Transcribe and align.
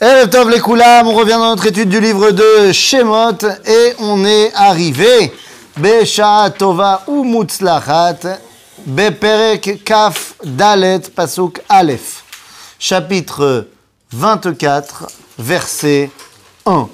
Eh, 0.00 0.28
Tov 0.30 0.50
les 0.50 0.60
on 0.60 1.12
revient 1.14 1.32
dans 1.32 1.50
notre 1.50 1.66
étude 1.66 1.88
du 1.88 2.00
livre 2.00 2.30
de 2.30 2.72
Shemot 2.72 3.38
et 3.66 3.94
on 3.98 4.24
est 4.24 4.52
arrivé. 4.54 5.32
Besha 5.76 6.50
Tova 6.56 7.02
ou 7.06 7.24
Beperek 8.86 9.82
Kaf 9.84 10.34
Dalet 10.44 11.00
Pasuk 11.14 11.60
Aleph. 11.68 12.22
Chapitre 12.78 13.68
24 14.12 15.06
verset 15.38 16.10
1 16.64 16.88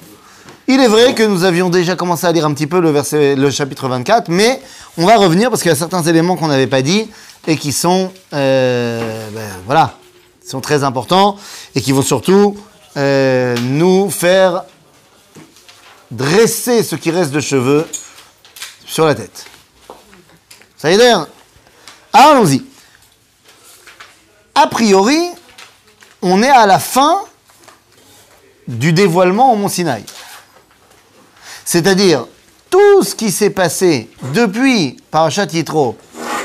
il 0.67 0.81
est 0.81 0.89
vrai 0.89 1.15
que 1.15 1.23
nous 1.23 1.45
avions 1.45 1.69
déjà 1.69 1.95
commencé 1.95 2.27
à 2.27 2.33
lire 2.33 2.47
un 2.47 2.55
petit 2.55 2.67
peu 2.67 2.81
le, 2.81 2.91
verset, 2.91 3.37
le 3.37 3.51
chapitre 3.51 3.87
24, 3.87 4.31
mais 4.31 4.63
on 4.97 5.05
va 5.05 5.17
revenir 5.17 5.51
parce 5.51 5.61
qu'il 5.61 5.69
y 5.69 5.73
a 5.73 5.77
certains 5.77 6.03
éléments 6.05 6.37
qu'on 6.37 6.49
n'avait 6.49 6.67
pas 6.67 6.81
dit 6.81 7.11
et 7.47 7.59
qui 7.59 7.71
sont, 7.71 8.11
euh, 8.33 9.29
ben, 9.35 9.43
voilà, 9.67 9.99
qui 10.45 10.51
sont 10.51 10.61
très 10.61 10.85
importants 10.85 11.39
et 11.75 11.81
qui 11.81 11.93
vont 11.93 12.03
surtout 12.03 12.57
euh, 12.99 13.57
nous 13.63 14.11
faire 14.11 14.65
dresser 16.11 16.83
ce 16.83 16.97
qui 16.97 17.11
reste 17.11 17.31
de 17.33 17.41
cheveux 17.41 17.89
sur 18.85 19.07
la 19.07 19.15
tête. 19.15 19.47
Ça 20.77 20.91
y 20.91 20.95
est 20.95 20.99
d'ailleurs 20.99 21.27
Allons-y. 22.13 22.63
A 24.55 24.67
priori, 24.69 25.31
on 26.23 26.43
est 26.43 26.51
à 26.51 26.67
la 26.67 26.79
fin 26.79 27.23
du 28.69 28.93
dévoilement 28.93 29.53
au 29.53 29.57
Mont 29.57 29.69
Sinaï. 29.69 30.05
C'est-à-dire, 31.65 32.27
tout 32.71 33.03
ce 33.03 33.15
qui 33.15 33.33
s'est 33.33 33.51
passé 33.51 34.11
depuis 34.35 34.97
Parashat 35.11 35.47
Yitro 35.47 35.97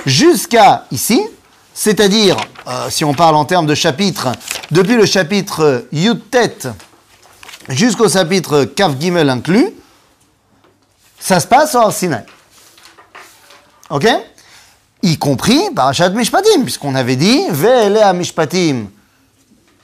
jusqu'à 0.05 0.85
ici, 0.89 1.21
c'est-à-dire, 1.73 2.37
euh, 2.69 2.89
si 2.89 3.03
on 3.03 3.13
parle 3.13 3.35
en 3.35 3.45
termes 3.45 3.65
de 3.65 3.75
chapitre, 3.75 4.31
depuis 4.71 4.95
le 4.95 5.05
chapitre 5.05 5.85
Yutet 5.91 6.69
jusqu'au 7.69 8.09
chapitre 8.09 8.65
Kaf 8.65 8.99
Gimel 8.99 9.29
inclus, 9.29 9.73
ça 11.19 11.39
se 11.39 11.47
passe 11.47 11.75
au 11.75 11.91
Sinai. 11.91 12.23
Ok? 13.89 14.07
Y 15.01 15.17
compris 15.17 15.59
Parashat 15.75 16.09
Mishpatim, 16.09 16.63
puisqu'on 16.63 16.95
avait 16.95 17.15
dit 17.15 17.41
Ve'ele 17.49 18.13
Mishpatim 18.15 18.87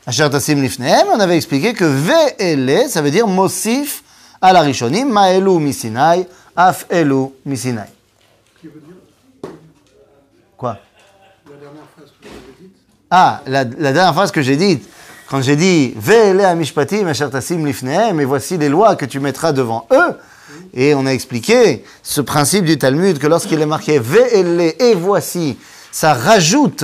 Asher 0.07 0.29
Tassim 0.29 0.61
Lifnehem, 0.61 1.07
on 1.11 1.19
avait 1.19 1.35
expliqué 1.35 1.73
que 1.73 1.85
Ve'ele, 1.85 2.87
ça 2.89 3.01
veut 3.01 3.09
dire 3.09 3.27
Mosif 3.27 4.03
à 4.39 4.53
la 4.53 4.61
Rishonim, 4.61 5.09
Ma'elu 5.09 5.57
Misinai, 5.59 6.27
Af 6.55 6.85
Elu 6.91 7.29
Misinai. 7.43 7.87
Quoi 10.55 10.77
La 11.49 11.57
dernière 11.57 11.81
phrase 11.95 12.11
que 12.21 12.27
vous 12.27 12.35
avez 12.35 12.53
dite, 12.61 12.75
Ah, 13.17 13.39
la, 13.47 13.63
dernière 13.63 14.13
phrase 14.13 14.29
que 14.33 14.41
j'ai 14.41 14.57
dite, 14.57 14.89
quand 15.29 15.41
j'ai 15.41 15.55
dit 15.55 15.93
Ve'ele 15.95 16.41
Amishpatim 16.41 17.09
Tassim 17.13 17.65
Lifnehem, 17.65 18.19
et 18.19 18.25
voici 18.25 18.57
les 18.57 18.67
lois 18.67 18.97
que 18.97 19.05
tu 19.05 19.21
mettras 19.21 19.53
devant 19.53 19.87
eux. 19.93 20.17
Et 20.73 20.93
on 20.93 21.05
a 21.05 21.11
expliqué 21.11 21.85
ce 22.03 22.19
principe 22.19 22.65
du 22.65 22.77
Talmud 22.77 23.17
que 23.17 23.27
lorsqu'il 23.27 23.61
est 23.61 23.65
marqué 23.65 23.99
Ve'ele 23.99 24.73
et 24.77 24.95
voici, 24.95 25.57
ça 25.93 26.13
rajoute 26.13 26.83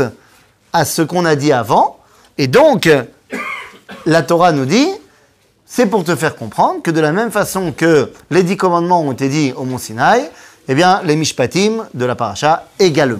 à 0.71 0.85
ce 0.85 1.01
qu'on 1.01 1.25
a 1.25 1.35
dit 1.35 1.51
avant. 1.51 1.97
Et 2.37 2.47
donc, 2.47 2.89
la 4.05 4.21
Torah 4.21 4.53
nous 4.53 4.65
dit 4.65 4.87
c'est 5.65 5.87
pour 5.87 6.05
te 6.05 6.15
faire 6.15 6.37
comprendre 6.37 6.81
que 6.81 6.91
de 6.91 7.01
la 7.01 7.11
même 7.11 7.31
façon 7.31 7.73
que 7.73 8.09
les 8.29 8.43
dix 8.43 8.55
commandements 8.55 9.01
ont 9.01 9.11
été 9.11 9.27
dits 9.27 9.51
au 9.57 9.65
Mont 9.65 9.77
Sinaï, 9.77 10.29
eh 10.69 10.75
bien, 10.75 11.01
les 11.03 11.17
mishpatim 11.17 11.87
de 11.93 12.05
la 12.05 12.15
paracha 12.15 12.67
également. 12.79 13.19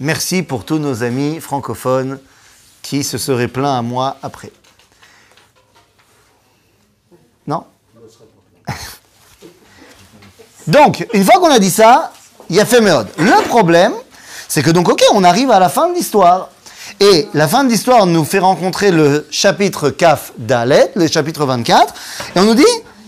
Merci 0.00 0.42
pour 0.42 0.64
tous 0.64 0.78
nos 0.78 1.02
amis 1.04 1.40
francophones 1.40 2.18
qui 2.82 3.04
se 3.04 3.16
seraient 3.16 3.48
plaints 3.48 3.78
à 3.78 3.82
moi 3.82 4.16
après. 4.22 4.50
Non 7.46 7.64
Donc, 10.66 11.06
une 11.12 11.24
fois 11.24 11.40
qu'on 11.40 11.50
a 11.50 11.58
dit 11.58 11.70
ça, 11.70 12.12
il 12.50 12.56
y 12.56 12.60
a 12.60 12.66
fait 12.66 12.80
méode. 12.80 13.08
Le 13.18 13.46
problème, 13.48 13.92
c'est 14.48 14.62
que 14.62 14.70
donc, 14.70 14.88
ok, 14.88 15.02
on 15.12 15.22
arrive 15.24 15.50
à 15.50 15.58
la 15.58 15.68
fin 15.68 15.88
de 15.88 15.94
l'histoire. 15.94 16.50
Et 17.00 17.28
la 17.34 17.48
fin 17.48 17.64
de 17.64 17.70
l'histoire 17.70 18.06
nous 18.06 18.24
fait 18.24 18.38
rencontrer 18.38 18.90
le 18.90 19.26
chapitre 19.30 19.90
Kaf 19.90 20.32
Dalet, 20.38 20.92
le 20.94 21.06
chapitre 21.06 21.44
24, 21.46 21.94
et 22.36 22.40
on 22.40 22.44
nous 22.44 22.54
dit 22.54 22.62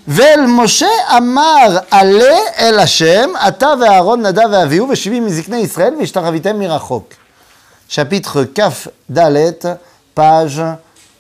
Vel 0.06 0.46
Moshe 0.46 0.84
Amar 1.08 1.84
Ale 1.90 2.22
El 2.58 2.78
Hashem, 2.78 3.34
Ata 3.40 3.74
ve'Aaron 3.74 4.18
Nadav 4.18 4.50
ve'Avihu 4.50 4.86
ve'Shivim 4.86 5.24
miziknei 5.24 5.64
Israël 5.64 5.96
ve'Ishtaravitem 5.96 6.56
mirachok. 6.56 7.12
Chapitre 7.88 8.48
Dalet, 9.08 9.58
page 10.14 10.62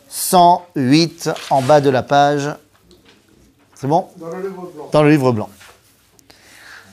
108, 0.08 1.30
en 1.50 1.62
bas 1.62 1.80
de 1.80 1.90
la 1.90 2.04
page. 2.04 2.48
C'est 3.74 3.88
bon? 3.88 4.06
Dans 4.18 4.28
le 4.28 4.42
livre 4.42 4.70
blanc. 4.72 4.88
Dans 4.92 5.02
le 5.02 5.10
livre 5.10 5.32
blanc. 5.32 5.50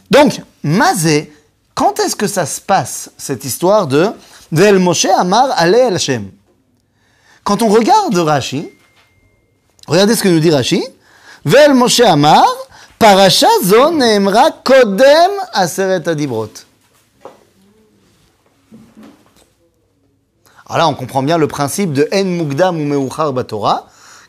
Donc, 0.10 0.42
Mazé, 0.64 1.32
quand 1.76 2.00
est-ce 2.00 2.16
que 2.16 2.28
ça 2.28 2.48
se 2.48 2.60
passe, 2.60 3.12
cette 3.20 3.46
histoire 3.46 3.86
de 3.86 4.10
Vel 4.52 4.80
Moshe 4.80 5.06
Amar 5.06 5.50
Ale 5.56 5.76
El 5.76 5.96
Hashem 5.96 6.32
Quand 7.44 7.62
on 7.62 7.68
regarde 7.68 8.18
Rashi, 8.18 8.72
regardez 9.88 10.16
ce 10.16 10.24
que 10.24 10.30
nous 10.30 10.40
dit 10.40 10.50
Rashi. 10.50 10.84
Alors 20.68 20.78
là, 20.78 20.88
on 20.88 20.94
comprend 20.94 21.22
bien 21.22 21.38
le 21.38 21.48
principe 21.48 21.92
de 21.92 22.08
En 22.14 22.24
Mugdam 22.24 22.80
ou 22.80 22.86
Meuchar 22.86 23.34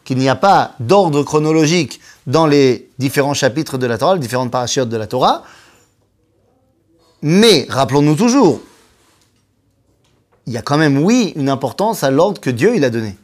qu'il 0.04 0.18
n'y 0.18 0.28
a 0.28 0.34
pas 0.34 0.72
d'ordre 0.80 1.22
chronologique 1.22 2.00
dans 2.26 2.48
les 2.48 2.90
différents 2.98 3.32
chapitres 3.32 3.78
de 3.78 3.86
la 3.86 3.96
Torah, 3.96 4.14
les 4.14 4.20
différentes 4.20 4.50
parachutes 4.50 4.88
de 4.88 4.96
la 4.96 5.06
Torah. 5.06 5.44
Mais 7.22 7.66
rappelons-nous 7.70 8.16
toujours, 8.16 8.60
il 10.46 10.52
y 10.52 10.56
a 10.56 10.62
quand 10.62 10.78
même, 10.78 10.98
oui, 10.98 11.32
une 11.36 11.48
importance 11.48 12.02
à 12.02 12.10
l'ordre 12.10 12.40
que 12.40 12.50
Dieu 12.50 12.74
a 12.82 12.90
donné. 12.90 13.16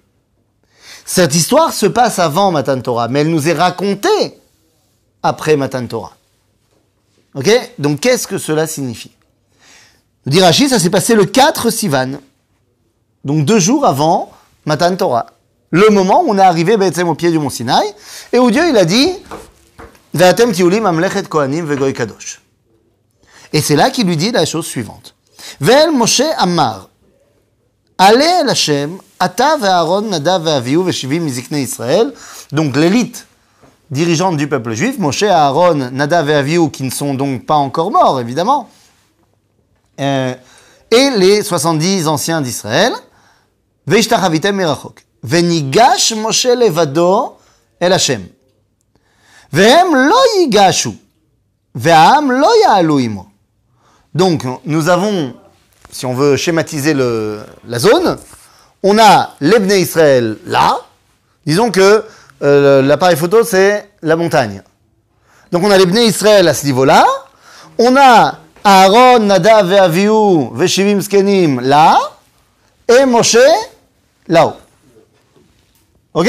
Cette 1.13 1.35
histoire 1.35 1.73
se 1.73 1.87
passe 1.87 2.21
avant 2.21 2.53
Matan 2.53 2.81
Torah, 2.81 3.09
mais 3.09 3.23
elle 3.23 3.31
nous 3.31 3.49
est 3.49 3.53
racontée 3.53 4.39
après 5.25 5.57
Matan 5.57 5.85
Torah. 5.89 6.13
Ok? 7.35 7.51
Donc 7.81 7.99
qu'est-ce 7.99 8.29
que 8.29 8.39
cela 8.39 8.69
signifie? 8.69 9.11
Nous 10.25 10.39
ça 10.39 10.79
s'est 10.79 10.89
passé 10.89 11.17
le 11.17 11.25
4 11.25 11.71
Sivan, 11.71 12.21
donc 13.25 13.45
deux 13.45 13.59
jours 13.59 13.87
avant 13.87 14.31
Matan 14.67 14.95
Torah. 14.95 15.27
Le 15.71 15.89
moment 15.89 16.23
où 16.23 16.31
on 16.31 16.39
est 16.39 16.43
arrivé 16.43 16.77
au 16.77 17.15
pied 17.17 17.33
du 17.33 17.41
mont 17.41 17.51
Sinaï, 17.51 17.93
et 18.33 18.39
où 18.39 18.49
Dieu 18.53 18.69
il 18.69 18.77
a 18.77 18.85
dit 18.85 19.13
kohanim 21.29 21.65
vegoy 21.65 21.93
kadosh. 21.93 22.41
Et 23.53 23.61
c'est 23.61 23.75
là 23.75 23.91
qu'il 23.91 24.07
lui 24.07 24.17
dit 24.17 24.31
la 24.31 24.47
chose 24.47 24.67
suivante. 24.67 25.17
Ve'el 25.61 25.91
Moshe 25.91 26.23
Ammar, 26.39 26.89
Allez 28.03 28.41
el 28.41 28.49
Hashem, 28.49 28.97
Ata 29.19 29.59
ve'Aaron 29.59 30.09
Nadav 30.09 30.43
ve'Avihu 30.43 30.85
ve'Shivim 30.85 31.21
miziknei 31.21 31.65
Israël, 31.65 32.15
donc 32.51 32.75
l'élite 32.75 33.27
dirigeante 33.91 34.39
du 34.39 34.49
peuple 34.49 34.73
juif, 34.73 34.99
Moshe, 34.99 35.25
Aaron, 35.25 35.91
Nadav 35.93 36.31
et 36.31 36.35
Avihu, 36.35 36.71
qui 36.71 36.83
ne 36.83 36.91
sont 36.91 37.13
donc 37.13 37.45
pas 37.45 37.57
encore 37.57 37.91
morts, 37.91 38.19
évidemment, 38.19 38.71
euh, 40.01 40.35
et 40.91 41.11
les 41.19 41.43
70 41.43 42.09
anciens 42.09 42.41
d'Israël, 42.41 42.95
Ve'ishtachavitem 43.87 44.57
merachok. 44.57 45.05
Ve'nigash 45.23 46.15
Moshe 46.15 46.47
levado 46.57 47.37
el 47.79 47.93
Hashem. 47.93 48.27
Ve'hem 49.53 49.95
lo 49.95 50.17
yigashu. 50.39 50.93
Ve'am 51.75 52.33
lo. 52.33 52.49
Donc, 54.15 54.47
nous 54.65 54.89
avons, 54.89 55.35
si 55.93 56.07
on 56.07 56.15
veut 56.15 56.37
schématiser 56.37 56.95
la 56.95 57.79
zone, 57.79 58.19
on 58.83 58.99
a 58.99 59.35
l'Ebne 59.41 59.73
Israël 59.73 60.37
là. 60.47 60.79
Disons 61.47 61.71
que 61.71 62.05
euh, 62.43 62.83
l'appareil 62.83 63.17
photo, 63.17 63.45
c'est 63.45 63.91
la 64.03 64.17
montagne. 64.17 64.63
Donc 65.53 65.65
on 65.65 65.71
a 65.71 65.79
l'Ebne 65.79 65.99
Israël 65.99 66.49
à 66.49 66.55
ce 66.55 66.65
niveau-là. 66.67 67.05
On 67.79 67.97
a 67.97 68.39
Aaron, 68.63 69.21
Nadav 69.21 69.73
et 69.73 69.79
Avihu, 69.79 70.51
Skenim 71.01 71.61
là. 71.61 71.99
Et 72.89 73.05
Moshe 73.05 73.37
là-haut. 74.27 74.55
Ok? 76.13 76.29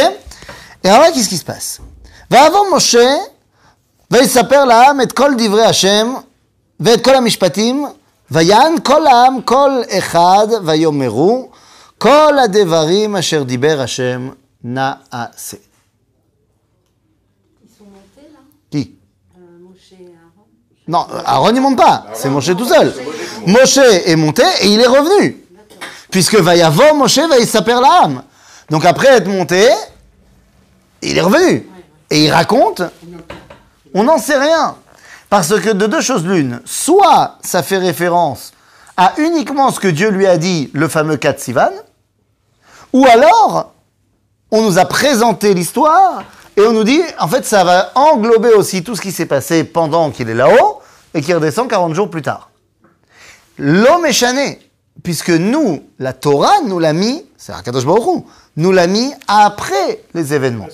Et 0.83 0.89
alors 0.89 1.11
qu'est-ce 1.13 1.29
qui 1.29 1.37
se 1.37 1.45
passe? 1.45 1.79
Va 2.29 2.43
avant 2.43 2.69
Moshe, 2.69 2.97
va 4.09 4.27
s'appeler 4.27 4.63
l'âme 4.67 5.01
et 5.01 5.07
kol 5.07 5.35
divrei 5.35 5.63
Hashem, 5.63 6.17
et 6.85 7.01
kol 7.01 7.15
amishpatim, 7.15 7.93
ויען 8.30 8.74
כל 8.82 9.06
העם 9.06 9.42
כל 9.42 9.82
אחד 9.98 10.46
ויאמרו 10.64 11.48
כל 11.98 12.38
הדברים 12.44 13.16
אשר 13.16 13.42
דיבר 13.42 13.80
השם 13.80 14.28
נעשה. 14.64 15.56
Ils 17.62 17.78
sont 17.78 17.84
montés 17.84 18.28
là 18.32 18.40
Qui 18.70 18.94
euh, 19.36 19.40
Moshe 19.60 19.92
et 19.92 20.04
Aaron. 20.04 20.46
Non, 20.88 21.06
Aaron 21.24 21.54
il 21.54 21.60
monte 21.60 21.76
pas, 21.76 22.06
c'est 22.14 22.28
Moshe 22.28 22.56
tout 22.56 22.66
seul. 22.66 22.92
Moshe 23.46 23.78
est 23.78 24.16
monté 24.16 24.42
et 24.62 24.68
il 24.74 24.80
est 24.80 24.86
revenu. 24.86 25.44
Puisque 26.10 26.36
Vayavo 26.36 26.94
Moshe 26.94 27.18
va 27.18 27.44
s'appeler 27.44 27.80
l'âme. 27.80 28.22
Donc 28.70 28.84
après 28.84 29.08
être 29.08 29.28
monté, 29.28 29.68
il 31.02 31.16
est 31.16 31.20
revenu. 31.20 31.68
Et 32.10 32.24
il 32.24 32.32
raconte, 32.32 32.82
on 33.94 34.04
n'en 34.04 34.18
sait 34.18 34.38
rien. 34.38 34.76
Parce 35.31 35.57
que 35.61 35.69
de 35.69 35.87
deux 35.87 36.01
choses 36.01 36.25
l'une, 36.25 36.59
soit 36.65 37.37
ça 37.41 37.63
fait 37.63 37.77
référence 37.77 38.51
à 38.97 39.13
uniquement 39.17 39.71
ce 39.71 39.79
que 39.79 39.87
Dieu 39.87 40.09
lui 40.09 40.27
a 40.27 40.35
dit, 40.37 40.69
le 40.73 40.89
fameux 40.89 41.15
cas 41.15 41.31
de 41.31 41.39
Sivan, 41.39 41.71
ou 42.91 43.05
alors 43.05 43.71
on 44.51 44.61
nous 44.61 44.77
a 44.77 44.83
présenté 44.83 45.53
l'histoire 45.53 46.25
et 46.57 46.61
on 46.63 46.73
nous 46.73 46.83
dit, 46.83 46.99
en 47.17 47.29
fait, 47.29 47.45
ça 47.45 47.63
va 47.63 47.93
englober 47.95 48.49
aussi 48.49 48.83
tout 48.83 48.93
ce 48.97 49.01
qui 49.01 49.13
s'est 49.13 49.25
passé 49.25 49.63
pendant 49.63 50.11
qu'il 50.11 50.29
est 50.29 50.35
là-haut 50.35 50.81
et 51.13 51.21
qui 51.21 51.33
redescend 51.33 51.69
40 51.69 51.93
jours 51.93 52.09
plus 52.09 52.21
tard. 52.21 52.49
L'homme 53.57 54.05
est 54.05 54.59
puisque 55.01 55.29
nous, 55.29 55.81
la 55.97 56.11
Torah 56.11 56.59
nous 56.65 56.77
l'a 56.77 56.91
mis, 56.91 57.25
c'est 57.37 57.53
Akadosh 57.53 57.85
Baruch 57.85 58.25
nous 58.57 58.73
l'a 58.73 58.85
mis 58.85 59.13
après 59.29 60.03
les 60.13 60.33
événements. 60.33 60.67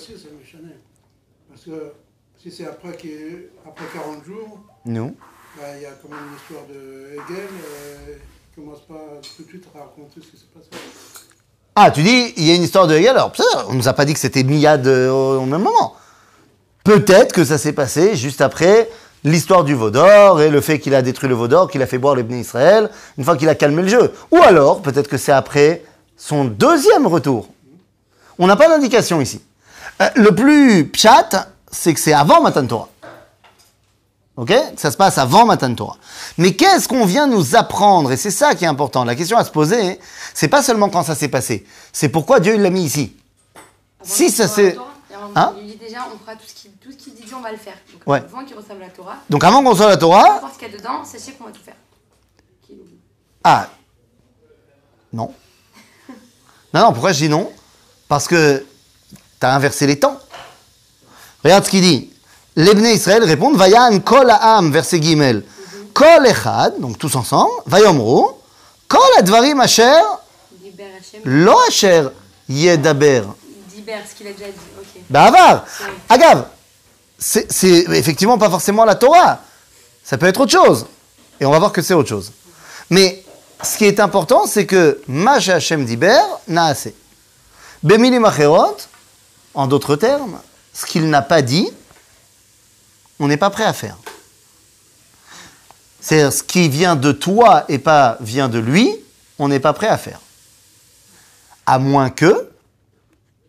Si 2.50 2.56
c'est 2.56 2.66
après, 2.66 2.88
après 2.88 3.84
40 3.92 4.24
jours, 4.24 4.60
Nous. 4.84 5.14
bah, 5.56 5.64
il 5.76 5.82
y 5.82 5.86
a 5.86 5.90
quand 6.02 6.08
même 6.08 6.18
une 6.28 6.36
histoire 6.36 6.62
de 6.68 7.12
Hegel. 7.12 7.46
Euh, 7.46 8.14
il 8.16 8.62
commence 8.62 8.80
pas 8.82 9.20
tout 9.36 9.42
de 9.42 9.48
suite 9.48 9.64
à 9.74 9.80
raconter 9.80 10.20
ce 10.20 10.30
qui 10.30 10.36
s'est 10.36 10.46
passé. 10.54 10.68
Ah, 11.76 11.90
tu 11.90 12.02
dis, 12.02 12.32
il 12.36 12.44
y 12.44 12.50
a 12.50 12.54
une 12.54 12.62
histoire 12.62 12.86
de 12.86 12.94
Hegel, 12.94 13.10
alors 13.10 13.32
on 13.68 13.74
nous 13.74 13.88
a 13.88 13.92
pas 13.92 14.04
dit 14.04 14.14
que 14.14 14.18
c'était 14.18 14.42
Miyad 14.42 14.86
euh, 14.86 15.10
au, 15.10 15.44
même 15.44 15.62
moment. 15.62 15.94
Peut-être 16.84 17.32
que 17.32 17.44
ça 17.44 17.58
s'est 17.58 17.72
passé 17.72 18.16
juste 18.16 18.40
après 18.40 18.88
l'histoire 19.24 19.64
du 19.64 19.74
Vaudor 19.74 20.40
et 20.40 20.48
le 20.48 20.60
fait 20.60 20.78
qu'il 20.78 20.94
a 20.94 21.02
détruit 21.02 21.28
le 21.28 21.34
Vaudor, 21.34 21.70
qu'il 21.70 21.82
a 21.82 21.86
fait 21.86 21.98
boire 21.98 22.14
les 22.14 22.22
Bnei 22.22 22.40
Israël, 22.40 22.88
une 23.18 23.24
fois 23.24 23.36
qu'il 23.36 23.48
a 23.48 23.54
calmé 23.54 23.82
le 23.82 23.88
jeu. 23.88 24.12
Ou 24.30 24.38
alors, 24.38 24.80
peut-être 24.80 25.08
que 25.08 25.18
c'est 25.18 25.32
après 25.32 25.82
son 26.16 26.44
deuxième 26.44 27.06
retour. 27.06 27.48
On 28.38 28.46
n'a 28.46 28.56
pas 28.56 28.68
d'indication 28.68 29.20
ici. 29.20 29.42
Euh, 30.00 30.08
le 30.14 30.34
plus 30.34 30.88
pchat, 30.88 31.48
c'est 31.70 31.94
que 31.94 32.00
c'est 32.00 32.12
avant 32.12 32.42
Matan 32.42 32.66
Torah. 32.66 32.88
Ok? 34.36 34.52
Ça 34.76 34.90
se 34.90 34.96
passe 34.96 35.18
avant 35.18 35.44
Matan 35.46 35.74
Torah. 35.74 35.96
Mais 36.36 36.54
qu'est-ce 36.54 36.86
qu'on 36.86 37.04
vient 37.04 37.26
nous 37.26 37.56
apprendre? 37.56 38.12
Et 38.12 38.16
c'est 38.16 38.30
ça 38.30 38.54
qui 38.54 38.64
est 38.64 38.68
important. 38.68 39.04
La 39.04 39.14
question 39.16 39.36
à 39.36 39.44
se 39.44 39.50
poser, 39.50 39.98
c'est 40.34 40.48
pas 40.48 40.62
seulement 40.62 40.88
quand 40.90 41.02
ça 41.02 41.14
s'est 41.14 41.28
passé, 41.28 41.66
c'est 41.92 42.08
pourquoi 42.08 42.38
Dieu 42.40 42.56
l'a 42.56 42.70
mis 42.70 42.84
ici. 42.84 43.16
Si 44.02 44.30
ça 44.30 44.46
s'est... 44.46 44.76
Hein? 45.34 45.54
Il 45.60 45.66
dit 45.66 45.76
déjà, 45.76 46.06
on 46.14 46.18
fera 46.18 46.36
tout 46.36 46.46
ce 46.46 46.54
qu'il 46.54 46.70
qu'il 46.96 47.14
dit, 47.14 47.34
on 47.34 47.40
va 47.40 47.50
le 47.50 47.58
faire. 47.58 47.74
Donc, 47.92 48.02
Ouais. 48.06 48.18
avant 48.18 48.44
qu'il 48.44 48.56
reçoive 48.56 48.78
la 48.78 48.88
Torah, 48.88 49.16
Donc 49.28 49.44
avant 49.44 49.62
qu'on 49.62 49.74
soit 49.74 49.88
la 49.88 49.96
Torah, 49.96 50.36
importe 50.36 50.54
ce 50.54 50.58
qu'il 50.58 50.70
y 50.70 50.74
a 50.74 50.78
dedans, 50.78 51.04
sachez 51.04 51.32
qu'on 51.32 51.44
va 51.44 51.50
tout 51.50 51.60
faire. 51.62 51.74
Ah, 53.44 53.68
non. 55.12 55.32
Non, 56.74 56.80
non, 56.82 56.92
pourquoi 56.92 57.12
je 57.12 57.18
dis 57.18 57.28
non? 57.28 57.50
Parce 58.08 58.26
que 58.28 58.64
tu 59.40 59.46
as 59.46 59.54
inversé 59.54 59.86
les 59.86 59.98
temps. 59.98 60.18
Regarde 61.44 61.64
ce 61.64 61.70
qu'il 61.70 61.82
dit. 61.82 62.10
Les 62.56 62.74
Bnei 62.74 62.94
Israël 62.94 63.22
répondent, 63.22 63.56
Vayan 63.56 64.00
kol 64.00 64.30
ha'am, 64.30 64.72
verset 64.72 65.00
Gimel. 65.00 65.44
Kol 65.94 66.26
echad, 66.26 66.80
donc 66.80 66.98
tous 66.98 67.14
ensemble, 67.16 67.50
Vayomru, 67.66 68.24
kol 68.86 69.00
advarim 69.18 69.60
asher, 69.60 70.00
lo 71.24 71.56
asher 71.68 72.08
yedaber. 72.48 73.22
Diber, 73.74 73.98
ce 74.08 74.14
qu'il 74.16 74.26
a 74.28 74.32
déjà 74.32 74.46
dit, 74.46 74.58
ok. 74.78 75.02
Bavar. 75.10 75.64
Agav, 76.08 76.44
c'est 77.18 77.50
c'est 77.50 77.84
effectivement 77.90 78.38
pas 78.38 78.50
forcément 78.50 78.84
la 78.84 78.94
Torah. 78.94 79.40
Ça 80.04 80.18
peut 80.18 80.26
être 80.26 80.40
autre 80.40 80.52
chose. 80.52 80.86
Et 81.40 81.46
on 81.46 81.50
va 81.50 81.58
voir 81.58 81.72
que 81.72 81.82
c'est 81.82 81.94
autre 81.94 82.08
chose. 82.08 82.32
Mais 82.90 83.24
ce 83.62 83.76
qui 83.76 83.84
est 83.84 84.00
important, 84.00 84.46
c'est 84.46 84.66
que 84.66 85.02
Masha 85.06 85.56
Hashem 85.56 85.84
Diber 85.84 86.20
n'a 86.46 86.66
assez. 86.66 86.94
Bemilim 87.82 88.24
Acherot, 88.24 88.76
en 89.54 89.66
d'autres 89.66 89.96
termes, 89.96 90.38
ce 90.78 90.86
qu'il 90.86 91.10
n'a 91.10 91.22
pas 91.22 91.42
dit, 91.42 91.68
on 93.18 93.26
n'est 93.26 93.36
pas 93.36 93.50
prêt 93.50 93.64
à 93.64 93.72
faire. 93.72 93.96
C'est-à-dire 96.00 96.32
ce 96.32 96.44
qui 96.44 96.68
vient 96.68 96.94
de 96.94 97.10
toi 97.10 97.64
et 97.68 97.78
pas 97.78 98.16
vient 98.20 98.48
de 98.48 98.60
lui, 98.60 98.94
on 99.40 99.48
n'est 99.48 99.58
pas 99.58 99.72
prêt 99.72 99.88
à 99.88 99.98
faire. 99.98 100.20
À 101.66 101.80
moins 101.80 102.10
que 102.10 102.48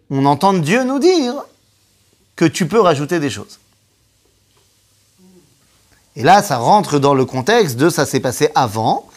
on 0.09 0.25
entende 0.25 0.61
Dieu 0.61 0.83
nous 0.83 0.97
dire 0.97 1.35
que 2.35 2.45
tu 2.45 2.67
peux 2.67 2.79
rajouter 2.79 3.19
des 3.19 3.29
choses. 3.29 3.59
Et 6.15 6.23
là, 6.23 6.41
ça 6.41 6.57
rentre 6.57 6.97
dans 6.97 7.13
le 7.13 7.25
contexte 7.25 7.77
de 7.77 7.91
ça 7.91 8.07
s'est 8.07 8.19
passé 8.19 8.49
avant. 8.55 9.07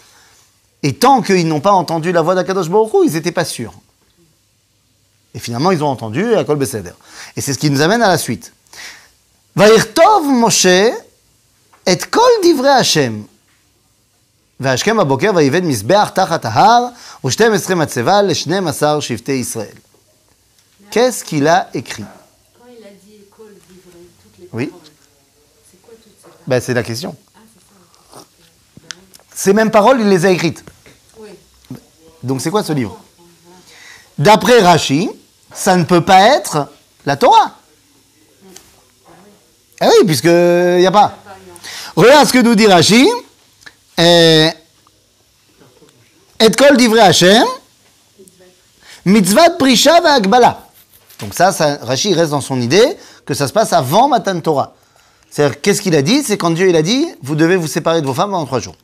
Et 0.82 0.96
tant 0.96 1.22
qu'ils 1.22 1.48
n'ont 1.48 1.60
pas 1.60 1.72
entendu 1.72 2.12
la 2.12 2.20
voix 2.20 2.34
d'Akadosh 2.34 2.68
Baruch 2.68 2.92
ils 3.06 3.12
n'étaient 3.14 3.32
pas 3.32 3.46
sûrs. 3.46 3.72
Et 5.33 5.39
finalement, 5.39 5.71
ils 5.71 5.83
ont 5.83 5.87
entendu 5.87 6.35
Akol 6.35 6.57
Beseder. 6.57 6.93
Et 7.35 7.41
c'est 7.41 7.53
ce 7.53 7.59
qui 7.59 7.69
nous 7.69 7.81
amène 7.81 8.01
à 8.01 8.07
la 8.07 8.17
suite. 8.17 8.53
Vairtov 9.55 10.23
Moshe 10.23 10.65
et 10.65 11.97
kol 12.09 12.31
divrei 12.43 12.69
Hashem. 12.69 13.25
והשכם 14.59 14.97
בבוקר 14.97 15.31
ויבד 15.35 15.63
מזבח 15.63 16.09
תחת 16.15 16.45
ההר 16.45 16.85
ו-12 17.23 17.75
מצבה 17.75 18.21
ל-12 18.21 19.01
שבטי 19.01 19.31
ישראל. 19.31 19.75
Qu'est-ce 20.91 21.23
qu'il 21.23 21.47
a 21.47 21.69
écrit 21.75 22.03
Quand 22.57 22.65
il 22.69 22.83
a 22.83 22.89
dit 22.89 23.21
école, 23.27 23.53
livré, 23.69 23.99
toutes 24.23 24.39
les 24.39 24.49
Oui. 24.53 24.65
paroles, 24.67 24.81
c'est 25.69 25.81
quoi 25.81 25.93
toutes 26.03 26.13
ces 26.17 26.21
paroles 26.23 26.37
ben, 26.47 26.59
C'est 26.61 26.73
la 26.73 26.81
question. 26.83 27.15
Ah, 27.35 27.39
c'est 27.53 28.19
ça. 28.19 28.25
Ces 29.35 29.53
mêmes 29.53 29.69
paroles, 29.69 30.01
il 30.01 30.09
les 30.09 30.25
a 30.25 30.31
écrites. 30.31 30.63
Oui. 31.19 31.29
Donc 32.23 32.41
c'est 32.41 32.49
quoi 32.49 32.63
ce 32.63 32.73
livre 32.73 32.97
D'après 34.17 34.59
Rashi, 34.61 35.09
ça 35.54 35.76
ne 35.76 35.84
peut 35.84 36.04
pas 36.04 36.36
être 36.36 36.68
la 37.04 37.16
Torah. 37.16 37.52
Ah 39.80 39.88
oui, 39.88 40.06
puisqu'il 40.06 40.78
n'y 40.78 40.86
a 40.86 40.92
pas. 40.92 41.16
Regarde 41.96 42.28
ce 42.28 42.32
que 42.32 42.38
nous 42.38 42.54
dit 42.54 42.66
Rashi. 42.66 43.08
Euh, 43.98 44.50
Et 46.40 46.50
kol 46.50 46.76
divrei 46.76 47.00
Hashem, 47.00 47.44
mitzvat 49.04 49.50
prisha 49.58 50.00
ve'agbala. 50.00 50.66
Donc 51.20 51.34
ça, 51.34 51.52
ça, 51.52 51.78
Rashi 51.82 52.14
reste 52.14 52.30
dans 52.30 52.40
son 52.40 52.60
idée 52.60 52.96
que 53.24 53.34
ça 53.34 53.46
se 53.46 53.52
passe 53.52 53.72
avant 53.72 54.08
Matan 54.08 54.40
Torah. 54.40 54.74
C'est-à-dire, 55.30 55.60
qu'est-ce 55.60 55.80
qu'il 55.80 55.94
a 55.94 56.02
dit? 56.02 56.24
C'est 56.24 56.36
quand 56.36 56.50
Dieu 56.50 56.68
il 56.68 56.74
a 56.74 56.82
dit, 56.82 57.06
vous 57.22 57.36
devez 57.36 57.56
vous 57.56 57.68
séparer 57.68 58.00
de 58.00 58.06
vos 58.06 58.14
femmes 58.14 58.32
pendant 58.32 58.44
trois 58.44 58.58
jours. 58.58 58.74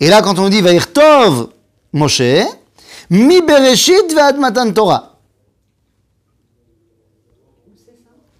Et 0.00 0.08
là, 0.08 0.22
quand 0.22 0.38
on 0.40 0.48
dit 0.48 0.60
Vairtov 0.60 1.50
Moshe, 1.92 2.20
mi 3.10 3.42
bereshit 3.42 4.12
ve'ad 4.12 4.36
Matan 4.36 4.72
Torah. 4.72 5.17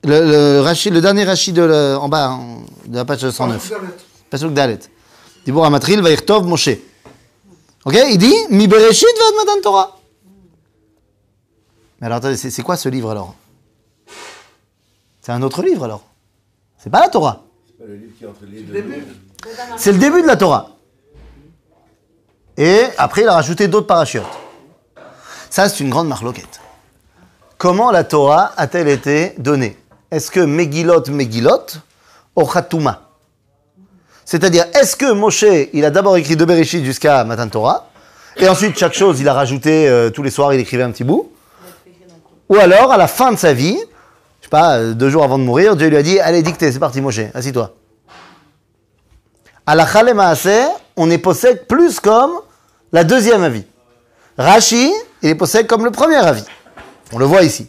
Le, 0.09 0.25
le, 0.25 0.61
Rashi, 0.63 0.89
le 0.91 1.01
dernier 1.03 1.25
Rashi 1.25 1.53
de 1.53 1.63
la- 1.63 1.99
en 2.01 2.09
bas, 2.09 2.31
en- 2.31 2.63
de 2.87 2.97
la 2.97 3.05
page 3.05 3.29
109. 3.29 3.73
Pasuk 4.31 4.53
Dalet. 4.55 4.79
Dibor 5.45 5.67
Amatril 5.67 6.01
Vairtov 6.01 6.47
Moshe. 6.47 6.71
Ok 7.85 7.95
Il 8.11 8.17
dit 8.19 8.35
Mi 8.51 8.67
bereshit 8.67 9.07
ve'ad 9.19 9.35
Matan 9.47 9.61
Torah. 9.63 9.99
Mais 12.01 12.07
alors, 12.07 12.19
attendez, 12.19 12.37
c'est 12.37 12.63
quoi 12.63 12.77
ce 12.77 12.89
livre 12.89 13.11
alors? 13.11 13.35
C'est 15.21 15.33
un 15.33 15.43
autre 15.43 15.63
livre 15.63 15.85
alors? 15.85 16.05
C'est 16.79 16.91
pas 16.91 17.01
la 17.01 17.09
Torah. 17.09 17.43
C'est 17.67 17.79
pas 17.85 17.89
le 17.89 17.97
livre 17.97 18.13
qui 18.17 18.25
est 18.25 18.29
entre 18.29 18.45
les 18.51 18.63
deux. 18.63 18.85
C'est 19.77 19.93
le 19.93 19.99
début 19.99 20.23
de 20.23 20.27
la 20.27 20.37
Torah. 20.37 20.71
Et 22.57 22.83
après, 22.97 23.23
il 23.23 23.29
a 23.29 23.35
rajouté 23.35 23.69
d'autres 23.69 23.87
parachutes. 23.87 24.23
Ça, 25.51 25.69
c'est 25.69 25.83
une 25.85 25.91
grande 25.91 26.09
marloquette. 26.09 26.61
Comment 27.59 27.91
la 27.91 28.05
Torah 28.05 28.53
a-t-elle 28.57 28.89
été 28.89 29.35
donnée? 29.39 29.77
Est-ce 30.11 30.31
que 30.31 30.41
Megillot, 30.41 31.05
Megillot, 31.11 31.67
ou 32.37 32.45
C'est-à-dire, 34.25 34.67
est-ce 34.75 34.97
que 34.97 35.13
Moshe, 35.13 35.45
il 35.73 35.85
a 35.85 35.91
d'abord 35.91 36.17
écrit 36.17 36.37
de 36.37 36.45
Bereshit 36.45 36.85
jusqu'à 36.85 37.25
Matan 37.25 37.49
Torah, 37.49 37.91
et 38.37 38.49
ensuite, 38.49 38.79
chaque 38.79 38.95
chose, 38.95 39.21
il 39.21 39.29
a 39.29 39.35
rajouté, 39.35 39.89
euh, 39.89 40.11
tous 40.11 40.23
les 40.23 40.31
soirs, 40.31 40.55
il 40.55 40.61
écrivait 40.61 40.85
un 40.85 40.93
petit 40.93 41.05
bout? 41.05 41.33
Ou 42.49 42.57
alors, 42.57 42.93
à 42.93 42.97
la 42.97 43.09
fin 43.09 43.33
de 43.33 43.37
sa 43.37 43.53
vie, 43.53 43.77
je 44.41 44.45
sais 44.45 44.51
pas, 44.51 44.79
euh, 44.79 44.95
deux 44.95 45.11
jours 45.11 45.25
avant 45.25 45.39
de 45.39 45.43
mourir, 45.43 45.77
Dieu 45.77 45.89
lui 45.89 45.97
a 45.97 46.03
dit, 46.03 46.21
allez, 46.21 46.43
dictez, 46.43 46.71
c'est 46.71 46.79
parti, 46.79 47.01
Moshe, 47.01 47.21
assis-toi. 47.35 47.75
À 49.67 49.75
la 49.75 49.87
on 50.97 51.11
est 51.11 51.19
possède 51.19 51.67
plus 51.67 52.01
comme 52.01 52.33
la 52.93 53.05
deuxième 53.05 53.43
avis. 53.43 53.65
Rashi, 54.39 54.91
il 55.21 55.29
est 55.29 55.35
possède 55.35 55.67
comme 55.67 55.85
le 55.85 55.91
premier 55.91 56.17
avis. 56.17 56.45
On 57.13 57.19
le 57.19 57.27
voit 57.27 57.43
ici. 57.43 57.69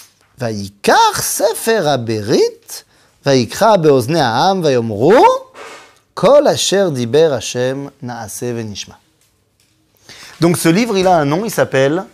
Donc 10.39 10.57
ce 10.57 10.69
livre, 10.69 10.97
il 10.97 11.07
a 11.07 11.17
un 11.17 11.25
nom, 11.25 11.45
il 11.45 11.51
s'appelle 11.51 12.05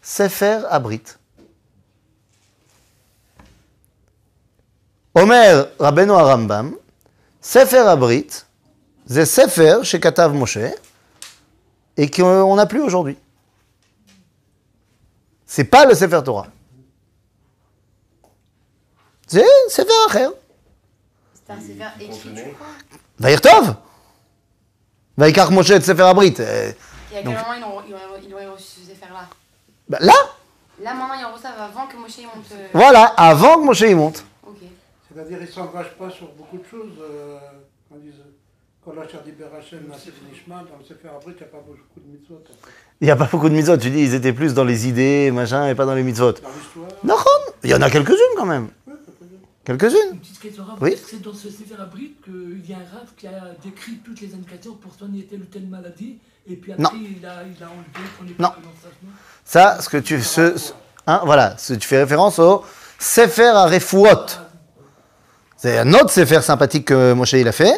Sefer 0.00 0.60
Abrit. 0.70 1.02
Omer 5.14 5.68
Rabbeinu 5.78 6.12
Arambam, 6.12 6.76
Sefer 7.40 7.78
Abrit, 7.78 8.28
c'est 9.06 9.26
Sefer 9.26 9.78
chez 9.82 10.00
Katav 10.00 10.32
Moshe, 10.34 10.58
et 11.96 12.10
qu'on 12.10 12.54
n'a 12.56 12.66
plus 12.66 12.80
aujourd'hui. 12.80 13.16
C'est 15.46 15.64
pas 15.64 15.84
le 15.84 15.94
Sefer 15.94 16.20
Torah. 16.24 16.48
C'est 19.33 19.43
Sefer 19.69 19.91
אחר. 20.09 20.29
C'est 21.33 21.53
un 21.53 21.61
sévère 21.61 21.91
écrit, 21.99 22.29
tu 22.35 22.53
crois 22.53 22.67
ויכתוב. 23.19 23.67
ויקח 25.17 25.51
משה 25.51 25.75
את 25.75 25.81
ספר 25.81 26.05
הברית. 26.05 26.39
אה, 26.39 26.71
Et 27.11 27.17
à 27.17 27.21
quel 27.21 27.23
Donc- 27.25 27.37
moment 27.37 27.53
ils 27.57 27.63
ont, 27.63 27.81
ils 27.87 27.93
ont, 27.95 27.97
ils 28.41 28.47
ont 28.49 28.53
reçu 28.53 28.81
ce 28.81 28.87
sévère-là 28.87 29.25
bah, 29.89 29.97
là, 30.01 30.13
Là, 30.81 30.93
maintenant, 30.93 31.15
ils 31.19 31.25
en 31.25 31.33
reçoivent 31.33 31.59
avant 31.59 31.87
que 31.87 31.97
Moshe 31.97 32.19
il 32.19 32.25
monte. 32.27 32.51
euh, 32.53 32.67
voilà, 32.73 33.03
avant 33.17 33.55
que 33.59 33.65
Moshe 33.65 33.81
y 33.81 33.95
monte. 33.95 34.23
Ok. 34.47 34.61
C'est-à-dire, 35.11 35.39
ils 35.41 35.47
ne 35.47 35.51
s'engagent 35.51 35.95
pas 36.01 36.09
sur 36.09 36.27
beaucoup 36.39 36.57
de 36.57 36.63
choses. 36.73 36.93
Euh, 37.01 37.37
quand 37.89 37.95
ils 38.01 38.11
disent 38.11 38.21
Quand 38.85 38.93
l'Achar 38.93 39.21
d'Iber 39.23 39.49
Hashem, 39.59 39.81
Nasif 39.89 40.13
Nishma, 40.31 40.57
dans 40.69 40.77
le 40.81 40.85
Sefer 40.89 41.09
Abrit, 41.09 41.33
il 41.37 41.41
n'y 41.41 41.43
a 41.49 41.51
pas 41.57 41.63
beaucoup 41.67 41.99
de 41.99 42.07
mitzvot. 42.13 42.35
en 42.35 42.47
fait. 42.47 42.71
Il 43.01 43.05
n'y 43.05 43.11
a 43.11 43.15
pas 43.17 43.25
beaucoup 43.31 43.49
de 43.49 43.55
mitzvot. 43.55 43.75
Tu 43.77 43.89
dis, 43.89 44.01
ils 44.07 44.13
étaient 44.13 44.31
plus 44.41 44.53
dans 44.53 44.63
les 44.71 44.87
idées, 44.87 45.31
machin, 45.31 45.67
et 45.67 45.75
pas 45.75 45.85
dans 45.89 45.95
les 45.95 46.03
mitzvot. 46.03 46.31
Dans 46.31 46.47
l'histoire, 46.57 46.87
Non, 47.03 47.15
il 47.63 47.69
y 47.71 47.75
en 47.75 47.81
a 47.81 47.89
quelques-unes 47.89 48.35
quand 48.37 48.45
même. 48.45 48.69
Quelques-unes. 49.64 49.96
Une 50.12 50.18
petite 50.20 50.40
question 50.40 50.64
rare, 50.64 50.76
Oui. 50.80 50.90
parce 50.90 51.02
que 51.02 51.10
c'est 51.12 51.22
dans 51.22 51.32
ce 51.32 51.48
Sefer 51.48 51.80
Abrit 51.80 52.14
qu'il 52.24 52.68
y 52.68 52.74
a 52.74 52.76
un 52.76 52.80
rave 52.98 53.08
qui 53.16 53.26
a 53.26 53.54
décrit 53.64 53.98
toutes 54.04 54.20
les 54.20 54.34
indications 54.34 54.74
pour 54.74 54.94
soigner 54.94 55.24
telle 55.24 55.40
ou 55.40 55.46
telle 55.46 55.66
maladie, 55.66 56.18
et 56.48 56.56
puis 56.56 56.72
après 56.72 56.82
Non. 56.82 56.90
il 56.94 57.24
a, 57.24 57.42
il 57.44 57.62
a 57.62 57.66
enlevé 57.68 58.36
qu'on 58.36 58.42
Non. 58.42 58.50
ça. 59.44 59.78
Ce 59.80 59.88
que 59.88 59.96
tu, 59.96 60.20
ce, 60.22 60.56
ce- 60.58 60.72
hein, 61.06 61.22
voilà, 61.24 61.56
ce- 61.56 61.72
tu 61.74 61.88
fais 61.88 61.98
référence 62.02 62.38
au 62.38 62.62
Sefer 62.98 63.46
Arefouot. 63.54 64.26
C'est 65.56 65.78
un 65.78 65.92
autre 65.94 66.10
Sefer 66.10 66.42
sympathique 66.42 66.86
que 66.88 67.14
Moshe 67.14 67.32
il 67.32 67.48
a 67.48 67.52
fait, 67.52 67.72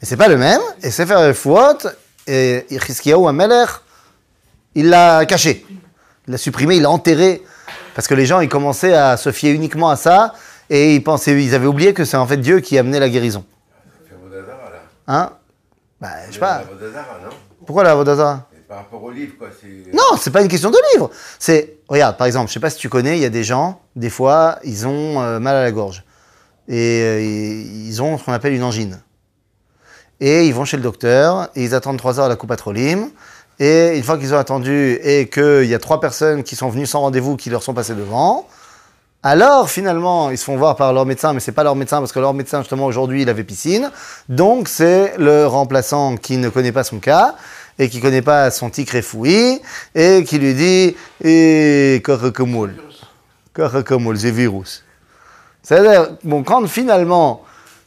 mais 0.00 0.06
c'est 0.06 0.16
pas 0.16 0.28
le 0.28 0.36
même. 0.36 0.60
Et 0.82 0.92
Sefer 0.92 1.14
Arefouot, 1.14 1.88
et 2.28 2.66
Amelech, 3.28 3.68
il 4.76 4.88
l'a 4.90 5.26
caché. 5.26 5.66
Il 6.28 6.30
l'a 6.30 6.38
supprimé, 6.38 6.76
il 6.76 6.82
l'a 6.82 6.90
enterré. 6.90 7.42
Parce 7.96 8.06
que 8.06 8.14
les 8.14 8.26
gens, 8.26 8.40
ils 8.40 8.48
commençaient 8.48 8.94
à 8.94 9.16
se 9.16 9.32
fier 9.32 9.50
uniquement 9.52 9.90
à 9.90 9.96
ça, 9.96 10.34
et 10.70 10.94
ils 10.94 11.02
pensaient, 11.02 11.42
ils 11.42 11.54
avaient 11.54 11.66
oublié 11.66 11.94
que 11.94 12.04
c'est 12.04 12.16
en 12.16 12.26
fait 12.26 12.38
Dieu 12.38 12.60
qui 12.60 12.78
amenait 12.78 13.00
la 13.00 13.08
guérison. 13.08 13.44
Hein? 15.06 15.32
Bah, 16.00 16.08
je 16.28 16.34
sais 16.34 16.38
pas. 16.38 16.62
Pourquoi 17.66 17.84
la 17.84 17.94
Vodazara 17.94 18.48
par 18.72 18.78
rapport 18.78 19.02
au 19.02 19.10
livre, 19.10 19.34
quoi. 19.38 19.48
C'est... 19.60 19.92
Non, 19.92 20.16
c'est 20.18 20.30
pas 20.30 20.40
une 20.40 20.48
question 20.48 20.70
de 20.70 20.78
livre. 20.94 21.10
C'est, 21.38 21.76
regarde, 21.88 22.16
par 22.16 22.26
exemple, 22.26 22.48
je 22.48 22.54
sais 22.54 22.60
pas 22.60 22.70
si 22.70 22.78
tu 22.78 22.88
connais, 22.88 23.18
il 23.18 23.20
y 23.20 23.26
a 23.26 23.28
des 23.28 23.44
gens, 23.44 23.82
des 23.96 24.08
fois, 24.08 24.58
ils 24.64 24.86
ont 24.86 25.20
euh, 25.20 25.38
mal 25.38 25.56
à 25.56 25.62
la 25.62 25.70
gorge. 25.70 26.04
Et 26.68 27.02
euh, 27.02 27.20
ils 27.20 28.00
ont 28.00 28.16
ce 28.16 28.24
qu'on 28.24 28.32
appelle 28.32 28.54
une 28.54 28.62
angine. 28.62 29.02
Et 30.20 30.46
ils 30.46 30.54
vont 30.54 30.64
chez 30.64 30.78
le 30.78 30.82
docteur, 30.82 31.50
et 31.54 31.64
ils 31.64 31.74
attendent 31.74 31.98
trois 31.98 32.18
heures 32.18 32.24
à 32.24 32.28
la 32.30 32.36
coupe 32.36 32.48
patrolim. 32.48 33.10
Et 33.58 33.94
une 33.94 34.02
fois 34.02 34.16
qu'ils 34.16 34.32
ont 34.32 34.38
attendu, 34.38 34.98
et 35.02 35.28
qu'il 35.28 35.66
y 35.66 35.74
a 35.74 35.78
trois 35.78 36.00
personnes 36.00 36.42
qui 36.42 36.56
sont 36.56 36.70
venues 36.70 36.86
sans 36.86 37.00
rendez-vous, 37.00 37.36
qui 37.36 37.50
leur 37.50 37.62
sont 37.62 37.74
passées 37.74 37.94
devant, 37.94 38.48
alors 39.22 39.70
finalement, 39.70 40.30
ils 40.30 40.38
se 40.38 40.44
font 40.44 40.56
voir 40.56 40.74
par 40.76 40.92
leur 40.92 41.06
médecin, 41.06 41.32
mais 41.32 41.40
c'est 41.40 41.52
pas 41.52 41.62
leur 41.62 41.76
médecin, 41.76 41.98
parce 41.98 42.12
que 42.12 42.18
leur 42.18 42.34
médecin, 42.34 42.60
justement, 42.60 42.86
aujourd'hui, 42.86 43.22
il 43.22 43.28
avait 43.28 43.44
piscine. 43.44 43.90
Donc, 44.28 44.68
c'est 44.68 45.14
le 45.18 45.46
remplaçant 45.46 46.16
qui 46.16 46.36
ne 46.38 46.48
connaît 46.48 46.72
pas 46.72 46.82
son 46.84 46.98
cas, 46.98 47.36
et 47.78 47.88
qui 47.88 48.00
connaît 48.00 48.22
pas 48.22 48.50
son 48.50 48.68
tic 48.68 48.90
réfoui, 48.90 49.60
et 49.94 50.24
qui 50.24 50.38
lui 50.38 50.54
dit, 50.54 50.96
et 51.22 52.02
Korekomoul. 52.04 52.74
Korekomoul, 53.54 54.18
c'est 54.18 54.30
virus. 54.32 54.84
C'est-à-dire, 55.62 56.16
bon, 56.24 56.42
quand 56.42 56.66
finalement, 56.66 57.44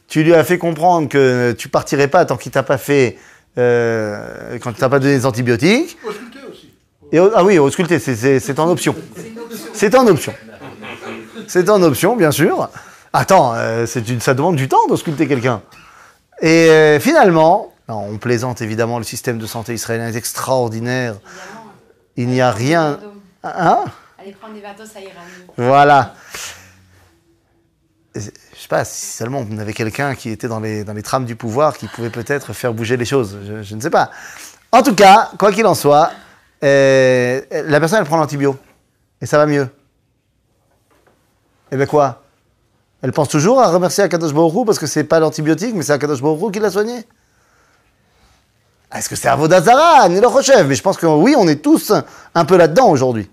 tu 0.08 0.22
lui 0.22 0.32
as 0.34 0.44
fait 0.44 0.56
comprendre 0.58 1.08
que 1.08 1.52
tu 1.52 1.68
partirais 1.68 2.08
pas 2.08 2.24
tant 2.24 2.36
qu'il 2.36 2.52
t'a 2.52 2.62
pas 2.62 2.78
fait, 2.78 3.18
euh, 3.58 4.58
quand 4.62 4.72
tu 4.72 4.78
t'as 4.78 4.88
pas 4.88 4.98
donné 5.00 5.14
des 5.16 5.26
antibiotiques, 5.26 5.98
ausculter 6.06 6.38
aussi. 6.50 6.70
et, 7.12 7.18
ah 7.18 7.44
oui, 7.44 7.58
ausculter, 7.58 7.98
c'est- 7.98 8.16
c'est 8.16 8.40
c'est 8.40 8.58
en 8.58 8.68
option. 8.70 8.94
C'est 9.74 9.94
en 9.94 10.06
option. 10.06 10.32
C'est 11.48 11.68
en 11.70 11.82
option, 11.82 12.16
bien 12.16 12.30
sûr. 12.30 12.68
Attends, 13.12 13.54
euh, 13.54 13.86
c'est 13.86 14.08
une- 14.08 14.20
ça 14.20 14.34
demande 14.34 14.56
du 14.56 14.68
temps 14.68 14.86
d'ausculter 14.88 15.26
quelqu'un. 15.28 15.62
Et 16.42 16.68
euh, 16.70 17.00
finalement, 17.00 17.72
non, 17.88 18.06
on 18.10 18.18
plaisante 18.18 18.60
évidemment, 18.60 18.98
le 18.98 19.04
système 19.04 19.38
de 19.38 19.46
santé 19.46 19.72
israélien 19.74 20.08
est 20.08 20.16
extraordinaire. 20.16 21.12
Évidemment. 21.14 21.72
Il 22.16 22.28
n'y 22.28 22.40
a 22.40 22.50
rien. 22.50 22.98
Hein 23.44 23.84
Allez 24.18 24.32
prendre 24.32 24.54
des 24.54 24.60
verres 24.60 24.74
d'eau, 24.76 24.84
ça 24.84 25.00
ira 25.00 25.10
mieux. 25.10 25.46
Voilà. 25.56 26.14
Je 28.14 28.20
sais 28.22 28.68
pas, 28.68 28.84
si 28.84 29.04
seulement 29.16 29.44
on 29.50 29.58
avait 29.58 29.74
quelqu'un 29.74 30.14
qui 30.14 30.30
était 30.30 30.48
dans 30.48 30.60
les, 30.60 30.84
dans 30.84 30.94
les 30.94 31.02
trames 31.02 31.26
du 31.26 31.36
pouvoir 31.36 31.76
qui 31.76 31.86
pouvait 31.86 32.10
peut-être 32.10 32.52
faire 32.54 32.72
bouger 32.72 32.96
les 32.96 33.04
choses. 33.04 33.38
Je, 33.46 33.62
je 33.62 33.74
ne 33.74 33.80
sais 33.80 33.90
pas. 33.90 34.10
En 34.72 34.82
tout 34.82 34.94
cas, 34.94 35.30
quoi 35.38 35.52
qu'il 35.52 35.66
en 35.66 35.74
soit, 35.74 36.10
euh, 36.64 37.40
la 37.50 37.78
personne, 37.78 37.98
elle 38.00 38.06
prend 38.06 38.16
l'antibio. 38.16 38.56
Et 39.20 39.26
ça 39.26 39.36
va 39.38 39.46
mieux. 39.46 39.68
Et 41.72 41.76
bien 41.76 41.86
quoi? 41.86 42.22
Elle 43.02 43.12
pense 43.12 43.28
toujours 43.28 43.60
à 43.60 43.68
remercier 43.70 44.04
Akadosh 44.04 44.32
Baruch 44.32 44.54
Hu 44.54 44.64
parce 44.64 44.78
que 44.78 44.86
c'est 44.86 45.04
pas 45.04 45.20
l'antibiotique, 45.20 45.74
mais 45.74 45.82
c'est 45.82 45.92
Akadosh 45.92 46.22
Baruch 46.22 46.40
Hu 46.42 46.50
qui 46.52 46.58
l'a 46.60 46.70
soigné. 46.70 47.04
Est-ce 48.94 49.08
que 49.08 49.16
c'est 49.16 49.28
Avodazara 49.28 50.08
Ni 50.08 50.20
le 50.20 50.26
Rochev 50.26 50.66
Mais 50.68 50.74
je 50.74 50.82
pense 50.82 50.96
que 50.96 51.06
oui, 51.06 51.34
on 51.36 51.46
est 51.48 51.62
tous 51.62 51.92
un 52.34 52.44
peu 52.44 52.56
là-dedans 52.56 52.88
aujourd'hui. 52.88 53.28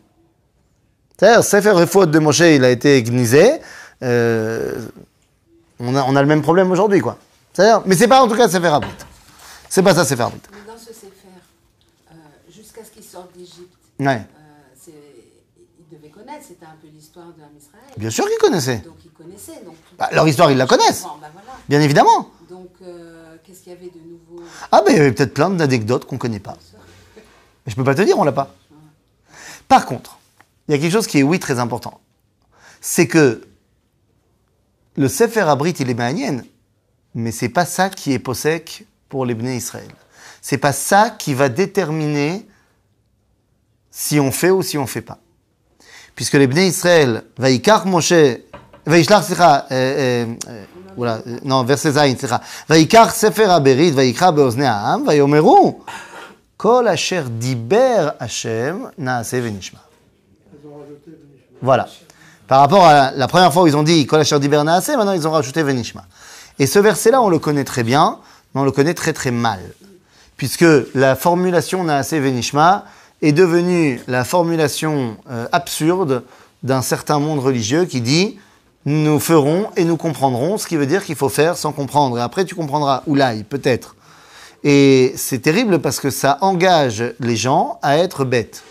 C'est-à-dire, 1.18 1.44
Sefer 1.44 1.86
faute 1.88 2.12
de 2.12 2.20
Moshe, 2.20 2.40
il 2.40 2.64
a 2.66 2.70
été 2.70 3.02
gnisé. 3.04 3.60
Euh, 4.02 4.88
on, 5.80 5.96
a, 5.96 6.04
on 6.04 6.16
a 6.16 6.22
le 6.22 6.28
même 6.28 6.42
problème 6.42 6.72
aujourd'hui, 6.72 7.00
quoi. 7.02 7.18
C'est-à-dire, 7.54 7.84
mais 7.86 7.96
c'est 7.96 8.08
pas 8.08 8.22
en 8.24 8.28
tout 8.28 8.36
cas 8.36 8.50
Sefer 8.50 8.68
Abrit. 8.68 8.90
C'est 9.70 9.84
pas 9.84 9.94
ça 9.94 10.04
Sefer 10.04 10.24
Abrit. 10.24 10.42
Mais 10.52 10.72
dans 10.74 10.78
ce 10.78 10.88
Sefer, 10.88 11.08
euh, 12.12 12.16
jusqu'à 12.52 12.84
ce 12.84 12.90
qu'ils 12.92 13.04
sortent 13.04 13.34
d'Égypte, 13.38 13.78
Ouais. 14.00 14.22
euh, 14.88 14.90
ils 14.90 15.96
devaient 15.96 16.10
connaître, 16.10 16.44
c'était 16.48 16.66
un 16.66 16.76
peu 16.82 16.88
l'histoire 16.94 17.28
de 17.28 17.32
Israël. 17.58 17.63
Bien 17.98 18.10
sûr 18.10 18.26
qu'ils 18.28 18.38
connaissaient. 18.40 18.78
Donc 18.80 18.96
ils 19.06 19.12
connaissaient. 19.12 19.64
Donc, 19.64 19.76
Bah, 19.98 20.10
leur 20.12 20.28
histoire, 20.28 20.52
ils 20.52 20.58
la 20.58 20.66
connaissent. 20.68 21.04
Bah, 21.04 21.30
voilà. 21.34 21.60
Bien 21.70 21.82
évidemment. 21.82 22.32
Donc 22.50 22.70
euh, 22.82 23.36
qu'est-ce 23.44 23.62
qu'il 23.62 23.72
y 23.72 23.76
avait 23.76 23.90
de 23.90 24.00
nouveau? 24.00 24.44
Ah 24.72 24.82
ben 24.86 24.92
il 24.92 24.98
y 24.98 25.00
avait 25.00 25.12
peut-être 25.12 25.34
plein 25.34 25.50
d'anecdotes 25.50 26.06
qu'on 26.06 26.18
connaît 26.18 26.40
pas. 26.40 26.58
Mais 27.66 27.72
je 27.72 27.76
peux 27.76 27.84
pas 27.84 27.96
te 27.96 28.02
dire, 28.02 28.18
on 28.18 28.24
l'a 28.24 28.32
pas. 28.32 28.54
Par 29.68 29.86
contre, 29.86 30.18
il 30.68 30.76
y 30.76 30.78
a 30.78 30.82
quelque 30.82 30.92
chose 30.92 31.08
qui 31.08 31.20
est 31.20 31.24
oui 31.24 31.40
très 31.40 31.60
important. 31.60 32.00
C'est 32.82 33.08
que 33.08 33.48
le 34.96 35.08
Sefer 35.08 35.42
Abrit, 35.42 35.72
il 35.80 35.90
est 35.90 35.94
maïen, 35.94 36.44
mais 37.16 37.32
c'est 37.32 37.50
pas 37.50 37.66
ça 37.66 37.90
qui 37.90 38.12
est 38.12 38.20
possèque 38.20 38.86
pour 39.10 39.26
les 39.26 39.34
Bnei 39.36 39.56
Israël. 39.58 39.90
C'est 40.42 40.58
pas 40.58 40.74
ça 40.74 41.10
qui 41.10 41.34
va 41.34 41.48
déterminer 41.50 42.46
si 43.90 44.20
on 44.20 44.32
fait 44.32 44.50
ou 44.50 44.62
si 44.62 44.78
on 44.78 44.86
fait 44.86 45.02
pas. 45.02 45.20
Puisque 46.16 46.34
les 46.34 46.48
Bnei 46.48 46.68
Israël, 46.68 47.24
Vaikar 47.38 47.86
Moshe, 47.86 48.14
Vaishlach, 48.86 49.24
slicha, 49.24 49.66
euh, 49.72 50.26
euh, 50.26 50.26
euh, 50.50 50.64
voilà, 50.96 51.20
non, 51.44 51.64
verset 51.64 51.94
Zayin, 51.94 52.16
slicha, 52.18 52.42
Vaikar 52.70 53.12
Sefer 53.12 53.46
Aberit, 53.46 53.92
Vaikra 53.92 54.32
Beozne 54.32 54.64
Ha'am, 54.64 55.06
Vayomeru, 55.06 55.76
Kol 56.58 56.88
Asher 56.88 57.24
Diber 57.30 58.14
Hashem, 58.20 58.92
Naase 58.98 59.34
Venishma. 59.34 59.80
Voilà. 61.62 61.88
Par 62.48 62.60
rapport 62.60 62.86
à 62.86 63.12
la 63.12 63.28
première 63.28 63.52
fois 63.52 63.64
où 63.64 63.68
ils 63.68 63.78
ont 63.78 63.84
dit 63.84 64.06
Kol 64.06 64.20
Asher 64.20 64.40
Diber 64.40 64.64
Naase, 64.64 64.90
maintenant 64.90 65.14
ils 65.14 65.28
ont 65.28 65.32
rajouté 65.32 65.64
Venishma. 65.64 66.04
Et 66.60 66.68
ce 66.68 66.78
verset-là, 66.78 67.22
on 67.22 67.30
le 67.30 67.40
connaît 67.40 67.64
très 67.64 67.84
bien, 67.84 68.20
mais 68.54 68.62
on 68.62 68.66
le 68.66 68.72
connaît 68.72 68.94
très 68.94 69.14
très 69.14 69.32
mal. 69.32 69.60
Puisque 70.38 70.66
la 70.94 71.16
formulation 71.16 71.84
Naase 71.84 72.14
Venishma 72.14 72.86
est 73.24 73.32
devenue 73.32 74.02
la 74.08 74.26
formulation 74.26 75.18
euh, 75.32 75.48
absurde 75.54 76.24
d'un 76.62 76.82
certain 76.82 77.20
monde 77.20 77.40
religieux 77.40 77.86
qui 77.86 78.02
dit 78.02 78.38
nous 78.86 79.18
ferons 79.18 79.70
et 79.78 79.86
nous 79.86 79.96
comprendrons, 79.96 80.58
ce 80.58 80.68
qui 80.68 80.76
veut 80.76 80.86
dire 80.86 81.06
qu'il 81.06 81.16
faut 81.16 81.30
faire 81.30 81.56
sans 81.56 81.72
comprendre. 81.72 82.18
Et 82.18 82.22
après, 82.22 82.44
tu 82.44 82.54
comprendras, 82.54 83.02
oulaï, 83.08 83.46
peut-être. 83.46 83.96
Et 84.66 85.14
c'est 85.16 85.40
terrible 85.40 85.80
parce 85.80 86.02
que 86.02 86.10
ça 86.10 86.38
engage 86.42 87.02
les 87.22 87.38
gens 87.38 87.80
à 87.82 87.98
être 87.98 88.26
bêtes. 88.26 88.62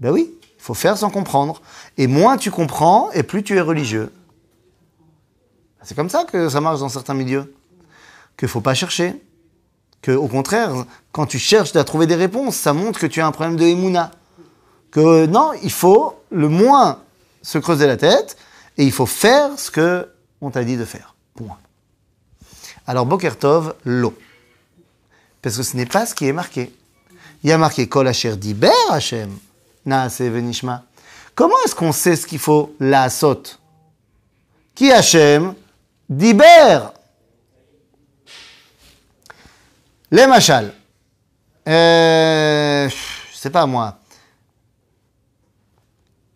Ben 0.00 0.10
oui, 0.10 0.32
il 0.42 0.62
faut 0.62 0.72
faire 0.72 0.96
sans 0.96 1.10
comprendre. 1.10 1.60
Et 1.98 2.06
moins 2.06 2.38
tu 2.38 2.50
comprends, 2.50 3.10
et 3.12 3.22
plus 3.22 3.42
tu 3.42 3.54
es 3.56 3.60
religieux. 3.60 4.10
C'est 5.82 5.94
comme 5.94 6.08
ça 6.08 6.24
que 6.24 6.48
ça 6.48 6.62
marche 6.62 6.80
dans 6.80 6.88
certains 6.88 7.14
milieux. 7.14 7.54
Qu'il 8.38 8.46
ne 8.46 8.50
faut 8.50 8.62
pas 8.62 8.72
chercher. 8.72 9.14
Que, 10.04 10.12
au 10.12 10.28
contraire, 10.28 10.84
quand 11.12 11.24
tu 11.24 11.38
cherches 11.38 11.74
à 11.76 11.82
trouver 11.82 12.06
des 12.06 12.14
réponses, 12.14 12.56
ça 12.56 12.74
montre 12.74 13.00
que 13.00 13.06
tu 13.06 13.22
as 13.22 13.26
un 13.26 13.32
problème 13.32 13.56
de 13.56 13.64
émouna. 13.64 14.10
Que 14.90 15.24
non, 15.24 15.52
il 15.62 15.72
faut 15.72 16.20
le 16.30 16.50
moins 16.50 17.00
se 17.40 17.56
creuser 17.56 17.86
la 17.86 17.96
tête 17.96 18.36
et 18.76 18.84
il 18.84 18.92
faut 18.92 19.06
faire 19.06 19.58
ce 19.58 19.70
que 19.70 20.06
on 20.42 20.50
t'a 20.50 20.62
dit 20.62 20.76
de 20.76 20.84
faire. 20.84 21.14
Point. 21.34 21.56
Alors, 22.86 23.06
Bokertov, 23.06 23.76
l'eau. 23.86 24.14
Parce 25.40 25.56
que 25.56 25.62
ce 25.62 25.74
n'est 25.74 25.86
pas 25.86 26.04
ce 26.04 26.14
qui 26.14 26.26
est 26.26 26.34
marqué. 26.34 26.70
Il 27.42 27.48
y 27.48 27.52
a 27.54 27.56
marqué 27.56 27.88
Kol 27.88 28.06
Asher 28.06 28.36
Diber 28.36 28.68
Hashem, 28.90 29.30
Naase 29.86 30.20
Venishma. 30.20 30.82
Comment 31.34 31.56
est-ce 31.64 31.74
qu'on 31.74 31.92
sait 31.92 32.16
ce 32.16 32.26
qu'il 32.26 32.40
faut 32.40 32.76
la 32.78 33.08
saute 33.08 33.58
Qui 34.74 34.92
Hashem 34.92 35.54
Diber. 36.10 36.92
Les 40.14 40.28
machal. 40.28 40.72
Euh, 41.66 42.88
je 42.88 43.36
sais 43.36 43.50
pas 43.50 43.66
moi. 43.66 43.98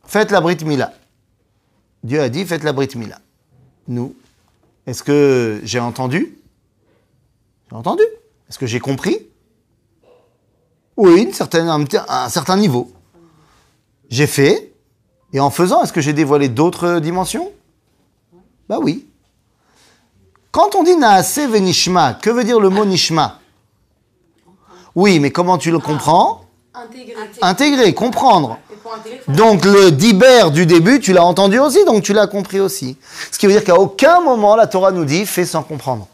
Faites 0.05 0.33
la 0.33 0.41
Brit 0.41 0.65
Mila. 0.65 0.93
Dieu 2.03 2.21
a 2.21 2.29
dit 2.29 2.45
faites 2.45 2.65
la 2.65 2.73
Brit 2.73 2.89
Mila. 2.97 3.21
Nous, 3.87 4.17
est-ce 4.85 5.05
que 5.05 5.61
j'ai 5.63 5.79
entendu? 5.79 6.37
J'ai 7.71 7.77
entendu. 7.77 8.03
Est-ce 8.49 8.59
que 8.59 8.67
j'ai 8.67 8.81
compris? 8.81 9.29
Oui, 10.97 11.23
une 11.23 11.31
un 12.09 12.29
certain 12.29 12.57
niveau. 12.57 12.91
J'ai 14.11 14.27
fait. 14.27 14.73
Et 15.33 15.39
en 15.39 15.51
faisant, 15.51 15.85
est-ce 15.85 15.93
que 15.93 16.01
j'ai 16.01 16.15
dévoilé 16.15 16.49
d'autres 16.49 16.99
dimensions? 16.99 17.53
Bah 18.69 18.81
oui. 18.83 19.07
Quand 20.51 20.75
on 20.75 20.83
dit 20.83 20.97
Naase 20.97 21.39
Venishma, 21.39 22.15
que 22.15 22.31
veut 22.31 22.43
dire 22.43 22.59
le 22.59 22.71
mot 22.71 22.85
Nishma? 22.85 23.39
Oui, 25.01 25.21
mais 25.21 25.31
comment 25.31 25.59
tu 25.59 25.71
le 25.71 25.79
comprends 25.79 26.45
Intégré. 26.75 27.15
Intégrer, 27.41 27.95
comprendre. 27.95 28.59
Intégrer, 28.97 29.21
faut- 29.25 29.33
Donc 29.33 29.65
le 29.65 29.93
diber 29.93 30.51
du 30.53 30.67
début, 30.67 30.99
tu 30.99 31.13
l'as 31.13 31.25
entendu 31.25 31.61
aussi, 31.61 31.85
donc 31.85 32.03
tu 32.03 32.13
l'as 32.13 32.27
compris 32.27 32.59
aussi. 32.59 32.97
Ce 33.31 33.39
qui 33.39 33.47
veut 33.47 33.53
dire 33.53 33.63
qu'à 33.63 33.77
aucun 33.77 34.21
moment 34.21 34.57
la 34.57 34.67
Torah 34.67 34.91
nous 34.91 35.05
dit 35.05 35.25
fais 35.25 35.45
sans 35.45 35.63
comprendre. 35.63 36.09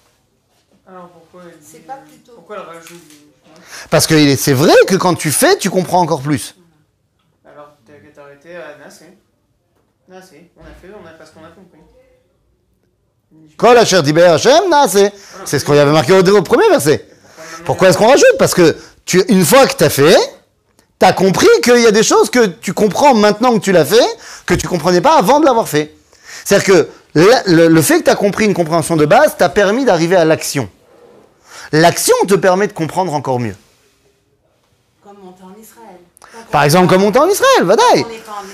Alors 0.86 1.08
pourquoi 1.08 1.50
il 1.50 1.58
dit- 1.58 1.66
C'est 1.72 1.86
pas 1.86 1.94
plutôt- 1.96 2.32
Pourquoi 2.34 2.56
elle 2.58 2.76
rajoute 2.76 2.90
des- 3.08 3.88
Parce 3.88 4.06
que 4.06 4.36
c'est 4.36 4.52
vrai 4.52 4.74
que 4.86 4.96
quand 4.96 5.14
tu 5.14 5.30
fais, 5.30 5.56
tu 5.56 5.70
comprends 5.70 6.00
encore 6.00 6.20
plus. 6.20 6.54
Alors 7.46 7.68
t'as 7.86 7.94
qu'à 7.94 8.14
t'arrêter 8.14 8.54
à 8.56 8.84
Nassé. 8.84 9.06
Nassé, 10.08 10.50
on 10.58 10.60
a 10.62 10.66
fait, 10.80 10.92
on 11.02 11.06
a 11.06 11.10
parce 11.12 11.30
qu'on 11.30 11.40
a 11.40 11.48
compris. 11.48 11.80
Kol 13.56 13.78
asher 13.78 14.02
diber 14.02 14.24
Hashem 14.24 14.68
naase. 14.68 15.10
C'est 15.46 15.58
ce 15.58 15.64
qu'on 15.64 15.74
y 15.74 15.78
avait 15.78 15.90
marqué 15.92 16.12
au, 16.12 16.20
au 16.22 16.42
premier 16.42 16.68
verset. 16.68 17.08
Pourquoi 17.64 17.88
est-ce 17.88 17.98
qu'on 17.98 18.08
rajoute? 18.08 18.36
Parce 18.38 18.54
que 18.54 18.76
tu, 19.04 19.22
une 19.28 19.44
fois 19.44 19.66
que 19.66 19.76
tu 19.76 19.84
as 19.84 19.90
fait, 19.90 20.16
tu 20.98 21.06
as 21.06 21.12
compris 21.12 21.48
qu'il 21.62 21.80
y 21.80 21.86
a 21.86 21.90
des 21.90 22.02
choses 22.02 22.30
que 22.30 22.46
tu 22.46 22.72
comprends 22.72 23.14
maintenant 23.14 23.54
que 23.54 23.58
tu 23.58 23.72
l'as 23.72 23.84
fait, 23.84 24.06
que 24.46 24.54
tu 24.54 24.66
comprenais 24.68 25.00
pas 25.00 25.16
avant 25.18 25.40
de 25.40 25.46
l'avoir 25.46 25.68
fait. 25.68 25.94
C'est-à-dire 26.44 26.66
que 26.66 26.88
le, 27.14 27.68
le 27.68 27.82
fait 27.82 28.00
que 28.00 28.04
tu 28.04 28.10
as 28.10 28.16
compris 28.16 28.44
une 28.44 28.54
compréhension 28.54 28.96
de 28.96 29.06
base 29.06 29.36
t'a 29.36 29.48
permis 29.48 29.84
d'arriver 29.84 30.16
à 30.16 30.24
l'action. 30.24 30.68
L'action 31.72 32.14
te 32.28 32.34
permet 32.34 32.66
de 32.66 32.72
comprendre 32.72 33.14
encore 33.14 33.40
mieux. 33.40 33.56
Comme 35.02 35.16
en 35.16 35.60
Israël. 35.60 35.98
Par 36.50 36.64
exemple, 36.64 36.88
comme 36.88 37.02
on 37.04 37.10
était 37.10 37.18
en 37.18 37.28
Israël, 37.28 37.64
Vadaï. 37.64 38.00
Est. 38.00 38.06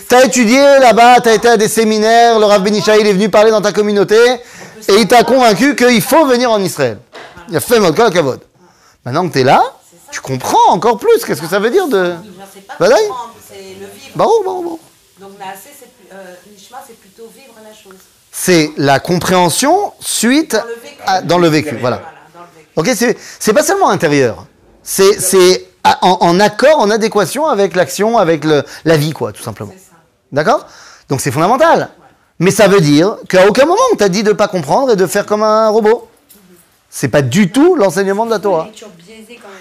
T'as 0.09 0.25
étudié 0.25 0.59
là-bas, 0.59 1.21
t'as 1.21 1.35
été 1.35 1.49
à 1.49 1.57
des 1.57 1.69
séminaires, 1.69 2.39
le 2.39 2.45
Rav 2.45 2.63
Benishaï 2.63 3.01
il 3.01 3.07
est 3.07 3.13
venu 3.13 3.29
parler 3.29 3.51
dans 3.51 3.61
ta 3.61 3.73
communauté, 3.73 4.17
et 4.89 4.95
il 4.95 5.07
t'a 5.07 5.23
convaincu 5.25 5.75
qu'il 5.77 6.03
faut 6.03 6.27
venir 6.27 6.51
en 6.51 6.61
Israël. 6.61 6.99
Il 7.49 7.57
a 7.57 7.61
fait 7.61 7.81
mode 7.81 7.95
kavod. 7.95 8.41
Maintenant 9.05 9.29
que 9.29 9.33
t'es 9.35 9.45
là, 9.45 9.63
tu 10.11 10.21
comprends 10.21 10.69
encore 10.71 10.99
plus. 10.99 11.25
Qu'est-ce 11.25 11.41
que 11.41 11.49
ça 11.49 11.59
veut 11.59 11.71
dire 11.71 11.89
de... 11.89 12.15
Je 12.25 12.55
sais 12.55 12.61
pas 12.67 12.75
comprendre, 12.77 13.35
c'est 13.49 13.57
le 13.81 13.87
vivre. 13.87 14.13
Bon, 14.17 14.31
bon, 14.45 14.63
bon. 14.63 14.79
Donc 15.21 15.31
c'est 15.63 15.87
euh, 16.15 16.35
c'est 16.87 16.99
plutôt 17.01 17.29
vivre 17.35 17.55
la 17.63 17.75
chose. 17.75 17.99
C'est 18.33 18.73
la 18.77 19.01
compréhension 19.01 19.93
suite 20.01 20.53
Dans 20.55 20.65
le 20.65 20.75
vécu. 20.75 20.97
à- 21.07 21.23
dans 21.23 21.39
le 21.39 21.49
vécu. 21.49 21.77
Voilà. 21.81 21.97
dans 22.35 22.41
le 22.41 22.47
vécu. 22.57 22.69
Ok, 22.77 22.97
c'est 22.97 23.17
c'est 23.39 23.53
pas 23.53 23.63
seulement 23.63 23.89
intérieur. 23.91 24.47
C'est 24.83 25.67
en, 25.85 26.19
en 26.21 26.41
accord, 26.41 26.79
en 26.79 26.91
adéquation 26.91 27.47
avec 27.47 27.75
l'action, 27.75 28.19
avec 28.19 28.45
le, 28.45 28.65
la 28.85 28.97
vie, 28.97 29.13
quoi, 29.13 29.33
tout 29.33 29.43
simplement. 29.43 29.73
C'est 29.75 29.91
ça. 29.91 29.97
D'accord? 30.33 30.67
Donc 31.09 31.21
c'est 31.21 31.31
fondamental. 31.31 31.91
Mais 32.39 32.51
ça 32.51 32.69
veut 32.69 32.81
dire 32.81 33.17
qu'à 33.29 33.47
aucun 33.47 33.67
moment 33.67 33.81
on 33.93 33.97
t'a 33.97 34.09
dit 34.09 34.23
de 34.23 34.33
pas 34.33 34.49
comprendre 34.49 34.93
et 34.93 34.97
de 34.97 35.07
faire 35.07 35.27
comme 35.27 35.43
un 35.43 35.69
robot. 35.69 36.09
C'est 36.93 37.09
pas 37.09 37.23
du 37.23 37.53
tout 37.53 37.77
l'enseignement 37.77 38.27
de 38.27 38.31
la 38.31 38.41
Torah. 38.41 38.69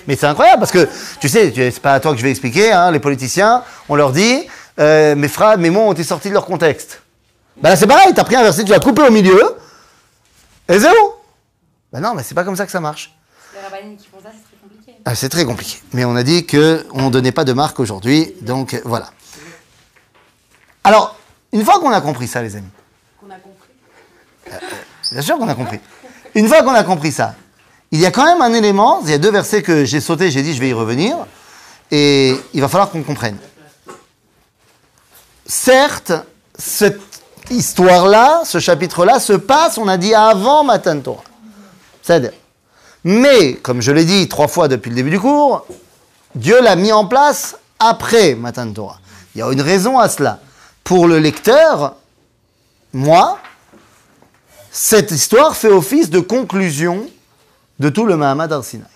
Mais 0.07 0.15
c'est 0.15 0.25
incroyable 0.25 0.59
parce 0.59 0.71
que 0.71 0.89
tu 1.21 1.29
sais, 1.29 1.53
c'est 1.55 1.79
pas 1.79 1.93
à 1.93 1.99
toi 1.99 2.11
que 2.11 2.17
je 2.17 2.23
vais 2.23 2.31
expliquer. 2.31 2.71
hein, 2.71 2.89
les 2.91 2.99
politiciens, 2.99 3.63
on 3.87 3.95
leur 3.95 4.11
dit, 4.11 4.47
euh, 4.79 5.15
mes 5.15 5.27
phrases, 5.27 5.59
mes 5.59 5.69
mots 5.69 5.81
ont 5.81 5.93
été 5.93 6.03
sortis 6.03 6.29
de 6.29 6.33
leur 6.33 6.45
contexte. 6.45 7.01
Bah 7.61 7.69
là 7.69 7.75
c'est 7.75 7.85
pareil. 7.85 8.13
T'as 8.15 8.23
pris 8.23 8.35
un 8.35 8.41
verset, 8.41 8.63
tu 8.63 8.71
l'as 8.71 8.79
coupé 8.79 9.03
au 9.03 9.11
milieu, 9.11 9.55
et 10.67 10.79
c'est 10.79 10.89
bon. 10.89 11.13
Bah 11.93 11.99
non, 11.99 12.13
mais 12.15 12.23
c'est 12.23 12.33
pas 12.35 12.43
comme 12.43 12.55
ça 12.55 12.65
que 12.65 12.71
ça 12.71 12.79
marche. 12.79 13.13
Les 13.53 13.59
rabbins 13.61 13.95
qui 13.95 14.07
font 14.07 14.17
ça, 14.23 14.29
c'est 14.31 14.43
très 14.49 14.57
compliqué. 14.61 14.93
Ah, 15.05 15.15
c'est 15.15 15.29
très 15.29 15.45
compliqué. 15.45 15.81
Mais 15.93 16.05
on 16.05 16.15
a 16.15 16.23
dit 16.23 16.45
que 16.47 16.85
on 16.93 17.09
donnait 17.11 17.31
pas 17.31 17.43
de 17.43 17.53
marque 17.53 17.79
aujourd'hui, 17.79 18.33
donc 18.41 18.73
euh, 18.73 18.81
voilà. 18.85 19.11
Alors, 20.83 21.15
une 21.51 21.63
fois 21.65 21.79
qu'on 21.79 21.91
a 21.91 22.01
compris 22.01 22.27
ça, 22.27 22.41
les 22.41 22.55
amis. 22.55 22.69
Qu'on 23.19 23.29
a 23.29 23.37
compris. 23.37 23.69
Bien 25.11 25.21
sûr 25.21 25.37
qu'on 25.37 25.47
a 25.47 25.55
compris. 25.55 25.79
Une 26.35 26.47
fois 26.47 26.63
qu'on 26.63 26.73
a 26.73 26.83
compris 26.83 27.11
ça, 27.11 27.35
il 27.91 27.99
y 27.99 28.05
a 28.05 28.11
quand 28.11 28.25
même 28.25 28.41
un 28.41 28.53
élément, 28.53 29.01
il 29.03 29.09
y 29.09 29.13
a 29.13 29.17
deux 29.17 29.31
versets 29.31 29.63
que 29.63 29.85
j'ai 29.85 29.99
sautés, 29.99 30.29
j'ai 30.31 30.43
dit 30.43 30.53
je 30.53 30.59
vais 30.59 30.69
y 30.69 30.73
revenir, 30.73 31.15
et 31.91 32.35
il 32.53 32.61
va 32.61 32.67
falloir 32.67 32.91
qu'on 32.91 33.03
comprenne. 33.03 33.37
Certes, 35.45 36.11
cette 36.57 37.01
histoire-là, 37.49 38.43
ce 38.45 38.59
chapitre-là, 38.59 39.19
se 39.19 39.33
passe, 39.33 39.77
on 39.77 39.87
a 39.87 39.97
dit, 39.97 40.13
avant 40.13 40.63
Matan 40.63 40.99
Torah. 40.99 41.23
C'est-à-dire. 42.03 42.33
Mais, 43.03 43.55
comme 43.55 43.81
je 43.81 43.91
l'ai 43.91 44.05
dit 44.05 44.27
trois 44.27 44.47
fois 44.47 44.67
depuis 44.67 44.89
le 44.89 44.95
début 44.95 45.09
du 45.09 45.19
cours, 45.19 45.65
Dieu 46.35 46.61
l'a 46.61 46.75
mis 46.75 46.91
en 46.91 47.05
place 47.05 47.57
après 47.79 48.35
Matan 48.35 48.71
Torah. 48.71 48.99
Il 49.33 49.39
y 49.39 49.41
a 49.41 49.51
une 49.51 49.61
raison 49.61 49.97
à 49.97 50.09
cela. 50.09 50.39
Pour 50.83 51.07
le 51.07 51.17
lecteur, 51.17 51.95
moi, 52.93 53.39
cette 54.81 55.11
histoire 55.11 55.57
fait 55.57 55.67
office 55.67 56.09
de 56.09 56.21
conclusion 56.21 57.05
de 57.79 57.89
tout 57.89 58.05
le 58.05 58.15
Mahamad 58.15 58.53
Arsinaï. 58.53 58.87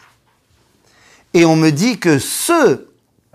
Et 1.34 1.44
on 1.44 1.58
me 1.58 1.72
dit 1.72 2.00
que 2.00 2.20
ceux 2.20 2.90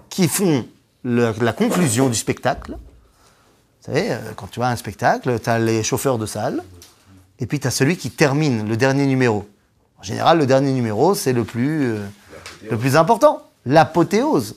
qui 0.08 0.28
font 0.28 0.66
la 1.04 1.52
conclusion 1.52 2.08
du 2.08 2.14
spectacle, 2.14 2.72
vous 2.72 3.84
savez, 3.84 4.12
euh, 4.12 4.32
quand 4.34 4.46
tu 4.46 4.62
as 4.62 4.68
un 4.68 4.76
spectacle, 4.76 5.38
tu 5.38 5.50
as 5.50 5.58
les 5.58 5.82
chauffeurs 5.82 6.16
de 6.16 6.24
salle, 6.24 6.64
et 7.38 7.44
puis 7.44 7.60
tu 7.60 7.66
as 7.66 7.70
celui 7.70 7.98
qui 7.98 8.10
termine 8.10 8.66
le 8.66 8.78
dernier 8.78 9.04
numéro. 9.04 9.46
En 9.98 10.02
général, 10.02 10.38
le 10.38 10.46
dernier 10.46 10.72
numéro, 10.72 11.14
c'est 11.14 11.34
le 11.34 11.44
plus, 11.44 11.96
euh, 11.96 12.06
le 12.70 12.78
plus 12.78 12.96
important, 12.96 13.42
l'apothéose. 13.66 14.56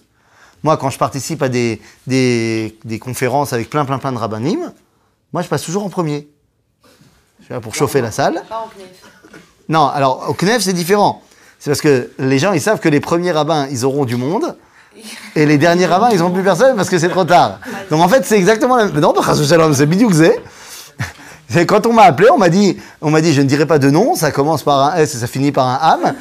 Moi, 0.63 0.77
quand 0.77 0.91
je 0.91 0.97
participe 0.97 1.41
à 1.41 1.49
des, 1.49 1.81
des, 2.07 2.77
des 2.85 2.99
conférences 2.99 3.51
avec 3.51 3.69
plein, 3.69 3.83
plein, 3.83 3.99
plein 3.99 4.13
de 4.13 4.17
rabbinim, 4.17 4.71
moi, 5.33 5.41
je 5.41 5.49
passe 5.49 5.63
toujours 5.63 5.83
en 5.83 5.89
premier. 5.89 6.29
Pour 7.59 7.75
chauffer 7.75 8.01
la 8.01 8.11
salle. 8.11 8.41
Pas 8.47 8.65
en 8.65 8.69
knef. 8.77 8.87
Non, 9.69 9.87
alors 9.87 10.25
au 10.29 10.33
CNEF, 10.33 10.61
c'est 10.61 10.73
différent. 10.73 11.21
C'est 11.59 11.69
parce 11.69 11.81
que 11.81 12.09
les 12.19 12.39
gens, 12.39 12.53
ils 12.53 12.61
savent 12.61 12.79
que 12.79 12.89
les 12.89 12.99
premiers 12.99 13.31
rabbins, 13.31 13.67
ils 13.71 13.85
auront 13.85 14.05
du 14.05 14.15
monde. 14.15 14.55
Et 15.35 15.45
les 15.45 15.57
derniers 15.57 15.85
rabbins, 15.85 16.09
ils 16.11 16.19
n'ont 16.19 16.31
plus 16.31 16.43
personne 16.43 16.75
parce 16.75 16.89
que 16.89 16.97
c'est 16.97 17.09
trop 17.09 17.23
tard. 17.23 17.59
Donc 17.89 18.01
en 18.01 18.09
fait, 18.09 18.25
c'est 18.25 18.37
exactement 18.37 18.75
la 18.75 18.85
même. 18.85 18.99
Non, 18.99 19.13
c'est 19.73 19.85
bidou 19.85 20.09
que 20.09 20.15
c'est. 20.15 20.41
Quand 21.65 21.85
on 21.85 21.93
m'a 21.93 22.03
appelé, 22.03 22.29
on 22.29 22.37
m'a 22.37 22.49
dit, 22.49 22.77
on 23.01 23.09
m'a 23.09 23.21
dit, 23.21 23.33
je 23.33 23.41
ne 23.41 23.47
dirai 23.47 23.65
pas 23.65 23.77
de 23.77 23.89
nom, 23.89 24.15
ça 24.15 24.31
commence 24.31 24.63
par 24.63 24.93
un 24.93 24.95
S 24.95 25.15
et 25.15 25.17
ça 25.17 25.27
finit 25.27 25.51
par 25.51 25.67
un 25.67 25.79
âme. 25.81 26.15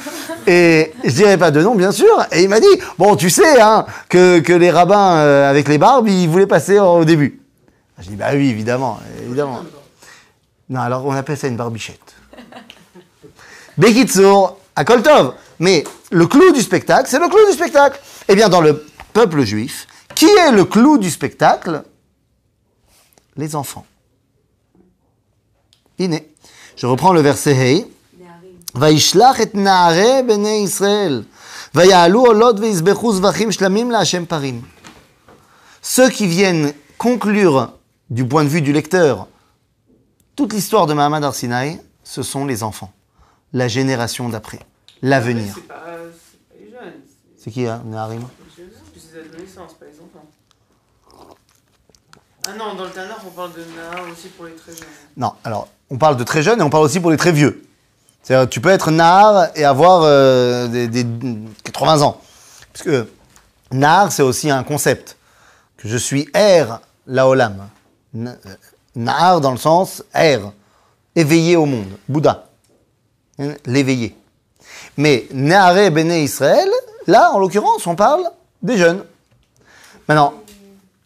Et 0.47 0.93
je 1.05 1.11
dirai 1.11 1.37
pas 1.39 1.51
de 1.51 1.63
nom, 1.63 1.75
bien 1.75 1.93
sûr. 1.93 2.27
Et 2.33 2.43
il 2.43 2.49
m'a 2.49 2.61
dit, 2.61 2.67
bon, 2.99 3.17
tu 3.17 3.31
sais, 3.31 3.61
hein, 3.61 3.87
que, 4.09 4.41
que 4.41 4.53
les 4.53 4.71
rabbins 4.71 5.17
euh, 5.17 5.49
avec 5.49 5.69
les 5.69 5.79
barbes, 5.79 6.09
ils 6.09 6.29
voulaient 6.29 6.47
passer 6.47 6.79
au 6.79 7.05
début. 7.05 7.41
J'ai 8.01 8.11
dit, 8.11 8.17
bah 8.17 8.27
oui, 8.33 8.49
évidemment, 8.49 8.99
évidemment. 9.25 9.61
Non, 10.70 10.82
alors 10.82 11.06
on 11.06 11.12
appelle 11.12 11.38
ça 11.38 11.48
une 11.48 11.58
barbichette. 11.58 12.16
Bekitsour, 13.78 14.58
à 14.76 14.84
Koltov. 14.84 15.36
Mais 15.60 15.84
le 16.12 16.28
clou 16.28 16.52
du 16.52 16.62
spectacle, 16.62 17.08
c'est 17.10 17.20
le 17.20 17.28
clou 17.28 17.46
du 17.48 17.54
spectacle. 17.54 18.00
Eh 18.28 18.36
bien, 18.36 18.50
dans 18.50 18.62
le 18.62 18.86
peuple 19.14 19.44
juif, 19.44 19.88
qui 20.16 20.26
est 20.26 20.52
le 20.52 20.66
clou 20.66 20.98
du 20.98 21.10
spectacle 21.10 21.84
Les 23.38 23.56
enfants. 23.56 23.86
Iné. 26.00 26.30
Je 26.76 26.88
reprends 26.88 27.14
le 27.14 27.22
verset 27.22 27.54
Hey. 27.54 27.86
וישלח 28.76 29.42
את 29.42 29.56
נערי 29.56 30.22
בני 30.28 30.62
ישראל, 30.64 31.24
ויעלו 31.76 32.26
עולות 32.26 32.60
ויזבחו 32.60 33.14
זבחים 33.14 33.52
שלמים 33.52 33.92
להשם 33.92 34.26
פרים. 34.26 34.62
Ceux 35.84 36.10
qui 36.10 36.28
viennent 36.28 36.74
conclure, 36.98 37.70
du 38.10 38.28
point 38.28 38.44
de 38.44 38.50
vue 38.50 38.62
du 38.62 38.74
lecteur, 38.74 39.28
toute 40.41 40.55
l'histoire 40.55 40.87
de 40.87 40.95
Mahamad 40.95 41.23
Arsinaï, 41.23 41.79
ce 42.03 42.23
sont 42.23 42.47
les 42.47 42.63
enfants, 42.63 42.91
la 43.53 43.69
génération 43.69 44.31
d'après, 44.31 44.61
l'avenir. 45.03 45.53
C'est 45.55 45.69
pas, 45.69 45.75
c'est 45.85 46.39
pas 46.49 46.55
les 46.59 46.71
jeunes, 46.71 47.01
c'est 47.37 47.45
C'est 47.45 47.51
qui, 47.51 47.67
hein, 47.67 47.83
Naharim? 47.85 48.23
C'est 48.57 48.63
les 48.63 49.29
adolescents, 49.29 49.67
c'est 49.69 49.79
pas 49.79 49.85
les 49.85 50.01
enfants. 50.01 51.37
Ah 52.49 52.53
non, 52.59 52.75
dans 52.75 52.85
le 52.85 52.91
Tanakh, 52.91 53.19
on 53.27 53.31
parle 53.33 53.53
de 53.53 53.65
Nahar 53.77 54.11
aussi 54.11 54.29
pour 54.29 54.47
les 54.47 54.55
très 54.55 54.73
jeunes. 54.73 54.89
Non, 55.15 55.35
alors, 55.45 55.69
on 55.91 55.99
parle 55.99 56.17
de 56.17 56.25
très 56.25 56.43
jeunes 56.43 56.61
et 56.61 56.63
on 56.63 56.71
parle 56.71 56.85
aussi 56.85 57.01
pour 57.01 57.11
les 57.11 57.19
très 57.19 57.33
vieux. 57.33 57.63
C'est-à-dire, 58.23 58.49
tu 58.49 58.63
peux 58.63 58.71
être 58.71 58.91
Nahar 58.91 59.49
et 59.55 59.65
avoir 59.65 60.05
euh, 60.05 60.69
des, 60.69 60.89
des 60.89 61.05
80 61.65 62.01
ans. 62.01 62.19
Parce 62.73 62.83
que 62.83 63.07
Nahar, 63.73 64.11
c'est 64.11 64.23
aussi 64.23 64.51
un 64.51 64.65
concept. 64.65 65.19
Que 65.77 65.87
je 65.87 65.99
suis 65.99 66.31
Er, 66.33 66.65
Laolam. 67.07 67.69
Na- 68.95 69.13
Nahar 69.13 69.41
dans 69.41 69.51
le 69.53 69.57
sens 69.57 70.03
Er, 70.15 70.39
éveillé 71.15 71.57
au 71.57 71.67
monde, 71.67 71.97
Bouddha. 72.09 72.47
L'éveillé. 73.67 74.17
Mais 74.97 75.27
Nahare 75.33 75.91
Bene 75.91 76.13
Israël, 76.13 76.69
là, 77.07 77.31
en 77.33 77.39
l'occurrence, 77.39 77.87
on 77.87 77.95
parle 77.97 78.25
des 78.63 78.77
jeunes. 78.77 79.05
Maintenant, 80.09 80.35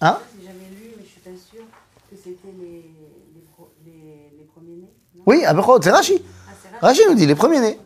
hein? 0.01 0.19
J'ai 0.41 0.47
jamais 0.47 0.59
lu, 0.71 0.95
mais 0.97 1.05
je 1.05 1.11
suis 1.11 1.21
pas 1.21 1.31
sûre 1.31 1.65
que 2.11 2.17
c'était 2.17 2.49
les, 2.59 2.85
les, 3.35 3.45
pro- 3.55 3.71
les, 3.85 3.93
les 4.39 4.45
premiers-nés. 4.55 4.89
non? 5.15 5.23
Oui, 5.27 5.45
c'est 5.83 5.91
Rachi. 5.91 6.23
Ah, 6.81 6.87
Rachid 6.89 7.05
nous 7.09 7.15
dit 7.15 7.27
les 7.27 7.35
premiers-nés. 7.35 7.79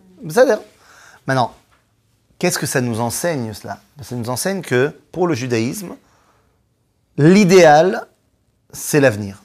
Maintenant, 1.27 1.53
qu'est-ce 2.39 2.59
que 2.59 2.67
ça 2.67 2.81
nous 2.81 3.01
enseigne 3.01 3.53
cela? 3.53 3.81
Ça 4.03 4.15
nous 4.17 4.31
enseigne 4.31 4.63
que 4.63 4.93
pour 5.13 5.27
le 5.27 5.35
judaïsme, 5.35 5.95
l'idéal, 7.19 8.07
c'est 8.73 9.01
l'avenir. 9.01 9.43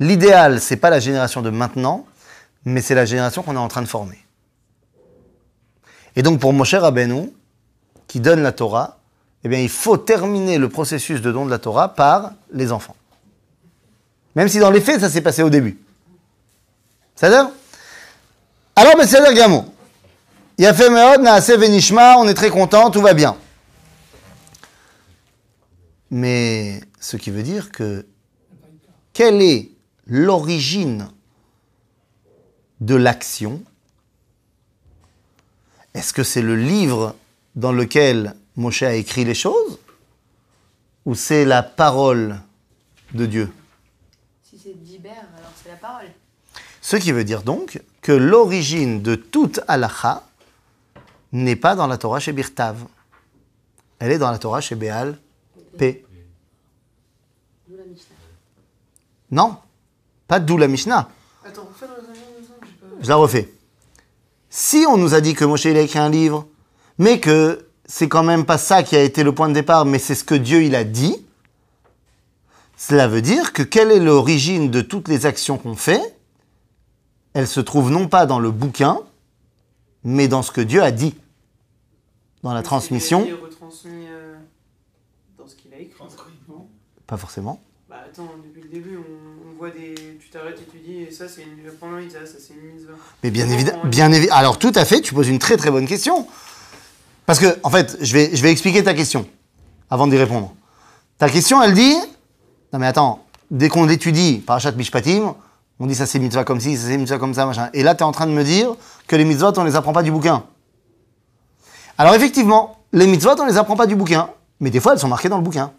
L'idéal, 0.00 0.60
c'est 0.60 0.76
pas 0.76 0.90
la 0.90 1.00
génération 1.00 1.42
de 1.42 1.50
maintenant, 1.50 2.06
mais 2.64 2.80
c'est 2.80 2.94
la 2.94 3.04
génération 3.04 3.42
qu'on 3.42 3.54
est 3.54 3.58
en 3.58 3.68
train 3.68 3.82
de 3.82 3.88
former. 3.88 4.18
Et 6.16 6.22
donc 6.22 6.40
pour 6.40 6.52
Moshe 6.52 6.74
Rabbeinu, 6.74 7.32
qui 8.06 8.20
donne 8.20 8.42
la 8.42 8.52
Torah, 8.52 8.98
eh 9.44 9.48
bien 9.48 9.60
il 9.60 9.68
faut 9.68 9.96
terminer 9.96 10.58
le 10.58 10.68
processus 10.68 11.20
de 11.20 11.32
don 11.32 11.46
de 11.46 11.50
la 11.50 11.58
Torah 11.58 11.94
par 11.94 12.32
les 12.52 12.72
enfants. 12.72 12.96
Même 14.34 14.48
si 14.48 14.58
dans 14.58 14.70
les 14.70 14.80
faits, 14.80 15.00
ça 15.00 15.10
s'est 15.10 15.20
passé 15.20 15.42
au 15.42 15.50
début. 15.50 15.78
C'est-à-dire 17.14 17.50
alors, 18.78 18.96
Besséder 18.96 19.34
Gamon. 19.34 19.64
Il 20.56 20.64
a 20.64 20.72
fait 20.72 20.88
Meod, 20.88 21.20
Venishma, 21.60 22.16
on 22.16 22.28
est 22.28 22.34
très 22.34 22.48
content, 22.48 22.92
tout 22.92 23.00
va 23.00 23.12
bien. 23.12 23.36
Mais 26.12 26.80
ce 27.00 27.16
qui 27.16 27.32
veut 27.32 27.42
dire 27.42 27.72
que 27.72 28.06
quelle 29.12 29.42
est 29.42 29.72
l'origine 30.08 31.10
de 32.80 32.94
l'action 32.94 33.62
Est-ce 35.94 36.12
que 36.12 36.22
c'est 36.22 36.42
le 36.42 36.56
livre 36.56 37.14
dans 37.54 37.72
lequel 37.72 38.34
Moshe 38.56 38.82
a 38.82 38.94
écrit 38.94 39.24
les 39.24 39.34
choses 39.34 39.78
Ou 41.04 41.14
c'est 41.14 41.44
la 41.44 41.62
parole 41.62 42.40
de 43.12 43.26
Dieu? 43.26 43.52
Si 44.42 44.58
c'est 44.58 44.74
Diber, 44.82 45.10
alors 45.10 45.52
c'est 45.62 45.70
la 45.70 45.76
parole. 45.76 46.10
Ce 46.80 46.96
qui 46.96 47.12
veut 47.12 47.24
dire 47.24 47.42
donc 47.42 47.82
que 48.00 48.12
l'origine 48.12 49.02
de 49.02 49.14
toute 49.14 49.60
halacha 49.68 50.24
n'est 51.32 51.56
pas 51.56 51.74
dans 51.74 51.86
la 51.86 51.98
Torah 51.98 52.20
chez 52.20 52.32
Birtav. 52.32 52.86
Elle 53.98 54.12
est 54.12 54.18
dans 54.18 54.30
la 54.30 54.38
Torah 54.38 54.60
chez 54.60 54.74
Béal 54.74 55.18
P. 55.76 56.04
Non, 59.30 59.58
pas 60.28 60.38
d'où 60.38 60.56
la 60.56 60.68
Mishnah. 60.68 61.08
Attends, 61.44 61.68
refais. 61.68 61.86
Je 63.00 63.08
la 63.08 63.16
refais. 63.16 63.52
Si 64.50 64.84
on 64.88 64.96
nous 64.96 65.14
a 65.14 65.20
dit 65.20 65.34
que 65.34 65.44
Moshe 65.44 65.64
il 65.64 65.76
a 65.76 65.80
écrit 65.80 65.98
un 65.98 66.10
livre, 66.10 66.46
mais 66.98 67.20
que 67.20 67.66
c'est 67.86 68.08
quand 68.08 68.22
même 68.22 68.44
pas 68.44 68.58
ça 68.58 68.82
qui 68.82 68.96
a 68.96 69.02
été 69.02 69.22
le 69.22 69.34
point 69.34 69.48
de 69.48 69.54
départ, 69.54 69.84
mais 69.84 69.98
c'est 69.98 70.14
ce 70.14 70.24
que 70.24 70.34
Dieu 70.34 70.62
il 70.62 70.74
a 70.74 70.84
dit, 70.84 71.24
cela 72.76 73.08
veut 73.08 73.22
dire 73.22 73.52
que 73.52 73.62
quelle 73.62 73.90
est 73.90 73.98
l'origine 73.98 74.70
de 74.70 74.82
toutes 74.82 75.08
les 75.08 75.26
actions 75.26 75.58
qu'on 75.58 75.74
fait? 75.74 76.00
Elle 77.32 77.48
se 77.48 77.60
trouve 77.60 77.90
non 77.90 78.08
pas 78.08 78.26
dans 78.26 78.38
le 78.38 78.50
bouquin, 78.50 79.00
mais 80.04 80.28
dans 80.28 80.42
ce 80.42 80.52
que 80.52 80.60
Dieu 80.60 80.82
a 80.82 80.90
dit. 80.90 81.14
Dans 82.42 82.52
la 82.52 82.60
Mais 82.60 82.64
transmission, 82.64 83.24
c'est 83.26 83.32
retransmis 83.32 84.06
euh, 84.08 84.36
dans 85.36 85.46
ce 85.48 85.56
qu'il 85.56 85.74
a 85.74 85.78
écrit. 85.78 85.98
pas 87.06 87.16
forcément. 87.16 87.60
Bah 87.88 87.96
attends, 88.06 88.30
depuis 88.44 88.62
le 88.62 88.68
début, 88.68 88.96
on, 88.96 89.27
des. 89.66 89.94
Tu 90.20 90.30
t'arrêtes 90.30 90.60
et 90.60 90.64
tu 90.70 90.78
dis, 90.78 91.02
et 91.02 91.10
ça 91.10 91.26
c'est 91.28 91.42
une. 91.42 91.58
Je 91.64 91.68
vais 91.70 91.76
prendre 91.76 91.96
un 91.96 92.00
mitzvah, 92.00 92.24
ça 92.24 92.34
c'est 92.38 92.54
une 92.54 92.72
mitzvah. 92.74 92.92
Mais 93.22 93.30
bien 93.30 93.48
évidemment, 93.48 93.80
on- 93.84 93.88
bien 93.88 94.10
évi- 94.12 94.30
Alors 94.30 94.58
tout 94.58 94.72
à 94.74 94.84
fait, 94.84 95.00
tu 95.00 95.12
poses 95.14 95.28
une 95.28 95.38
très 95.38 95.56
très 95.56 95.70
bonne 95.70 95.86
question. 95.86 96.26
Parce 97.26 97.38
que, 97.40 97.58
en 97.62 97.68
fait, 97.70 97.96
je 98.00 98.12
vais, 98.14 98.30
je 98.34 98.42
vais 98.42 98.50
expliquer 98.50 98.82
ta 98.82 98.94
question 98.94 99.26
avant 99.90 100.06
d'y 100.06 100.16
répondre. 100.16 100.54
Ta 101.18 101.28
question, 101.28 101.62
elle 101.62 101.74
dit 101.74 101.94
Non 102.72 102.78
mais 102.78 102.86
attends, 102.86 103.24
dès 103.50 103.68
qu'on 103.68 103.84
l'étudie, 103.84 104.38
Parashat 104.46 104.72
Mishpatim, 104.72 105.34
on 105.80 105.86
dit 105.86 105.94
ça 105.94 106.06
c'est 106.06 106.18
mitzvah 106.18 106.44
comme 106.44 106.60
ci, 106.60 106.76
ça 106.76 106.86
c'est 106.88 106.96
mitzvah 106.96 107.18
comme 107.18 107.34
ça, 107.34 107.44
machin. 107.46 107.68
Et 107.74 107.82
là, 107.82 107.94
tu 107.94 108.00
es 108.00 108.04
en 108.04 108.12
train 108.12 108.26
de 108.26 108.32
me 108.32 108.44
dire 108.44 108.74
que 109.06 109.16
les 109.16 109.24
mitzvot, 109.24 109.52
on 109.58 109.64
les 109.64 109.76
apprend 109.76 109.92
pas 109.92 110.02
du 110.02 110.10
bouquin. 110.10 110.44
Alors 111.98 112.14
effectivement, 112.14 112.78
les 112.92 113.06
mitzvot, 113.06 113.34
on 113.40 113.46
les 113.46 113.56
apprend 113.58 113.76
pas 113.76 113.86
du 113.86 113.96
bouquin, 113.96 114.30
mais 114.60 114.70
des 114.70 114.80
fois, 114.80 114.92
elles 114.92 114.98
sont 114.98 115.08
marquées 115.08 115.28
dans 115.28 115.36
le 115.38 115.42
bouquin. 115.42 115.72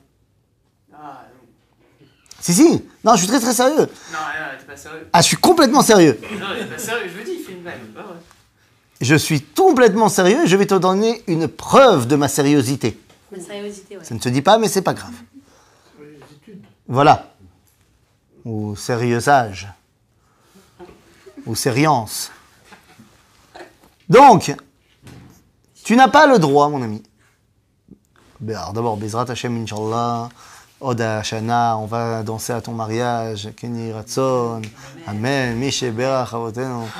Si, 2.41 2.53
si, 2.53 2.83
non, 3.03 3.13
je 3.15 3.19
suis 3.19 3.27
très 3.27 3.39
très 3.39 3.53
sérieux. 3.53 3.77
Non, 3.77 3.85
non, 3.85 4.57
t'es 4.59 4.65
pas 4.65 4.77
sérieux. 4.77 5.07
Ah, 5.11 5.21
je 5.21 5.27
suis 5.27 5.37
complètement 5.37 5.81
sérieux. 5.81 6.19
Non, 6.21 6.47
t'es 6.57 6.65
pas 6.65 6.77
sérieux, 6.77 7.09
je 7.11 7.17
vous 7.17 7.25
dis, 7.25 7.37
il 7.39 7.43
fait 7.43 7.51
une 7.51 7.61
blague, 7.61 7.79
pas 7.93 8.03
vrai. 8.03 8.15
Je 9.01 9.15
suis 9.15 9.41
complètement 9.41 10.09
sérieux 10.09 10.43
et 10.43 10.47
je 10.47 10.55
vais 10.55 10.65
te 10.65 10.75
donner 10.75 11.23
une 11.27 11.47
preuve 11.47 12.07
de 12.07 12.15
ma. 12.15 12.25
La 12.25 12.29
sériosité, 12.29 12.97
ouais. 13.97 14.03
Ça 14.03 14.13
ne 14.13 14.19
te 14.19 14.29
dit 14.29 14.41
pas, 14.41 14.57
mais 14.57 14.67
c'est 14.67 14.81
pas 14.81 14.93
grave. 14.93 15.13
Voilà. 16.87 17.33
Ou 18.43 18.75
sérieusage. 18.75 19.67
Ou 21.45 21.55
sériance. 21.55 22.31
Donc, 24.09 24.55
tu 25.83 25.95
n'as 25.95 26.07
pas 26.07 26.25
le 26.25 26.39
droit, 26.39 26.69
mon 26.69 26.81
ami. 26.81 27.03
Alors 28.47 28.73
d'abord, 28.73 28.97
Bezrat 28.97 29.29
Hashem, 29.29 29.61
Inch'Allah, 29.61 30.29
Oda 30.81 31.21
Shana, 31.23 31.77
on 31.77 31.85
va 31.85 32.23
danser 32.23 32.53
à 32.53 32.61
ton 32.61 32.71
mariage, 32.71 33.49
Kenny 33.57 33.91
Ratson, 33.91 34.61
Amen, 35.05 35.57
Mishe 35.57 35.83
Berach 35.83 36.33
Avotenu. 36.33 36.85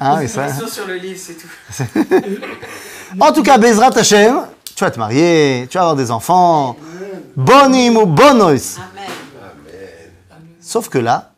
Ah 0.00 0.16
oui, 0.18 0.28
ça. 0.28 0.46
Question 0.46 0.66
sur 0.66 0.86
le 0.86 0.96
livre, 0.96 1.20
c'est 1.20 1.34
tout. 1.34 2.00
En 3.20 3.30
tout 3.32 3.42
cas, 3.42 3.58
Bezrat 3.58 3.96
Hashem, 3.96 4.46
tu 4.74 4.82
vas 4.82 4.90
te 4.90 4.98
marier, 4.98 5.68
tu 5.70 5.76
vas 5.76 5.82
avoir 5.82 5.96
des 5.96 6.10
enfants. 6.10 6.76
Bonim 7.36 7.96
ou 7.96 8.06
bonois. 8.06 8.48
Amen. 8.50 9.10
Sauf 10.60 10.88
que 10.88 10.98
là, 10.98 11.32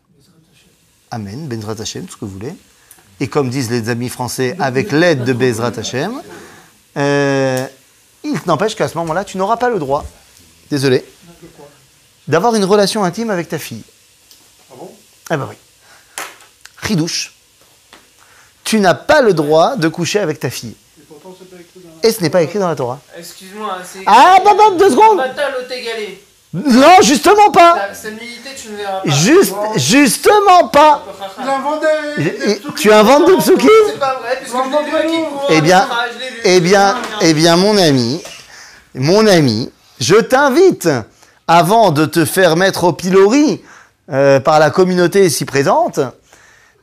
Amen, 1.10 1.46
Bezrat 1.46 1.80
Hashem, 1.80 2.04
tout 2.04 2.12
ce 2.12 2.16
que 2.16 2.24
vous 2.24 2.30
voulez. 2.30 2.54
Et 3.20 3.28
comme 3.28 3.50
disent 3.50 3.70
les 3.70 3.88
amis 3.88 4.08
français, 4.08 4.56
avec 4.60 4.92
l'aide 4.92 5.24
de 5.24 5.32
Bezrat 5.32 5.72
Hashem, 5.76 6.22
euh, 6.96 7.66
il 8.34 8.40
n'empêche 8.46 8.74
qu'à 8.74 8.88
ce 8.88 8.96
moment-là, 8.98 9.24
tu 9.24 9.38
n'auras 9.38 9.56
pas 9.56 9.70
le 9.70 9.78
droit, 9.78 10.04
désolé, 10.70 11.04
d'avoir 12.28 12.54
une 12.54 12.64
relation 12.64 13.04
intime 13.04 13.30
avec 13.30 13.48
ta 13.48 13.58
fille. 13.58 13.82
Ah 14.70 14.74
bon? 14.78 14.90
Ah 15.30 15.36
bah 15.36 15.46
oui. 15.50 15.56
Ridouche. 16.78 17.34
Tu 18.64 18.80
n'as 18.80 18.94
pas 18.94 19.20
le 19.20 19.34
droit 19.34 19.76
de 19.76 19.88
coucher 19.88 20.18
avec 20.18 20.40
ta 20.40 20.50
fille. 20.50 20.74
Et 22.02 22.12
ce 22.12 22.22
n'est 22.22 22.30
pas 22.30 22.42
écrit 22.42 22.58
dans 22.58 22.68
la 22.68 22.76
Torah. 22.76 23.00
Excuse-moi, 23.16 23.78
c'est. 23.84 24.02
Ah, 24.06 24.36
bah, 24.44 24.52
bah, 24.56 24.76
deux 24.78 24.90
secondes. 24.90 25.22
Non, 26.54 27.02
justement 27.02 27.50
pas 27.50 27.74
Ta 27.88 27.94
Cette 27.94 28.12
nullité, 28.12 28.50
tu 28.56 28.68
ne 28.70 28.76
verras 28.76 29.00
pas. 29.00 29.10
Juste, 29.10 29.54
justement 29.74 30.68
pas 30.68 31.04
Il 32.16 32.24
des. 32.24 32.60
Tu 32.76 32.92
inventes 32.92 33.26
des 33.26 33.36
psukim 33.38 33.68
C'est 33.88 33.98
pas 33.98 34.20
vrai, 34.20 34.38
puisque 34.40 34.54
je 34.54 35.54
Eh 35.54 35.60
bien, 35.60 35.88
eh 36.44 36.60
bien, 36.60 36.96
eh 37.22 37.34
bien, 37.34 37.56
mon 37.56 37.76
ami, 37.76 38.22
mon 38.94 39.26
ami, 39.26 39.68
je 39.98 40.14
t'invite, 40.14 40.88
avant 41.48 41.90
de 41.90 42.06
te 42.06 42.24
faire 42.24 42.54
mettre 42.54 42.84
au 42.84 42.92
pilori 42.92 43.60
euh, 44.12 44.38
par 44.38 44.60
la 44.60 44.70
communauté 44.70 45.26
ici 45.26 45.44
présente, 45.44 45.98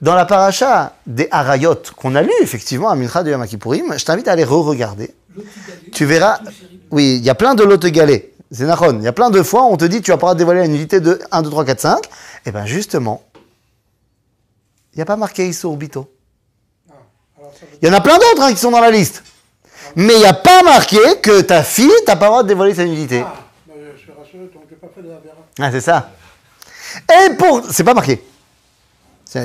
dans 0.02 0.16
la 0.16 0.26
paracha 0.26 0.96
des 1.08 1.30
Harayot 1.32 1.82
qu'on 1.96 2.16
a 2.16 2.22
lu 2.22 2.32
effectivement 2.42 2.90
à 2.90 2.96
Mincha 2.96 3.24
de 3.24 3.32
Yom 3.32 3.48
Kippourim, 3.48 3.98
je 3.98 4.04
t'invite 4.04 4.28
à 4.28 4.34
aller 4.34 4.44
re-regarder. 4.44 5.14
Tu 5.94 6.04
verras, 6.04 6.40
oui, 6.90 7.16
il 7.18 7.24
y 7.24 7.30
a 7.30 7.36
plein 7.36 7.56
de 7.56 7.64
lotes 7.64 7.86
galets. 7.86 8.31
C'est. 8.52 8.64
Il 8.64 9.02
y 9.02 9.08
a 9.08 9.14
plein 9.14 9.30
de 9.30 9.42
fois 9.44 9.64
où 9.64 9.72
on 9.72 9.78
te 9.78 9.86
dit 9.86 10.02
tu 10.02 10.12
vas 10.12 10.18
pas 10.18 10.36
dévoiler 10.36 10.62
la 10.62 10.68
nullité 10.68 11.00
de 11.00 11.20
1, 11.32 11.42
2, 11.42 11.50
3, 11.50 11.66
4, 11.66 11.80
5. 11.80 12.10
Et 12.46 12.52
bien 12.52 12.66
justement, 12.66 13.24
il 14.94 14.98
n'y 14.98 15.02
a 15.02 15.06
pas 15.06 15.16
marqué 15.16 15.48
Issour 15.48 15.78
Bito. 15.78 16.12
Alors 17.38 17.54
ça 17.54 17.62
veut 17.62 17.78
Il 17.82 17.88
y 17.88 17.92
en 17.92 17.94
a 17.94 18.02
plein 18.02 18.18
d'autres 18.18 18.42
hein, 18.42 18.52
qui 18.52 18.60
sont 18.60 18.72
dans 18.72 18.82
la 18.82 18.92
liste. 18.92 19.24
Mais 19.96 20.14
il 20.14 20.20
n'y 20.20 20.26
a 20.26 20.34
pas 20.34 20.64
marqué 20.64 21.00
que 21.22 21.42
ta 21.42 21.64
fille, 21.64 21.92
t'as 22.06 22.16
pas 22.16 22.26
le 22.26 22.32
droit 22.32 22.44
de 22.44 22.48
dévoiler 22.50 22.76
sa 22.76 22.86
nudité. 22.86 23.24
Ah, 23.26 23.34
bah, 23.68 23.74
je 23.94 24.00
suis 24.00 24.12
rassuré, 24.12 24.50
donc 24.54 24.64
j'ai 24.70 24.76
pas 24.76 24.88
fait 24.94 25.02
de 25.02 25.10
la 25.10 25.16
vera. 25.16 25.36
Ah, 25.60 25.72
c'est 25.72 25.82
ça. 25.82 26.12
Et 27.10 27.34
pour... 27.36 27.64
C'est 27.70 27.84
pas 27.84 27.94
marqué. 27.94 28.24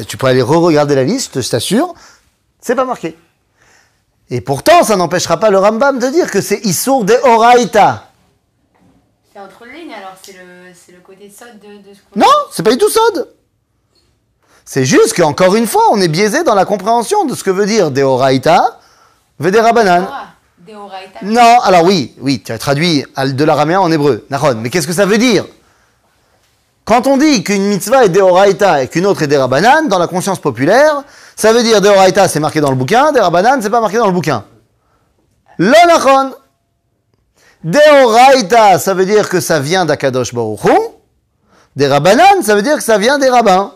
Tu 0.08 0.16
pourrais 0.16 0.32
aller 0.32 0.42
re-regarder 0.42 0.96
la 0.96 1.04
liste, 1.04 1.40
je 1.40 1.48
t'assure. 1.48 1.94
C'est 2.60 2.74
pas 2.74 2.84
marqué. 2.84 3.16
Et 4.30 4.40
pourtant, 4.40 4.82
ça 4.82 4.96
n'empêchera 4.96 5.38
pas 5.38 5.50
le 5.50 5.58
Rambam 5.58 6.00
de 6.00 6.08
dire 6.08 6.30
que 6.30 6.40
c'est 6.40 6.64
Issour 6.64 7.04
de 7.04 7.14
Oraïta. 7.22 8.10
C'est 9.36 9.42
entre 9.42 9.66
les 9.66 9.80
lignes 9.80 9.92
alors, 9.92 10.14
c'est 10.22 10.32
le, 10.32 10.72
c'est 10.74 10.92
le 10.92 11.00
côté 11.00 11.30
sode 11.30 11.60
de, 11.60 11.86
de 11.86 11.94
ce 11.94 12.00
qu'on 12.00 12.18
Non, 12.18 12.26
c'est 12.50 12.62
pas 12.62 12.70
du 12.70 12.78
tout 12.78 12.88
sod. 12.88 13.28
C'est 14.64 14.86
juste 14.86 15.14
qu'encore 15.14 15.56
une 15.56 15.66
fois, 15.66 15.88
on 15.90 16.00
est 16.00 16.08
biaisé 16.08 16.42
dans 16.42 16.54
la 16.54 16.64
compréhension 16.64 17.26
de 17.26 17.34
ce 17.34 17.44
que 17.44 17.50
veut 17.50 17.66
dire 17.66 17.90
Deoraita, 17.90 18.80
Vederabanan. 19.38 20.08
Deoraita. 20.66 21.18
Non, 21.20 21.60
alors 21.64 21.84
oui, 21.84 22.14
oui, 22.18 22.42
tu 22.42 22.50
as 22.50 22.56
traduit 22.56 23.04
de 23.18 23.44
l'araméen 23.44 23.78
en 23.78 23.92
hébreu, 23.92 24.24
Nahon, 24.30 24.54
mais 24.54 24.70
qu'est-ce 24.70 24.86
que 24.86 24.94
ça 24.94 25.04
veut 25.04 25.18
dire? 25.18 25.44
Quand 26.86 27.06
on 27.06 27.18
dit 27.18 27.44
qu'une 27.44 27.66
mitzvah 27.66 28.06
est 28.06 28.08
Deoraita 28.08 28.84
et 28.84 28.88
qu'une 28.88 29.04
autre 29.04 29.22
est 29.22 29.26
Derabanan, 29.26 29.86
dans 29.86 29.98
la 29.98 30.06
conscience 30.06 30.38
populaire, 30.38 31.02
ça 31.34 31.52
veut 31.52 31.62
dire 31.62 31.82
Deoraita 31.82 32.26
c'est 32.28 32.40
marqué 32.40 32.62
dans 32.62 32.70
le 32.70 32.76
bouquin, 32.76 33.12
Derabanan 33.12 33.60
c'est 33.60 33.68
pas 33.68 33.82
marqué 33.82 33.98
dans 33.98 34.06
le 34.06 34.12
bouquin. 34.12 34.46
Le 35.58 35.86
Nahon. 35.86 36.32
Deoraita, 37.66 38.78
ça 38.78 38.94
veut 38.94 39.06
dire 39.06 39.28
que 39.28 39.40
ça 39.40 39.58
vient 39.58 39.84
d'Akadosh 39.84 40.32
Baruch. 40.32 40.70
Derabanan, 41.74 42.40
ça 42.42 42.54
veut 42.54 42.62
dire 42.62 42.76
que 42.76 42.82
ça 42.82 42.96
vient 42.96 43.18
des 43.18 43.28
rabbins. 43.28 43.72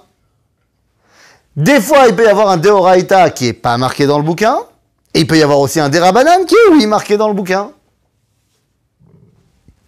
Des 1.57 1.81
fois, 1.81 2.07
il 2.07 2.15
peut 2.15 2.25
y 2.25 2.29
avoir 2.29 2.51
un 2.51 2.57
Deoraita 2.57 3.31
qui 3.31 3.49
est 3.49 3.53
pas 3.53 3.77
marqué 3.79 4.07
dans 4.07 4.17
le 4.17 4.23
bouquin, 4.23 4.59
et 5.13 5.21
il 5.21 5.27
peut 5.27 5.37
y 5.37 5.43
avoir 5.43 5.59
aussi 5.59 5.81
un 5.81 5.89
Derabanan 5.89 6.47
qui 6.47 6.55
est, 6.55 6.71
oui, 6.71 6.87
marqué 6.87 7.17
dans 7.17 7.27
le 7.27 7.35
bouquin. 7.35 7.73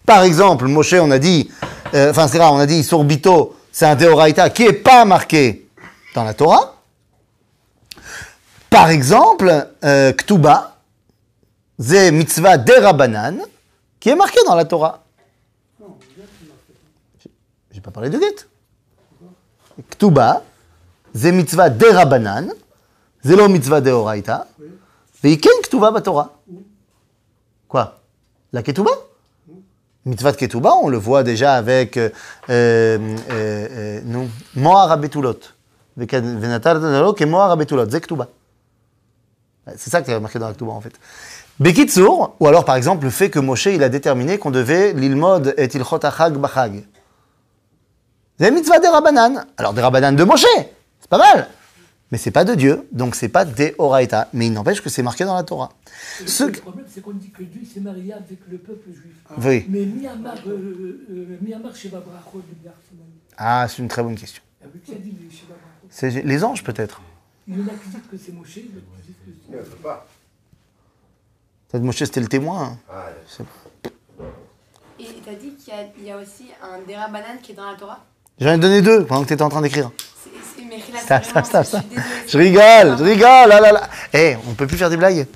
Par 0.05 0.23
exemple, 0.23 0.65
Moshe, 0.67 0.95
on 0.95 1.09
a 1.09 1.17
dit, 1.17 1.49
euh, 1.93 2.11
enfin 2.11 2.27
c'est 2.27 2.39
rare, 2.39 2.51
on 2.51 2.59
a 2.59 2.65
dit 2.65 2.83
Sorbito, 2.83 3.55
c'est 3.71 3.85
un 3.85 3.95
Deoraita 3.95 4.49
qui 4.49 4.63
est 4.63 4.73
pas 4.73 5.05
marqué 5.05 5.65
dans 6.13 6.25
la 6.25 6.33
Torah. 6.33 6.75
Par 8.69 8.89
exemple, 8.89 9.69
euh, 9.85 10.11
Ktuba, 10.11 10.75
c'est 11.79 12.11
mitzvah 12.11 12.57
Derabanan, 12.57 13.37
qui 14.03 14.09
est 14.09 14.17
marqué 14.17 14.39
dans 14.45 14.55
la 14.55 14.65
Torah. 14.65 15.01
J'ai 17.71 17.79
pas 17.79 17.89
parlé 17.89 18.09
de 18.09 18.19
guette. 18.19 18.49
Ktuba, 19.91 20.43
ze 21.15 21.29
mitzvah 21.29 21.69
de 21.69 21.85
Rabanan, 21.85 22.51
ze 23.23 23.33
lo 23.33 23.47
mitzvah 23.47 23.79
de 23.79 23.91
Oraita, 23.91 24.45
veiken 25.23 25.61
Ktuba 25.63 25.91
batora. 25.91 26.33
Quoi? 27.69 27.97
La 28.51 28.61
Ketuba 28.61 28.91
Mitzvah 30.05 30.33
de 30.33 30.37
Ketuba, 30.37 30.73
on 30.81 30.89
le 30.89 30.97
voit 30.97 31.23
déjà 31.23 31.53
avec 31.53 31.95
euh, 31.95 32.09
euh, 32.49 33.17
euh, 33.31 34.01
nous. 34.03 34.29
Moar 34.55 34.91
Abetulot. 34.91 35.39
Venatar 35.95 36.81
Danalo, 36.81 37.13
que 37.13 37.23
Moar 37.23 37.51
Abetulot, 37.51 37.89
ze 37.89 37.99
Ktuba. 37.99 38.27
C'est 39.77 39.89
ça 39.89 40.01
que 40.01 40.11
tu 40.11 40.19
marqué 40.19 40.39
dans 40.39 40.49
la 40.49 40.53
Ktuba 40.53 40.73
en 40.73 40.81
fait. 40.81 40.93
Bekitsour, 41.59 42.35
ou 42.39 42.47
alors 42.47 42.65
par 42.65 42.75
exemple 42.75 43.05
le 43.05 43.11
fait 43.11 43.29
que 43.29 43.39
Moshe 43.39 43.67
il 43.67 43.83
a 43.83 43.89
déterminé 43.89 44.37
qu'on 44.37 44.51
devait 44.51 44.93
l'ilmod 44.93 45.53
et 45.57 45.65
ilchot 45.65 46.03
achag 46.03 46.33
bachag. 46.37 46.83
C'est 48.39 48.51
mitzvah 48.51 48.79
des 48.79 48.87
Rabanan. 48.87 49.45
Alors 49.57 49.73
des 49.73 49.81
Rabanan 49.81 50.15
de 50.15 50.23
Moshe, 50.23 50.45
c'est 50.99 51.09
pas 51.09 51.19
mal. 51.19 51.47
Mais 52.11 52.17
c'est 52.19 52.31
pas 52.31 52.43
de 52.45 52.53
Dieu, 52.53 52.87
donc 52.91 53.15
c'est 53.15 53.29
pas 53.29 53.43
des 53.45 53.73
Horaïta. 53.79 54.29
Mais 54.33 54.45
il 54.47 54.53
n'empêche 54.53 54.81
que 54.81 54.89
c'est 54.89 55.01
marqué 55.01 55.25
dans 55.25 55.35
la 55.35 55.43
Torah. 55.43 55.69
Le, 56.21 56.27
Ce- 56.27 56.43
le 56.43 56.51
problème, 56.51 56.85
c'est 56.87 57.01
qu'on 57.01 57.11
dit 57.13 57.31
que 57.31 57.41
Dieu 57.43 57.61
s'est 57.71 57.79
marié 57.79 58.13
avec 58.13 58.37
le 58.51 58.57
peuple 58.59 58.89
juif. 58.91 59.15
Oui. 59.37 59.65
Mais 59.69 59.85
Myanmar, 59.85 60.35
euh, 60.47 61.05
euh. 61.09 61.37
Ah, 63.37 63.65
c'est 63.67 63.79
une 63.81 63.87
très 63.87 64.03
bonne 64.03 64.15
question. 64.15 64.43
Avec 64.63 64.83
qui 64.83 64.91
a 64.91 64.95
dit 64.95 65.15
les 65.19 65.29
Sheva 65.35 65.53
Brachot? 65.55 65.87
C'est 65.89 66.23
les 66.23 66.43
anges 66.43 66.63
peut-être. 66.63 67.01
Il 67.47 67.57
y 67.57 67.61
en 67.61 67.65
a 67.65 67.69
qui 67.71 67.89
disent 67.89 67.99
que 68.11 68.17
c'est 68.17 68.31
Moshe, 68.31 68.57
il 68.57 68.63
y 68.63 68.65
en 68.65 68.77
a 68.77 69.01
qui 69.01 69.07
disent 69.07 69.15
que 69.25 69.31
c'est. 69.47 69.51
Il 69.51 69.57
ne 69.57 69.61
peut 69.63 69.75
pas. 69.77 70.05
Peut-être 71.62 71.62
Moshe 71.81 71.97
c'était 71.99 72.19
le 72.21 72.27
témoin. 72.27 72.63
hein. 72.63 72.77
Ah, 72.91 73.05
Et 74.99 75.05
t'as 75.25 75.33
dit 75.33 75.53
qu'il 75.55 75.73
y, 75.73 75.77
a- 75.77 75.83
il 75.99 76.05
y 76.07 76.11
a 76.11 76.17
aussi 76.17 76.45
un 76.61 76.79
Dera 76.87 77.07
Banane 77.07 77.37
qui 77.41 77.51
est 77.51 77.55
dans 77.55 77.69
la 77.69 77.75
Torah? 77.77 77.99
J'en 78.39 78.53
ai 78.53 78.57
donné 78.57 78.81
deux 78.81 79.05
pendant 79.05 79.23
que 79.23 79.27
tu 79.27 79.33
étais 79.33 79.41
en 79.43 79.49
train 79.49 79.61
d'écrire. 79.61 79.91
Vraiment- 81.07 81.23
stop, 81.23 81.65
stop. 81.65 81.81
Je 82.27 82.37
rigole, 82.37 82.97
je 82.97 83.03
rigole, 83.03 83.49
là 83.49 83.59
là 83.59 83.71
là. 83.71 83.89
Eh, 84.13 84.35
on 84.49 84.53
peut 84.53 84.65
plus 84.67 84.77
faire 84.77 84.89
des 84.89 84.97
blagues? 84.97 85.27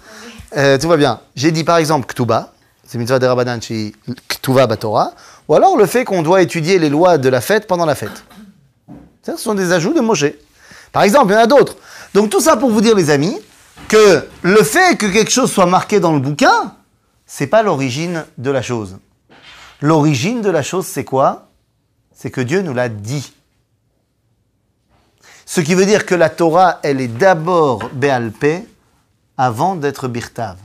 Euh, 0.56 0.78
tout 0.78 0.88
va 0.88 0.98
bien. 0.98 1.20
J'ai 1.36 1.52
dit 1.52 1.64
par 1.64 1.78
exemple 1.78 2.08
Ktuba, 2.12 2.54
c'est 2.86 2.98
mitzvah 2.98 3.20
de 3.20 3.26
Rabbanan 3.28 3.62
chez 3.62 3.94
Ktuva 4.30 4.66
Batora, 4.68 5.12
ou 5.48 5.54
alors 5.56 5.76
le 5.78 5.86
fait 5.86 6.06
qu'on 6.06 6.22
doit 6.24 6.42
étudier 6.42 6.80
les 6.80 6.90
lois 6.90 7.18
de 7.18 7.30
la 7.30 7.42
fête 7.42 7.68
pendant 7.68 7.86
la 7.86 7.96
fête. 7.96 8.24
Ça, 9.24 9.36
ce 9.36 9.44
sont 9.44 9.54
des 9.56 9.72
ajouts 9.74 9.94
de 9.94 10.00
Moshe. 10.00 10.26
Par 10.92 11.04
exemple, 11.04 11.32
il 11.32 11.36
y 11.36 11.38
en 11.38 11.42
a 11.42 11.48
d'autres. 11.48 11.76
Donc 12.14 12.30
tout 12.30 12.40
ça 12.40 12.56
pour 12.58 12.70
vous 12.72 12.82
dire, 12.82 12.96
les 12.96 13.10
amis, 13.10 13.38
que 13.88 14.28
le 14.44 14.64
fait 14.64 14.98
que 14.98 15.06
quelque 15.06 15.32
chose 15.32 15.52
soit 15.52 15.66
marqué 15.66 16.00
dans 16.00 16.14
le 16.14 16.20
bouquin, 16.20 16.76
c'est 17.26 17.48
pas 17.48 17.64
l'origine 17.64 18.26
de 18.38 18.52
la 18.52 18.62
chose. 18.62 18.98
L'origine 19.82 20.42
de 20.42 20.50
la 20.50 20.64
chose, 20.64 20.86
c'est 20.86 21.06
quoi? 21.06 21.50
C'est 22.14 22.32
que 22.32 22.42
Dieu 22.42 22.62
nous 22.62 22.74
l'a 22.74 22.90
dit. 22.90 23.34
Ce 25.46 25.62
qui 25.62 25.76
veut 25.76 25.86
dire 25.86 26.06
que 26.06 26.16
la 26.16 26.30
Torah, 26.30 26.80
elle 26.84 27.00
est 27.00 27.08
d'abord 27.08 27.90
Béalpé 27.94 28.66
avant 29.38 29.76
d'être 29.76 30.08
Birtav. 30.08 30.58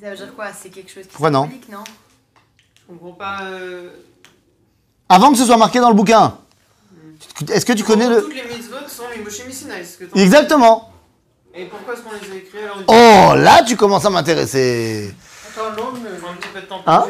Ça 0.00 0.10
veut 0.10 0.16
dire 0.16 0.34
quoi? 0.34 0.52
C'est 0.52 0.70
quelque 0.70 0.90
chose 0.90 1.04
qui 1.04 1.08
Pourquoi 1.10 1.30
non? 1.30 1.42
symbolique, 1.44 1.68
non? 1.70 1.84
Je 2.76 2.92
comprends 2.92 3.12
pas. 3.12 3.44
euh, 3.44 3.90
Avant 5.08 5.30
que 5.30 5.38
ce 5.38 5.46
soit 5.46 5.56
marqué 5.56 5.80
dans 5.80 5.88
le 5.88 5.94
bouquin. 5.94 6.36
Est-ce 7.50 7.66
que 7.66 7.72
tu 7.72 7.84
connais 7.84 8.08
le... 8.08 8.22
Toutes 8.22 8.34
les 8.34 8.42
mitzvot 8.44 8.76
sont 8.88 9.04
que 9.12 10.18
Exactement. 10.18 10.90
Et 11.54 11.66
pourquoi 11.66 11.94
est-ce 11.94 12.02
qu'on 12.02 12.10
les 12.12 12.32
a 12.32 12.36
écrits 12.36 12.58
alors 12.58 12.82
Oh, 12.88 13.36
là, 13.36 13.62
tu 13.66 13.76
commences 13.76 14.04
à 14.04 14.10
m'intéresser. 14.10 15.14
Attends, 15.48 15.70
non, 15.76 15.92
mais 16.02 16.10
un 16.10 16.34
petit 16.34 16.48
peu 16.52 16.60
de 16.60 16.66
temps 16.66 16.82
Hein 16.86 17.04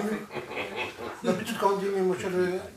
d'habitude, 1.24 1.56
quand 1.60 1.70
on 1.74 1.78
dit, 1.78 1.86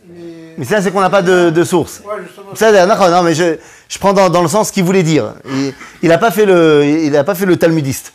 mais 0.07 0.53
Mais 0.57 0.65
ça, 0.65 0.81
c'est 0.81 0.91
qu'on 0.91 1.01
n'a 1.01 1.09
pas 1.09 1.21
de, 1.21 1.49
de 1.49 1.63
source. 1.63 2.01
Ouais, 2.05 2.23
justement. 2.25 2.55
Ça, 2.55 2.71
d'accord, 2.71 3.09
non, 3.09 3.23
mais 3.23 3.33
je, 3.33 3.57
je 3.89 3.99
prends 3.99 4.13
dans, 4.13 4.29
dans 4.29 4.41
le 4.41 4.47
sens 4.47 4.71
qu'il 4.71 4.83
voulait 4.83 5.03
dire. 5.03 5.33
Il 6.01 6.09
n'a 6.09 6.17
pas 6.17 6.31
fait 6.31 6.45
le, 6.45 6.85
il 6.85 7.15
a 7.15 7.23
pas 7.23 7.35
fait 7.35 7.45
le 7.45 7.57
talmudiste. 7.57 8.13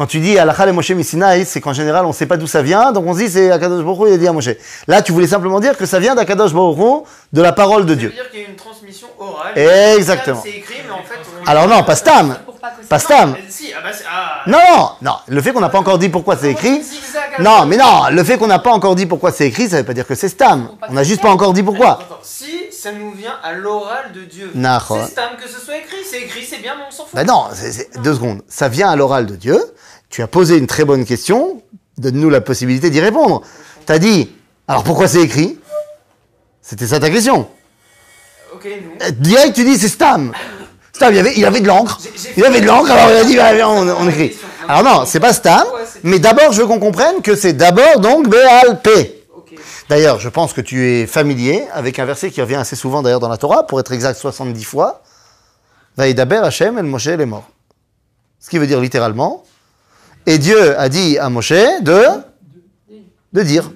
Quand 0.00 0.06
tu 0.06 0.18
dis 0.20 0.38
Alakha 0.38 0.64
le 0.64 0.72
Moshe 0.72 0.92
Missinaï, 0.92 1.44
c'est 1.44 1.60
qu'en 1.60 1.74
général, 1.74 2.06
on 2.06 2.08
ne 2.08 2.14
sait 2.14 2.24
pas 2.24 2.38
d'où 2.38 2.46
ça 2.46 2.62
vient, 2.62 2.90
donc 2.90 3.04
on 3.06 3.12
se 3.12 3.18
dit 3.18 3.28
c'est 3.28 3.50
Akadosh 3.50 3.84
Baruch 3.84 4.08
il 4.08 4.14
a 4.14 4.16
dit 4.16 4.26
à 4.28 4.32
Moshe. 4.32 4.48
Là, 4.88 5.02
tu 5.02 5.12
voulais 5.12 5.26
simplement 5.26 5.60
dire 5.60 5.76
que 5.76 5.84
ça 5.84 5.98
vient 5.98 6.14
d'Akadosh 6.14 6.54
Baruch 6.54 7.04
de 7.34 7.42
la 7.42 7.52
parole 7.52 7.84
de 7.84 7.88
Ça 7.88 7.94
veut 7.96 8.00
Dieu. 8.00 8.08
dire 8.08 8.30
qu'il 8.30 8.40
y 8.40 8.44
a 8.46 8.48
une 8.48 8.56
transmission 8.56 9.08
orale. 9.18 9.58
Exactement. 9.98 10.40
C'est 10.42 10.52
écrit, 10.52 10.76
mais 10.86 10.90
en 10.94 11.02
fait. 11.02 11.18
on- 11.44 11.46
Alors 11.46 11.68
non, 11.68 11.82
pas 11.82 11.96
Stam. 11.96 12.34
Pas 12.88 12.98
Stam. 12.98 13.36
Si, 13.50 13.72
ah 13.76 13.80
bah. 13.84 13.90
Ah, 14.10 14.42
Non, 14.46 14.58
non, 14.78 14.88
non. 15.02 15.12
Le 15.28 15.42
fait 15.42 15.52
qu'on 15.52 15.60
n'a 15.60 15.68
pas 15.68 15.78
encore 15.78 15.98
dit 15.98 16.08
pourquoi 16.08 16.34
c'est 16.38 16.50
écrit. 16.52 16.80
Non, 17.38 17.66
mais 17.66 17.76
non, 17.76 18.04
le 18.10 18.24
fait 18.24 18.38
qu'on 18.38 18.46
n'a 18.46 18.58
pas 18.58 18.72
encore 18.72 18.94
dit 18.94 19.04
pourquoi 19.04 19.32
c'est 19.32 19.48
écrit, 19.48 19.68
ça 19.68 19.76
veut 19.76 19.84
pas 19.84 19.92
dire 19.92 20.06
que 20.06 20.14
c'est 20.14 20.30
Stam. 20.30 20.70
On 20.88 20.94
n'a 20.94 21.04
juste 21.04 21.20
pas 21.20 21.28
encore 21.30 21.52
dit 21.52 21.62
pourquoi. 21.62 21.90
Attends, 21.90 22.02
attends. 22.04 22.18
Si 22.22 22.72
ça 22.72 22.90
nous 22.92 23.12
vient 23.12 23.34
à 23.44 23.52
l'oral 23.52 24.12
de 24.14 24.22
Dieu, 24.22 24.50
c'est 24.54 25.06
Stam 25.10 25.36
que 25.38 25.46
ce 25.46 25.60
soit 25.60 25.76
écrit. 25.76 25.98
C'est 26.10 26.22
écrit, 26.22 26.42
c'est 26.44 26.62
bien, 26.62 26.72
mais 26.78 26.84
on 26.88 26.90
s'en 26.90 27.04
fout. 27.04 27.14
Ben 27.14 27.26
non, 27.26 27.44
deux 28.02 28.14
secondes. 28.14 28.40
Ça 28.48 28.68
vient 28.68 28.88
à 28.88 28.96
l'oral 28.96 29.26
de 29.26 29.36
Dieu. 29.36 29.62
Tu 30.10 30.22
as 30.22 30.26
posé 30.26 30.58
une 30.58 30.66
très 30.66 30.84
bonne 30.84 31.04
question. 31.04 31.62
Donne-nous 31.96 32.30
la 32.30 32.40
possibilité 32.40 32.90
d'y 32.90 33.00
répondre. 33.00 33.42
Tu 33.86 33.92
as 33.92 33.98
dit, 33.98 34.30
alors 34.66 34.82
pourquoi 34.82 35.06
c'est 35.06 35.22
écrit? 35.22 35.58
C'était 36.60 36.88
ça 36.88 36.98
ta 36.98 37.10
question. 37.10 37.48
Ok, 38.52 38.64
nous. 38.64 39.06
Euh, 39.06 39.10
Direct, 39.12 39.54
tu 39.54 39.64
dis 39.64 39.78
c'est 39.78 39.88
Stam. 39.88 40.32
Stam, 40.92 41.14
il 41.14 41.18
avait, 41.18 41.34
il 41.36 41.44
avait 41.44 41.60
de 41.60 41.68
l'encre. 41.68 42.00
Il 42.36 42.44
avait 42.44 42.60
de 42.60 42.66
l'encre, 42.66 42.90
alors 42.90 43.10
il 43.10 43.16
a 43.16 43.24
dit, 43.24 43.36
bah, 43.36 43.68
on, 43.68 43.84
la 43.84 44.10
écrit. 44.10 44.36
Alors 44.68 44.82
non, 44.82 45.04
c'est 45.06 45.20
pas 45.20 45.32
Stam. 45.32 45.64
Mais 46.02 46.18
d'abord, 46.18 46.52
je 46.52 46.60
veux 46.60 46.66
qu'on 46.66 46.80
comprenne 46.80 47.22
que 47.22 47.36
c'est 47.36 47.52
d'abord 47.52 48.00
donc 48.00 48.28
B-A-L-P. 48.28 49.26
Ok. 49.36 49.54
D'ailleurs, 49.88 50.18
je 50.18 50.28
pense 50.28 50.52
que 50.52 50.60
tu 50.60 50.88
es 50.88 51.06
familier 51.06 51.64
avec 51.72 52.00
un 52.00 52.04
verset 52.04 52.30
qui 52.30 52.40
revient 52.40 52.56
assez 52.56 52.76
souvent 52.76 53.02
d'ailleurs 53.02 53.20
dans 53.20 53.28
la 53.28 53.36
Torah, 53.36 53.66
pour 53.66 53.78
être 53.78 53.92
exact 53.92 54.18
70 54.18 54.64
fois. 54.64 55.02
Vaïdaber 55.96 56.40
Hashem 56.42 56.78
el 56.78 56.84
Moshe 56.84 57.06
est 57.06 57.26
mort. 57.26 57.48
Ce 58.40 58.50
qui 58.50 58.58
veut 58.58 58.66
dire 58.66 58.80
littéralement, 58.80 59.44
et 60.26 60.38
Dieu 60.38 60.78
a 60.78 60.88
dit 60.88 61.18
à 61.18 61.28
Moshe 61.28 61.50
de, 61.50 62.02
de 63.32 63.42
dire, 63.42 63.70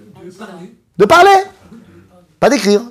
De 0.98 1.04
parler. 1.04 1.30
pas 2.40 2.50
d'écrire. 2.50 2.82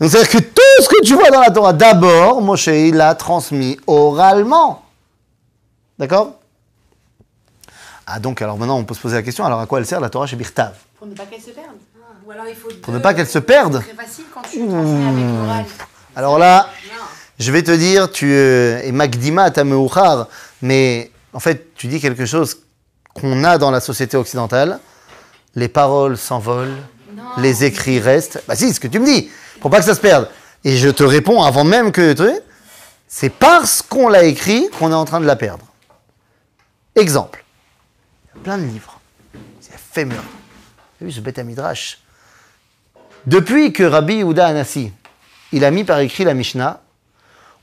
Donc 0.00 0.10
c'est-à-dire 0.10 0.30
que 0.30 0.38
tout 0.38 0.82
ce 0.82 0.88
que 0.88 1.04
tu 1.04 1.14
vois 1.14 1.30
dans 1.30 1.40
la 1.40 1.50
Torah, 1.50 1.72
d'abord, 1.74 2.40
Moshe, 2.40 2.68
il 2.68 2.94
l'a 2.94 3.14
transmis 3.14 3.78
oralement. 3.86 4.84
D'accord? 5.98 6.36
Ah 8.06 8.18
donc, 8.18 8.40
alors 8.40 8.56
maintenant, 8.58 8.78
on 8.78 8.84
peut 8.84 8.94
se 8.94 9.00
poser 9.00 9.16
la 9.16 9.22
question, 9.22 9.44
alors 9.44 9.60
à 9.60 9.66
quoi 9.66 9.78
elle 9.78 9.86
sert 9.86 10.00
la 10.00 10.08
Torah 10.08 10.26
chez 10.26 10.36
Birtav? 10.36 10.72
Pour 10.98 11.06
ne 11.06 11.14
pas 11.14 11.26
qu'elle 11.26 11.40
se 11.40 11.50
perde. 11.50 11.76
Ou 12.26 12.30
alors 12.30 12.46
il 12.48 12.54
faut 12.56 12.68
Pour 12.82 12.92
ne 12.94 12.98
pas 12.98 13.14
qu'elle 13.14 13.28
se 13.28 13.38
perde 13.38 13.82
C'est 13.86 13.94
facile 13.94 14.24
quand 14.32 14.40
tu 14.42 14.58
transmets 14.66 15.06
avec 15.06 15.24
l'oral. 15.24 15.64
Alors 16.16 16.38
là, 16.38 16.68
je 17.38 17.52
vais 17.52 17.62
te 17.62 17.70
dire, 17.70 18.10
tu 18.10 18.32
euh, 18.32 18.80
es 18.82 18.92
Magdima 18.92 19.50
Tameuchar, 19.50 20.28
mais 20.62 21.10
en 21.32 21.40
fait, 21.40 21.69
tu 21.80 21.86
dis 21.86 21.98
quelque 21.98 22.26
chose 22.26 22.58
qu'on 23.14 23.42
a 23.42 23.56
dans 23.56 23.70
la 23.70 23.80
société 23.80 24.18
occidentale. 24.18 24.80
Les 25.54 25.68
paroles 25.68 26.18
s'envolent, 26.18 26.76
les 27.38 27.64
écrits 27.64 28.00
restent. 28.00 28.44
Bah 28.46 28.54
si, 28.54 28.74
ce 28.74 28.78
que 28.78 28.86
tu 28.86 28.98
me 28.98 29.06
dis, 29.06 29.30
pour 29.62 29.70
pas 29.70 29.78
que 29.78 29.86
ça 29.86 29.94
se 29.94 30.00
perde. 30.00 30.28
Et 30.62 30.76
je 30.76 30.90
te 30.90 31.02
réponds 31.02 31.42
avant 31.42 31.64
même 31.64 31.90
que 31.90 32.12
tu... 32.12 32.38
C'est 33.08 33.30
parce 33.30 33.80
qu'on 33.80 34.10
l'a 34.10 34.24
écrit 34.24 34.68
qu'on 34.78 34.90
est 34.90 34.94
en 34.94 35.06
train 35.06 35.20
de 35.20 35.24
la 35.24 35.36
perdre. 35.36 35.64
Exemple. 36.96 37.46
Il 38.26 38.36
y 38.36 38.40
a 38.40 38.44
plein 38.44 38.58
de 38.58 38.64
livres. 38.64 39.00
C'est 39.62 39.72
éphémère. 39.72 40.22
Vu 41.00 41.10
ce 41.10 41.20
bête 41.20 41.38
à 41.38 41.44
midrash 41.44 41.98
Depuis 43.24 43.72
que 43.72 43.84
Rabbi 43.84 44.16
Yehuda 44.16 44.48
Anassi, 44.48 44.92
il 45.50 45.64
a 45.64 45.70
mis 45.70 45.84
par 45.84 46.00
écrit 46.00 46.24
la 46.24 46.34
Mishnah, 46.34 46.82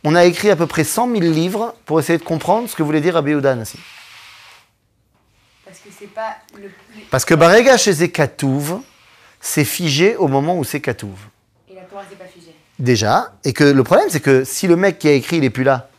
on 0.04 0.16
a 0.16 0.26
écrit 0.26 0.50
à 0.50 0.56
peu 0.56 0.66
près 0.66 0.84
100 0.84 1.12
000 1.12 1.20
livres 1.20 1.76
pour 1.86 2.00
essayer 2.00 2.18
de 2.18 2.24
comprendre 2.24 2.68
ce 2.68 2.76
que 2.76 2.82
voulait 2.82 3.02
dire 3.02 3.14
Rabbi 3.14 3.30
Yehuda 3.30 3.52
Anassi. 3.52 3.78
Parce 6.00 6.00
que 6.00 6.06
c'est 6.06 6.14
pas 6.14 6.38
le. 6.56 6.64
le- 6.64 7.02
Parce 7.10 7.26
que 7.26 7.34
Barega 7.34 7.78
chez 7.78 7.94
Zekatouv, 7.94 8.82
c'est 9.40 9.66
figé 9.66 10.16
au 10.16 10.28
moment 10.28 10.58
où 10.58 10.64
c'est 10.64 10.82
Katouv. 10.82 11.18
Et 11.70 11.76
la 11.76 11.82
Torah, 11.82 12.04
c'est 12.10 12.18
pas 12.18 12.26
figé. 12.26 12.54
Déjà, 12.80 13.34
et 13.44 13.54
que 13.54 13.64
le 13.64 13.84
problème, 13.84 14.08
c'est 14.10 14.20
que 14.20 14.44
si 14.44 14.68
le 14.68 14.76
mec 14.76 15.00
qui 15.00 15.08
a 15.08 15.14
écrit, 15.14 15.38
il 15.38 15.44
est 15.44 15.50
plus 15.50 15.64
là, 15.64 15.90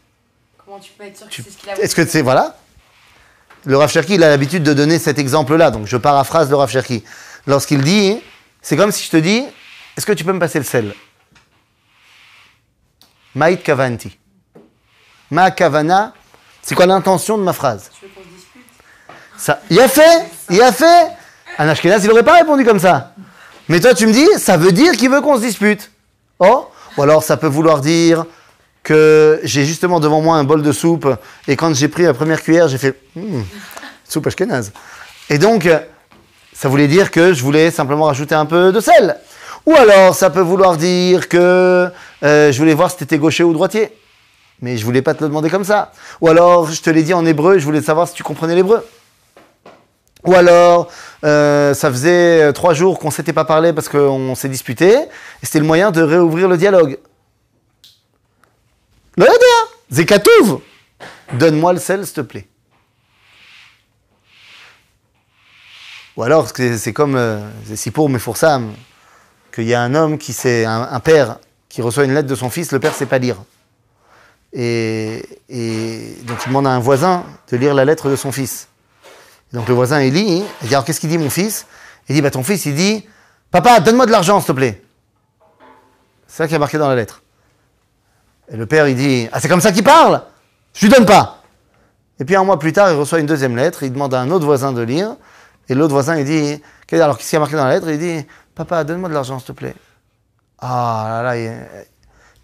Comment 0.65 0.79
tu 0.79 0.93
peux 0.93 1.05
être 1.05 1.17
sûr 1.17 1.27
que 1.27 1.33
Tu- 1.33 1.43
c'est 1.43 1.51
ce 1.51 1.57
qu'il 1.57 1.71
a 1.71 1.75
Est-ce 1.81 1.95
que 1.95 2.07
c'est 2.07 2.23
voilà 2.23 2.57
Le 3.65 3.77
Rav 3.77 3.91
Cherki, 3.91 4.15
il 4.15 4.23
a 4.23 4.29
l'habitude 4.29 4.63
de 4.63 4.75
donner 4.75 4.99
cet 4.99 5.19
exemple-là, 5.19 5.71
donc 5.71 5.87
je 5.87 5.97
paraphrase 5.97 6.51
le 6.51 6.57
Rav 6.57 6.71
Cherki. 6.71 7.03
Lorsqu'il 7.47 7.83
dit, 7.83 8.21
c'est 8.63 8.77
comme 8.77 8.93
si 8.93 9.05
je 9.05 9.11
te 9.11 9.17
dis, 9.17 9.45
est-ce 9.97 10.07
que 10.07 10.13
tu 10.13 10.25
peux 10.25 10.33
me 10.33 10.39
passer 10.39 10.59
le 10.59 10.65
sel? 10.65 10.95
Maït 13.35 13.63
kavanti. 13.63 14.17
Ma 15.31 15.51
kavana, 15.51 16.15
c'est 16.63 16.75
quoi 16.75 16.87
l'intention 16.87 17.37
de 17.39 17.43
ma 17.43 17.53
phrase 17.53 17.91
Tu 17.99 18.07
veux 18.07 18.13
qu'on 18.13 18.23
se 18.23 18.29
dispute 18.35 18.63
Il 19.71 19.81
a 19.81 19.89
fait, 19.89 20.27
il 20.51 20.61
a 20.61 20.73
fait. 20.73 21.09
Un 21.59 21.69
Ashkenaz, 21.69 22.05
il 22.05 22.09
n'aurait 22.09 22.25
pas 22.25 22.35
répondu 22.35 22.65
comme 22.65 22.79
ça. 22.79 23.13
Mais 23.69 23.81
toi, 23.81 23.95
tu 23.95 24.07
me 24.07 24.13
dis, 24.13 24.27
ça 24.39 24.57
veut 24.57 24.73
dire 24.73 24.93
qu'il 24.93 25.11
veut 25.11 25.21
qu'on 25.21 25.37
se 25.37 25.43
dispute. 25.43 25.91
Oh 26.39 26.69
Ou 26.97 27.03
alors, 27.03 27.23
ça 27.23 27.37
peut 27.37 27.49
vouloir 27.49 27.81
dire 27.81 28.25
que 28.83 29.41
j'ai 29.43 29.65
justement 29.65 30.01
devant 30.01 30.21
moi 30.21 30.37
un 30.37 30.45
bol 30.45 30.63
de 30.63 30.73
soupe 30.73 31.09
et 31.47 31.57
quand 31.57 31.75
j'ai 31.75 31.89
pris 31.89 32.05
la 32.05 32.15
première 32.15 32.43
cuillère, 32.43 32.69
j'ai 32.69 32.79
fait 32.79 32.99
Hmm, 33.15 33.43
soupe 34.05 34.27
Ashkenaz. 34.29 34.73
Et 35.29 35.39
donc, 35.39 35.69
ça 36.55 36.69
voulait 36.69 36.89
dire 36.89 37.11
que 37.11 37.35
je 37.35 37.43
voulais 37.43 37.71
simplement 37.71 38.05
rajouter 38.05 38.35
un 38.35 38.47
peu 38.47 38.73
de 38.73 38.81
sel. 38.81 39.17
Ou 39.67 39.75
alors, 39.75 40.15
ça 40.15 40.31
peut 40.31 40.41
vouloir 40.41 40.77
dire 40.77 41.29
que 41.29 41.91
euh, 42.23 42.53
je 42.53 42.59
voulais 42.59 42.75
voir 42.75 42.91
si 42.91 42.97
tu 42.97 43.05
étais 43.05 43.19
gaucher 43.19 43.45
ou 43.45 43.53
droitier. 43.53 43.93
Mais 44.63 44.77
je 44.77 44.85
voulais 44.85 45.03
pas 45.03 45.15
te 45.15 45.23
le 45.23 45.29
demander 45.29 45.51
comme 45.51 45.65
ça. 45.65 45.93
Ou 46.21 46.29
alors, 46.29 46.71
je 46.71 46.81
te 46.81 46.91
l'ai 46.91 47.03
dit 47.03 47.15
en 47.15 47.27
hébreu 47.27 47.59
je 47.59 47.65
voulais 47.65 47.83
savoir 47.83 48.09
si 48.09 48.15
tu 48.15 48.23
comprenais 48.23 48.55
l'hébreu. 48.55 48.85
Ou 50.25 50.35
alors, 50.35 50.91
euh, 51.25 51.75
ça 51.75 51.91
faisait 51.91 52.43
euh, 52.43 52.53
trois 52.53 52.75
jours 52.75 52.99
qu'on 52.99 53.09
ne 53.09 53.13
s'était 53.13 53.33
pas 53.33 53.45
parlé 53.45 53.73
parce 53.73 53.89
qu'on 53.89 54.35
s'est 54.35 54.49
disputé. 54.49 54.95
Et 54.95 55.47
c'était 55.47 55.61
le 55.61 55.65
moyen 55.65 55.91
de 55.91 56.03
réouvrir 56.03 56.49
le 56.49 56.57
dialogue. 56.57 56.99
Zekatouv 59.91 60.61
Donne-moi 61.33 61.73
le 61.73 61.79
sel, 61.79 62.05
s'il 62.05 62.15
te 62.15 62.21
plaît. 62.21 62.49
Ou 66.17 66.23
alors, 66.23 66.49
c'est 66.49 66.93
comme 66.93 67.17
euh, 67.17 67.41
si 67.75 67.91
pour 67.91 68.09
mais 68.09 68.19
pour 68.19 68.37
Sam, 68.37 68.73
qu'il 69.55 69.65
y 69.65 69.75
a 69.75 69.81
un 69.81 69.95
homme 69.95 70.19
qui 70.19 70.33
sait, 70.33 70.65
un, 70.65 71.01
père, 71.01 71.39
qui 71.69 71.81
reçoit 71.81 72.05
une 72.05 72.15
lettre 72.15 72.29
de 72.29 72.35
son 72.35 72.51
fils, 72.51 72.73
le 72.73 72.81
père 72.81 72.93
ne 72.93 72.97
sait 72.97 73.07
pas 73.07 73.19
lire. 73.19 73.37
Et 74.53 75.23
donc 76.25 76.39
il 76.45 76.49
demande 76.49 76.67
à 76.67 76.71
un 76.71 76.79
voisin 76.79 77.25
de 77.51 77.57
lire 77.57 77.75
la 77.75 77.85
lettre 77.85 78.09
de 78.11 78.17
son 78.17 78.33
fils. 78.33 78.68
Donc 79.53 79.69
le 79.69 79.75
voisin, 79.75 80.01
il 80.03 80.15
lit, 80.15 80.45
il 80.63 80.69
dit, 80.69 80.75
alors 80.75 80.85
qu'est-ce 80.85 81.01
qu'il 81.01 81.09
dit 81.09 81.19
mon 81.19 81.31
fils? 81.31 81.67
Il 82.09 82.15
dit, 82.15 82.23
bah 82.23 82.31
ton 82.31 82.43
fils, 82.43 82.67
il 82.67 82.75
dit, 82.75 83.07
papa, 83.51 83.81
donne-moi 83.81 84.07
de 84.07 84.11
l'argent, 84.11 84.41
s'il 84.41 84.49
te 84.49 84.53
plaît. 84.53 84.83
C'est 86.27 86.39
ça 86.39 86.49
qui 86.49 86.55
est 86.55 86.59
marqué 86.59 86.79
dans 86.79 86.89
la 86.89 86.95
lettre. 86.95 87.23
Et 88.51 88.57
le 88.57 88.67
père, 88.67 88.89
il 88.89 88.97
dit, 88.97 89.29
ah 89.33 89.41
c'est 89.41 89.49
comme 89.49 89.61
ça 89.61 89.73
qu'il 89.73 89.85
parle 89.85 90.23
Je 90.75 90.87
lui 90.87 90.93
donne 90.93 91.07
pas. 91.07 91.43
Et 92.21 92.25
puis 92.25 92.37
un 92.37 92.45
mois 92.45 92.59
plus 92.59 92.73
tard, 92.73 92.91
il 92.91 92.97
reçoit 92.97 93.21
une 93.21 93.27
deuxième 93.27 93.57
lettre, 93.57 93.83
il 93.83 93.93
demande 93.93 94.13
à 94.13 94.21
un 94.21 94.31
autre 94.31 94.45
voisin 94.45 94.73
de 94.73 94.83
lire, 94.83 95.17
et 95.69 95.75
l'autre 95.75 95.93
voisin, 95.93 96.17
il 96.17 96.25
dit, 96.25 96.63
alors 96.93 97.17
qu'est-ce 97.17 97.31
qui 97.31 97.37
est 97.37 97.39
marqué 97.39 97.57
dans 97.57 97.65
la 97.65 97.75
lettre? 97.75 97.89
Il 97.89 97.99
dit, 97.99 98.27
papa, 98.55 98.85
donne-moi 98.85 99.09
de 99.09 99.15
l'argent, 99.15 99.39
s'il 99.39 99.49
te 99.49 99.53
plaît. 99.53 99.75
Ah 100.59 101.07
là 101.09 101.23
là, 101.23 101.39
il, 101.39 101.53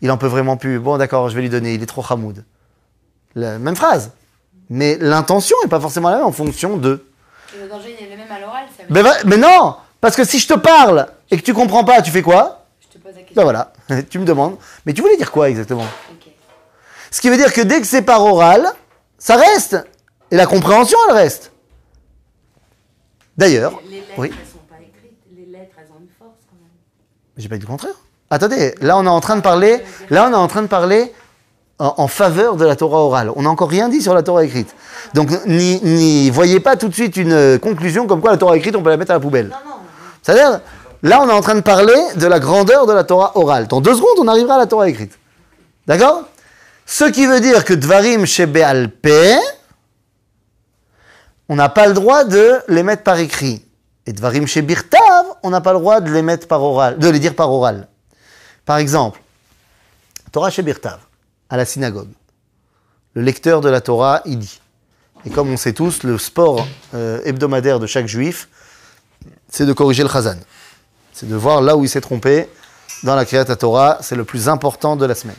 il 0.01 0.11
en 0.11 0.19
peut 0.19 0.27
vraiment 0.27 0.57
plus. 0.57 0.79
Bon, 0.79 0.99
d'accord, 0.99 1.29
je 1.29 1.35
vais 1.35 1.43
lui 1.43 1.49
donner, 1.51 1.75
il 1.75 1.83
est 1.83 1.87
trop 1.87 2.05
hamoud. 2.09 2.45
La 3.35 3.59
même 3.59 3.75
phrase. 3.75 4.13
Mais 4.71 4.97
l'intention 5.01 5.57
n'est 5.63 5.69
pas 5.69 5.81
forcément 5.81 6.09
la 6.11 6.17
même 6.17 6.27
en 6.27 6.33
fonction 6.33 6.77
de. 6.77 7.05
Le 7.61 7.69
danger, 7.69 7.97
il 7.99 8.07
est 8.07 8.11
le 8.11 8.17
même 8.17 8.31
à 8.31 8.41
l'oral, 8.41 8.65
ça 8.77 8.83
veut 8.83 8.89
Mais, 8.91 9.03
dire. 9.03 9.13
va- 9.13 9.19
mais 9.25 9.37
non 9.37 9.77
Parce 10.01 10.17
que 10.17 10.25
si 10.25 10.39
je 10.39 10.49
te 10.49 10.55
parle 10.55 11.07
et 11.31 11.37
que 11.37 11.43
tu 11.43 11.55
comprends 11.55 11.85
pas, 11.85 12.03
tu 12.03 12.11
fais 12.11 12.23
quoi 12.23 12.67
Je 12.81 12.99
te 12.99 13.03
pose 13.03 13.13
la 13.15 13.21
question. 13.21 13.35
Ben 13.37 13.43
voilà, 13.43 13.73
tu 14.11 14.19
me 14.19 14.25
demandes. 14.25 14.57
Mais 14.87 14.93
tu 14.93 15.03
voulais 15.03 15.17
dire 15.17 15.31
quoi 15.31 15.49
exactement. 15.51 15.87
Ce 17.11 17.21
qui 17.21 17.29
veut 17.29 17.37
dire 17.37 17.53
que 17.53 17.61
dès 17.61 17.81
que 17.81 17.87
c'est 17.87 18.03
par 18.03 18.25
oral, 18.25 18.67
ça 19.19 19.37
reste. 19.37 19.77
Et 20.33 20.37
la 20.37 20.47
compréhension, 20.47 20.99
elle 21.09 21.15
reste. 21.15 21.53
D'ailleurs, 23.37 23.81
Les 23.89 23.97
lettres, 23.97 24.09
oui. 24.19 24.31
elles 24.33 24.47
sont 24.49 24.59
pas 24.69 24.77
écrites. 24.81 25.19
Les 25.37 25.47
lettres, 25.47 25.75
elles 25.79 25.91
ont 25.93 26.01
une 26.01 26.09
force 26.19 26.39
quand 26.49 26.57
même. 26.61 26.71
j'ai 27.37 27.49
pas 27.49 27.57
dit 27.57 27.63
le 27.63 27.67
contraire. 27.67 27.95
Attendez, 28.31 28.75
là 28.81 28.97
on 28.97 29.05
est 29.05 29.09
en 29.09 29.21
train 29.21 29.37
de 29.37 29.43
parler, 29.43 29.81
là 30.11 30.27
on 30.29 30.33
est 30.33 30.37
en 30.37 30.49
train 30.49 30.63
de 30.63 30.67
parler 30.67 31.13
en, 31.79 32.07
faveur 32.09 32.57
de 32.57 32.65
la 32.65 32.77
Torah 32.77 32.99
orale. 32.99 33.31
On 33.37 33.43
n'a 33.43 33.51
encore 33.51 33.69
rien 33.69 33.89
dit 33.89 34.01
sur 34.01 34.15
la 34.15 34.23
Torah 34.23 34.45
écrite. 34.45 34.75
Donc 35.13 35.31
n'y 35.47 36.31
voyez 36.31 36.61
pas 36.61 36.77
tout 36.77 36.89
de 36.89 36.95
suite 36.95 37.17
une 37.17 37.33
euh, 37.33 37.59
conclusion 37.59 38.07
comme 38.07 38.21
quoi 38.21 38.31
la 38.31 38.37
Torah 38.37 38.57
écrite 38.57 38.77
on 38.77 38.83
peut 38.83 38.91
la 38.91 38.97
mettre 38.97 39.11
à 39.11 39.15
la 39.15 39.21
poubelle. 39.21 39.55
C'est-à-dire, 40.23 40.61
là, 41.03 41.21
on 41.21 41.29
est 41.29 41.33
en 41.33 41.41
train 41.41 41.55
de 41.55 41.61
parler 41.61 41.95
de 42.17 42.27
la 42.27 42.41
grandeur 42.41 42.87
de 42.87 42.93
la 42.93 43.05
Torah 43.05 43.33
orale. 43.37 43.67
Dans 43.67 43.81
deux 43.81 43.95
secondes, 43.95 44.19
on 44.19 44.29
arrivera 44.29 44.55
à 44.55 44.59
la 44.59 44.67
Torah 44.67 44.89
écrite. 44.89 45.19
D'accord? 45.87 46.25
Ce 46.87 47.05
qui 47.05 47.27
veut 47.27 47.41
dire 47.41 47.65
que 47.65 47.75
Dvarim 47.75 48.25
Shebe 48.25 48.89
Peh, 49.03 49.37
on 51.49 51.57
n'a 51.57 51.69
pas 51.69 51.87
le 51.87 51.95
droit 51.95 52.25
de 52.25 52.61
les 52.69 52.83
mettre 52.83 53.03
par 53.03 53.19
écrit. 53.19 53.65
Et 54.07 54.13
Dvarim 54.13 54.47
Shebirtav, 54.47 55.27
on 55.43 55.51
n'a 55.51 55.61
pas 55.61 55.73
le 55.73 55.79
droit 55.79 56.01
de 56.01 56.11
les 56.11 56.23
mettre 56.23 56.47
par 56.47 56.63
oral, 56.63 56.99
de 56.99 57.09
les 57.09 57.19
dire 57.19 57.35
par 57.35 57.51
oral. 57.51 57.89
Par 58.65 58.77
exemple, 58.79 59.21
Torah 60.33 60.51
Shebirtav, 60.51 60.99
à 61.55 61.57
la 61.57 61.65
synagogue. 61.65 62.09
Le 63.15 63.23
lecteur 63.23 63.61
de 63.61 63.69
la 63.69 63.81
Torah, 63.81 64.23
il 64.27 64.41
dit. 64.41 64.61
Et 65.25 65.31
comme 65.31 65.49
on 65.51 65.57
sait 65.57 65.73
tous, 65.73 66.03
le 66.03 66.19
sport 66.19 66.67
euh, 66.95 67.21
hebdomadaire 67.25 67.79
de 67.79 67.87
chaque 67.87 68.09
juif, 68.09 68.49
c'est 69.49 69.65
de 69.65 69.73
corriger 69.73 70.03
le 70.03 70.09
chazan. 70.09 70.37
C'est 71.13 71.29
de 71.29 71.37
voir 71.37 71.63
là 71.63 71.77
où 71.77 71.85
il 71.85 71.89
s'est 71.89 72.01
trompé 72.01 72.49
dans 73.05 73.15
la 73.15 73.25
Kriyat 73.25 73.45
Torah. 73.45 73.99
C'est 74.01 74.17
le 74.17 74.25
plus 74.25 74.49
important 74.49 74.97
de 74.97 75.07
la 75.07 75.15
semaine. 75.15 75.37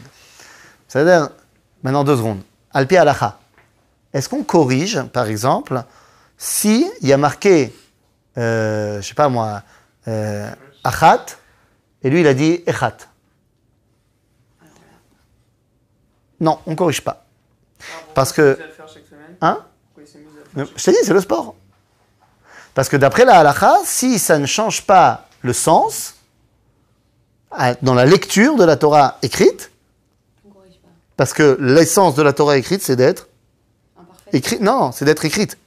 C'est-à-dire, 0.88 1.32
maintenant 1.84 2.06
deux 2.06 2.16
secondes. 2.16 2.42
Alpi 2.72 2.96
alacha. 2.96 3.38
Est-ce 4.14 4.30
qu'on 4.30 4.44
corrige, 4.44 5.04
par 5.12 5.28
exemple, 5.28 5.84
si 6.38 6.90
il 7.02 7.10
y 7.10 7.12
a 7.12 7.18
marqué, 7.18 7.76
euh, 8.38 9.02
je 9.02 9.08
sais 9.10 9.16
pas 9.16 9.28
moi, 9.28 9.64
euh, 10.08 10.50
achat, 10.82 11.26
et 12.04 12.10
lui 12.10 12.22
il 12.22 12.28
a 12.28 12.34
dit 12.34 12.64
echat? 12.66 12.96
Non, 16.40 16.60
on 16.66 16.76
corrige 16.76 17.02
pas. 17.02 17.26
Alors, 17.80 18.14
Parce 18.14 18.32
que- 18.34 18.58
Hein 19.42 19.60
Je 20.56 20.84
t'ai 20.84 20.92
dit, 20.92 20.98
c'est 21.04 21.14
le 21.14 21.22
sport. 21.22 21.56
Parce 22.74 22.90
que 22.90 22.98
d'après 22.98 23.26
la 23.26 23.40
halakha, 23.40 23.78
si 23.86 24.20
ça 24.20 24.38
ne 24.38 24.46
change 24.46 24.84
pas 24.86 25.28
le 25.42 25.54
sens, 25.54 26.16
dans 27.82 27.94
la 27.94 28.06
lecture 28.06 28.56
de 28.58 28.64
la 28.66 28.76
Torah 28.76 29.18
écrite, 29.22 29.72
On 30.46 30.50
corrige 30.50 30.74
pas. 30.82 30.90
parce 31.16 31.32
que 31.34 31.58
l'essence 31.62 32.16
de 32.16 32.22
la 32.22 32.34
Torah 32.34 32.58
écrite, 32.58 32.82
c'est 32.82 32.96
d'être 32.98 33.28
écrite. 34.34 34.60
Non, 34.62 34.92
c'est 34.92 35.06
d'être 35.06 35.24
écrite. 35.24 35.58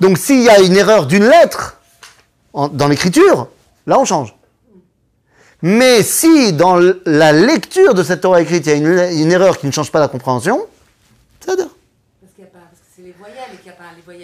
Donc 0.00 0.18
s'il 0.18 0.42
y 0.42 0.48
a 0.48 0.58
une 0.60 0.76
erreur 0.76 1.06
d'une 1.06 1.24
lettre 1.24 1.76
en- 2.52 2.68
dans 2.68 2.88
l'écriture, 2.88 3.48
là 3.86 3.98
on 3.98 4.04
change. 4.04 4.34
Mais 5.66 6.02
si 6.02 6.52
dans 6.52 6.78
la 7.06 7.32
lecture 7.32 7.94
de 7.94 8.02
cette 8.02 8.20
Torah 8.20 8.42
écrite, 8.42 8.66
il 8.66 8.68
y 8.68 8.72
a 8.72 8.76
une, 8.76 9.18
une 9.18 9.32
erreur 9.32 9.56
qui 9.58 9.66
ne 9.66 9.72
change 9.72 9.90
pas 9.90 9.98
la 9.98 10.08
compréhension, 10.08 10.66
c'est 11.40 11.52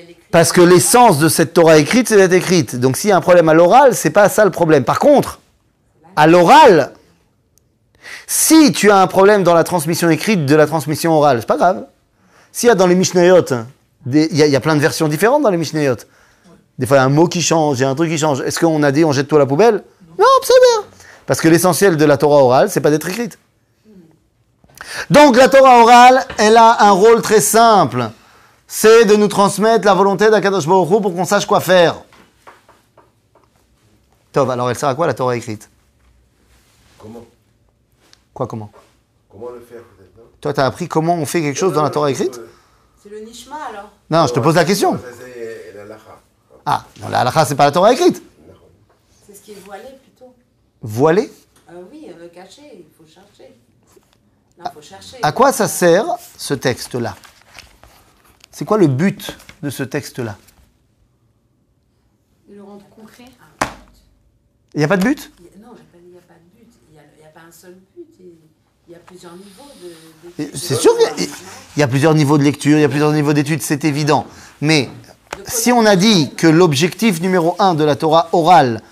écrites. 0.02 0.30
Parce 0.30 0.52
que 0.52 0.60
l'essence 0.60 1.18
de 1.18 1.30
cette 1.30 1.54
Torah 1.54 1.78
écrite, 1.78 2.08
c'est 2.08 2.16
d'être 2.18 2.34
écrite. 2.34 2.76
Donc 2.78 2.98
s'il 2.98 3.08
y 3.08 3.12
a 3.14 3.16
un 3.16 3.22
problème 3.22 3.48
à 3.48 3.54
l'oral, 3.54 3.94
c'est 3.94 4.10
pas 4.10 4.28
ça 4.28 4.44
le 4.44 4.50
problème. 4.50 4.84
Par 4.84 4.98
contre, 4.98 5.40
à 6.14 6.26
l'oral, 6.26 6.92
si 8.26 8.72
tu 8.72 8.90
as 8.90 8.98
un 9.00 9.06
problème 9.06 9.42
dans 9.42 9.54
la 9.54 9.64
transmission 9.64 10.10
écrite 10.10 10.44
de 10.44 10.54
la 10.54 10.66
transmission 10.66 11.12
orale, 11.14 11.38
c'est 11.40 11.46
pas 11.48 11.56
grave. 11.56 11.86
S'il 12.52 12.66
y 12.66 12.70
a 12.70 12.74
dans 12.74 12.86
les 12.86 12.94
Mishnayot, 12.94 13.46
des- 14.04 14.28
il 14.30 14.36
y, 14.36 14.42
a- 14.42 14.46
il 14.46 14.52
y 14.52 14.56
a 14.56 14.60
plein 14.60 14.74
de 14.76 14.80
versions 14.80 15.08
différentes 15.08 15.42
dans 15.42 15.50
les 15.50 15.56
Mishnayot. 15.56 15.96
Des 16.78 16.84
fois, 16.86 16.98
il 16.98 17.00
y 17.00 17.02
a 17.02 17.06
un 17.06 17.08
mot 17.08 17.28
qui 17.28 17.40
change, 17.40 17.78
il 17.78 17.82
y 17.82 17.84
a 17.86 17.88
un 17.88 17.94
truc 17.94 18.10
qui 18.10 18.18
change. 18.18 18.42
Est-ce 18.42 18.58
qu'on 18.60 18.82
a 18.82 18.92
dit 18.92 19.06
on 19.06 19.12
jette 19.12 19.26
tout 19.28 19.36
à 19.36 19.38
la 19.38 19.46
poubelle? 19.46 19.82
Non, 20.18 20.26
c'est 20.42 20.52
bien. 20.52 20.89
Parce 21.30 21.40
que 21.40 21.46
l'essentiel 21.46 21.96
de 21.96 22.04
la 22.04 22.16
Torah 22.16 22.42
orale, 22.42 22.70
c'est 22.72 22.80
pas 22.80 22.90
d'être 22.90 23.08
écrite. 23.08 23.38
Donc 25.10 25.36
la 25.36 25.48
Torah 25.48 25.78
orale, 25.78 26.26
elle 26.38 26.56
a 26.56 26.82
un 26.82 26.90
rôle 26.90 27.22
très 27.22 27.40
simple. 27.40 28.10
C'est 28.66 29.04
de 29.04 29.14
nous 29.14 29.28
transmettre 29.28 29.86
la 29.86 29.94
volonté 29.94 30.28
d'Akadosh 30.28 30.66
Baruch 30.66 30.90
Hu 30.90 31.00
pour 31.00 31.14
qu'on 31.14 31.24
sache 31.24 31.46
quoi 31.46 31.60
faire. 31.60 32.02
Tov, 34.32 34.50
alors 34.50 34.70
elle 34.70 34.76
sert 34.76 34.88
à 34.88 34.96
quoi 34.96 35.06
la 35.06 35.14
Torah 35.14 35.36
écrite? 35.36 35.70
Comment? 36.98 37.24
Quoi, 38.34 38.48
comment? 38.48 38.72
Comment 39.30 39.50
le 39.50 39.60
faire 39.60 39.82
peut-être 39.82 40.16
non? 40.16 40.24
Toi, 40.40 40.52
tu 40.52 40.60
as 40.60 40.66
appris 40.66 40.88
comment 40.88 41.14
on 41.14 41.26
fait 41.26 41.42
quelque 41.42 41.60
chose 41.60 41.74
dans 41.74 41.84
la 41.84 41.90
Torah 41.90 42.10
écrite? 42.10 42.40
C'est 43.00 43.08
le 43.08 43.20
nishma 43.20 43.54
alors. 43.72 43.90
Non, 44.10 44.26
je 44.26 44.32
te 44.32 44.40
pose 44.40 44.56
la 44.56 44.64
question. 44.64 44.94
Ça, 44.94 45.04
c'est 45.16 45.74
l'halakha. 45.76 46.18
Ah, 46.66 46.86
non, 47.00 47.08
la 47.08 47.20
halakha, 47.20 47.44
c'est 47.44 47.54
pas 47.54 47.66
la 47.66 47.70
Torah 47.70 47.92
écrite. 47.92 48.20
C'est 49.28 49.36
ce 49.36 49.42
qui 49.42 49.52
est 49.52 49.64
voilé. 49.64 49.84
Voilé 50.82 51.30
Euh, 51.70 51.82
oui, 51.92 52.06
euh, 52.08 52.28
caché, 52.28 52.62
il 52.74 52.86
faut 52.96 53.04
chercher. 53.06 53.54
Non, 54.58 54.64
il 54.66 54.72
faut 54.74 54.82
chercher. 54.82 55.16
À 55.22 55.32
quoi 55.32 55.52
ça 55.52 55.68
sert 55.68 56.06
ce 56.36 56.54
texte-là? 56.54 57.16
C'est 58.50 58.64
quoi 58.64 58.78
le 58.78 58.86
but 58.88 59.36
de 59.62 59.70
ce 59.70 59.82
texte-là? 59.82 60.36
De 62.48 62.54
le 62.56 62.62
rendre 62.62 62.84
concret. 62.94 63.26
Il 64.74 64.78
n'y 64.78 64.84
a 64.84 64.88
pas 64.88 64.96
de 64.96 65.04
but? 65.04 65.30
Il 65.38 65.44
y 65.46 65.48
a- 65.48 65.66
Non, 65.66 65.74
il 66.02 66.10
n'y 66.10 66.16
a 66.18 66.20
pas 66.22 66.34
de 66.34 66.58
but. 66.58 66.68
Il 66.88 66.92
n'y 66.94 66.98
a, 66.98 67.02
il 67.18 67.22
y 67.22 67.26
a 67.26 67.28
pas 67.28 67.40
un 67.48 67.52
seul 67.52 67.76
but. 67.96 68.06
Il 68.88 68.92
y 68.92 68.96
a 68.96 68.98
plusieurs 68.98 69.32
niveaux 69.34 69.70
de. 69.82 70.42
D'études. 70.42 70.56
C'est 70.56 70.74
sûr 70.76 70.96
qu'il 70.98 71.24
y 71.26 71.80
y 71.80 71.82
a 71.82 71.88
plusieurs 71.88 72.14
niveaux 72.14 72.38
de 72.38 72.42
lecture, 72.42 72.76
il 72.76 72.80
y 72.80 72.84
a 72.84 72.88
plusieurs 72.88 73.12
niveaux 73.12 73.32
d'études, 73.32 73.62
c'est 73.62 73.84
évident. 73.84 74.26
Mais 74.60 74.88
si 75.46 75.70
on 75.70 75.86
a 75.86 75.94
dit 75.94 76.34
que 76.34 76.48
l'objectif 76.48 77.20
numéro 77.20 77.54
un 77.60 77.74
de 77.74 77.84
la 77.84 77.94
Torah 77.94 78.28
orale, 78.32 78.82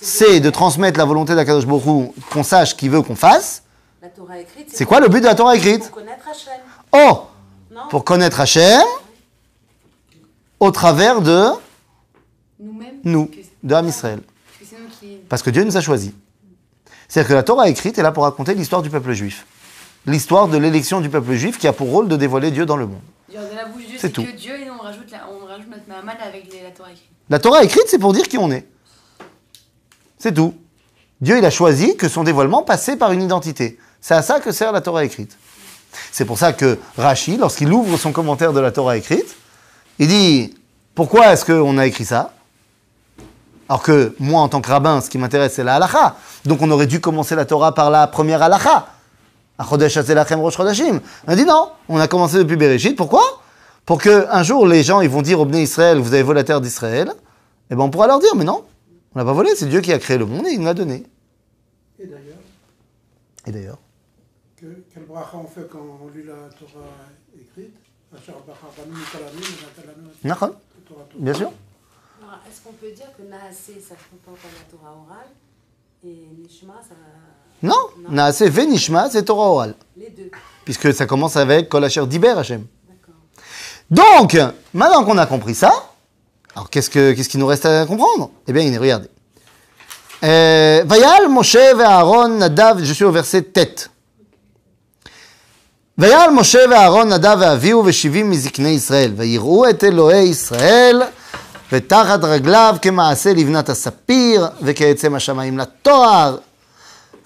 c'est 0.00 0.40
de 0.40 0.50
transmettre 0.50 0.98
la 0.98 1.04
volonté 1.04 1.34
d'Akadosh 1.34 1.64
Hu, 1.64 2.10
qu'on 2.30 2.42
sache 2.42 2.76
qu'il 2.76 2.90
veut 2.90 3.02
qu'on 3.02 3.16
fasse, 3.16 3.62
La 4.02 4.08
Torah 4.08 4.38
écrite. 4.38 4.68
c'est 4.72 4.84
quoi 4.84 5.00
le 5.00 5.08
but 5.08 5.20
de 5.20 5.26
la 5.26 5.34
Torah 5.34 5.56
écrite 5.56 5.82
Pour 5.88 5.90
connaître 6.02 6.28
Hachem. 6.28 6.60
Oh 6.92 7.22
Non 7.70 7.80
Pour 7.90 8.04
connaître 8.04 8.40
Hachem 8.40 8.82
au 10.60 10.70
travers 10.70 11.20
de 11.20 11.48
Nous-mêmes. 12.58 12.96
nous, 13.04 13.26
que- 13.26 13.36
de 13.62 13.74
Ham 13.74 13.88
Israël. 13.88 14.20
nous. 14.20 15.18
Parce 15.28 15.42
que 15.42 15.50
Dieu 15.50 15.64
nous 15.64 15.76
a 15.76 15.80
choisis. 15.80 16.12
C'est-à-dire 17.08 17.28
que 17.28 17.34
la 17.34 17.42
Torah 17.42 17.68
écrite 17.68 17.98
est 17.98 18.02
là 18.02 18.12
pour 18.12 18.24
raconter 18.24 18.54
l'histoire 18.54 18.82
du 18.82 18.90
peuple 18.90 19.12
juif. 19.12 19.46
L'histoire 20.06 20.48
de 20.48 20.56
l'élection 20.56 21.00
du 21.00 21.08
peuple 21.08 21.34
juif 21.34 21.58
qui 21.58 21.66
a 21.68 21.72
pour 21.72 21.88
rôle 21.90 22.08
de 22.08 22.16
dévoiler 22.16 22.50
Dieu 22.50 22.64
dans 22.66 22.76
le 22.76 22.86
monde. 22.86 23.00
Dire 23.28 23.40
de 23.42 23.56
la 23.56 23.64
bouche 23.66 23.82
de 23.82 23.88
Dieu, 23.88 23.96
C'est 24.00 24.06
c'est 24.08 24.12
tout. 24.12 24.24
que 24.24 24.30
Dieu 24.30 24.54
et 24.60 24.64
nous 24.64 24.72
on 24.78 24.82
rajoute, 24.82 25.10
la- 25.10 25.28
on 25.30 25.44
rajoute 25.46 25.68
notre 25.68 25.88
Mahamad 25.88 26.16
avec 26.24 26.52
les- 26.52 26.62
la 26.62 26.70
Torah 26.70 26.90
écrite. 26.90 27.06
La 27.28 27.38
Torah 27.38 27.64
écrite, 27.64 27.84
c'est 27.88 27.98
pour 27.98 28.12
dire 28.12 28.28
qui 28.28 28.38
on 28.38 28.50
est. 28.52 28.66
C'est 30.26 30.34
tout. 30.34 30.54
Dieu, 31.20 31.38
il 31.38 31.44
a 31.44 31.50
choisi 31.50 31.96
que 31.96 32.08
son 32.08 32.24
dévoilement 32.24 32.62
passait 32.64 32.96
par 32.96 33.12
une 33.12 33.22
identité. 33.22 33.78
C'est 34.00 34.14
à 34.14 34.22
ça 34.22 34.40
que 34.40 34.50
sert 34.50 34.72
la 34.72 34.80
Torah 34.80 35.04
écrite. 35.04 35.38
C'est 36.10 36.24
pour 36.24 36.36
ça 36.36 36.52
que 36.52 36.80
Rashi, 36.98 37.36
lorsqu'il 37.36 37.72
ouvre 37.72 37.96
son 37.96 38.10
commentaire 38.10 38.52
de 38.52 38.58
la 38.58 38.72
Torah 38.72 38.96
écrite, 38.96 39.36
il 40.00 40.08
dit 40.08 40.52
Pourquoi 40.96 41.32
est-ce 41.32 41.44
qu'on 41.44 41.78
a 41.78 41.86
écrit 41.86 42.04
ça? 42.04 42.32
Alors 43.68 43.84
que 43.84 44.16
moi, 44.18 44.40
en 44.40 44.48
tant 44.48 44.60
que 44.60 44.68
rabbin, 44.68 45.00
ce 45.00 45.08
qui 45.08 45.18
m'intéresse, 45.18 45.52
c'est 45.54 45.62
la 45.62 45.76
halacha. 45.76 46.16
Donc 46.44 46.60
on 46.60 46.72
aurait 46.72 46.88
dû 46.88 47.00
commencer 47.00 47.36
la 47.36 47.44
Torah 47.44 47.72
par 47.72 47.92
la 47.92 48.08
première 48.08 48.42
halacha. 48.42 48.88
On 49.60 49.76
a 49.76 51.36
dit 51.36 51.44
non, 51.44 51.70
on 51.88 52.00
a 52.00 52.08
commencé 52.08 52.38
depuis 52.38 52.56
Bereshit. 52.56 52.96
Pourquoi? 52.96 53.22
Pour 53.84 53.98
que 53.98 54.26
un 54.28 54.42
jour, 54.42 54.66
les 54.66 54.82
gens 54.82 55.02
ils 55.02 55.08
vont 55.08 55.22
dire 55.22 55.38
au 55.38 55.48
Israël 55.48 56.00
Vous 56.00 56.14
avez 56.14 56.24
volé 56.24 56.40
la 56.40 56.44
terre 56.44 56.60
d'Israël. 56.60 57.12
Et 57.70 57.76
ben 57.76 57.84
on 57.84 57.90
pourra 57.90 58.08
leur 58.08 58.18
dire 58.18 58.34
Mais 58.34 58.42
non, 58.44 58.64
on 59.16 59.18
l'a 59.18 59.24
pas 59.24 59.32
volé, 59.32 59.56
c'est 59.56 59.66
Dieu 59.66 59.80
qui 59.80 59.94
a 59.94 59.98
créé 59.98 60.18
le 60.18 60.26
monde 60.26 60.46
et 60.46 60.50
il 60.50 60.58
nous 60.58 60.66
l'a 60.66 60.74
donné. 60.74 61.02
Et 61.98 62.06
d'ailleurs, 62.06 62.36
Et 63.46 63.50
d'ailleurs 63.50 63.78
que, 64.58 64.66
quel 64.92 65.04
bracha 65.04 65.38
on 65.38 65.46
fait 65.46 65.66
quand 65.70 65.98
on 66.02 66.08
lit 66.08 66.24
la 66.24 66.50
Torah 66.58 66.92
écrite 67.34 67.74
bien 71.18 71.34
sûr. 71.34 71.50
Est-ce 72.48 72.60
qu'on 72.62 72.72
peut 72.72 72.90
dire 72.90 73.08
que 73.16 73.22
Naasé, 73.22 73.80
ça 73.80 73.94
comporte 74.10 74.38
la 74.44 74.70
Torah 74.70 74.92
orale 74.92 75.28
et 76.04 76.28
Nishma, 76.38 76.74
ça. 76.86 76.94
Non, 77.62 77.74
Naase 78.10 78.42
Venishma, 78.42 79.08
c'est 79.10 79.24
Torah 79.24 79.50
orale. 79.50 79.74
Les 79.96 80.10
deux. 80.10 80.30
Puisque 80.64 80.92
ça 80.92 81.06
commence 81.06 81.36
avec 81.36 81.68
Kol 81.70 81.84
Asher 81.84 82.06
Diber 82.06 82.34
Hashem. 82.38 82.66
D'accord. 82.88 83.14
Donc, 83.90 84.36
maintenant 84.74 85.04
qu'on 85.04 85.18
a 85.18 85.26
compris 85.26 85.54
ça, 85.54 85.72
alors 86.55 86.69
qu'est-ce 86.69 86.89
que- 86.89 87.13
qu'est-ce 87.13 87.29
qu'il 87.29 87.39
nous 87.39 87.47
reste 87.47 87.65
à 87.65 87.85
comprendre 87.85 88.29
Eh 88.47 88.53
bien, 88.53 88.79
regardez. 88.79 89.09
Euh, 90.23 90.83
Vayal 90.85 91.27
Moshe 91.29 91.55
Aaron 91.55 92.27
Nadav, 92.27 92.83
je 92.83 92.93
suis 92.93 93.05
au 93.05 93.11
verset 93.11 93.41
tête. 93.41 93.89
ויעל 95.97 96.31
משה 96.31 96.59
ואהרון 96.71 97.13
נדב 97.13 97.37
ואביהו 97.41 97.83
ושבעים 97.85 98.29
מזקני 98.29 98.69
ישראל, 98.69 99.11
ויראו 99.17 99.69
את 99.69 99.83
אלוהי 99.83 100.23
ישראל, 100.23 101.01
ותחת 101.71 102.23
רגליו 102.23 102.75
כמעשה 102.81 103.33
לבנת 103.33 103.69
הספיר, 103.69 104.47
וכעצם 104.61 105.15
השמיים 105.15 105.57
לתואר. 105.57 106.37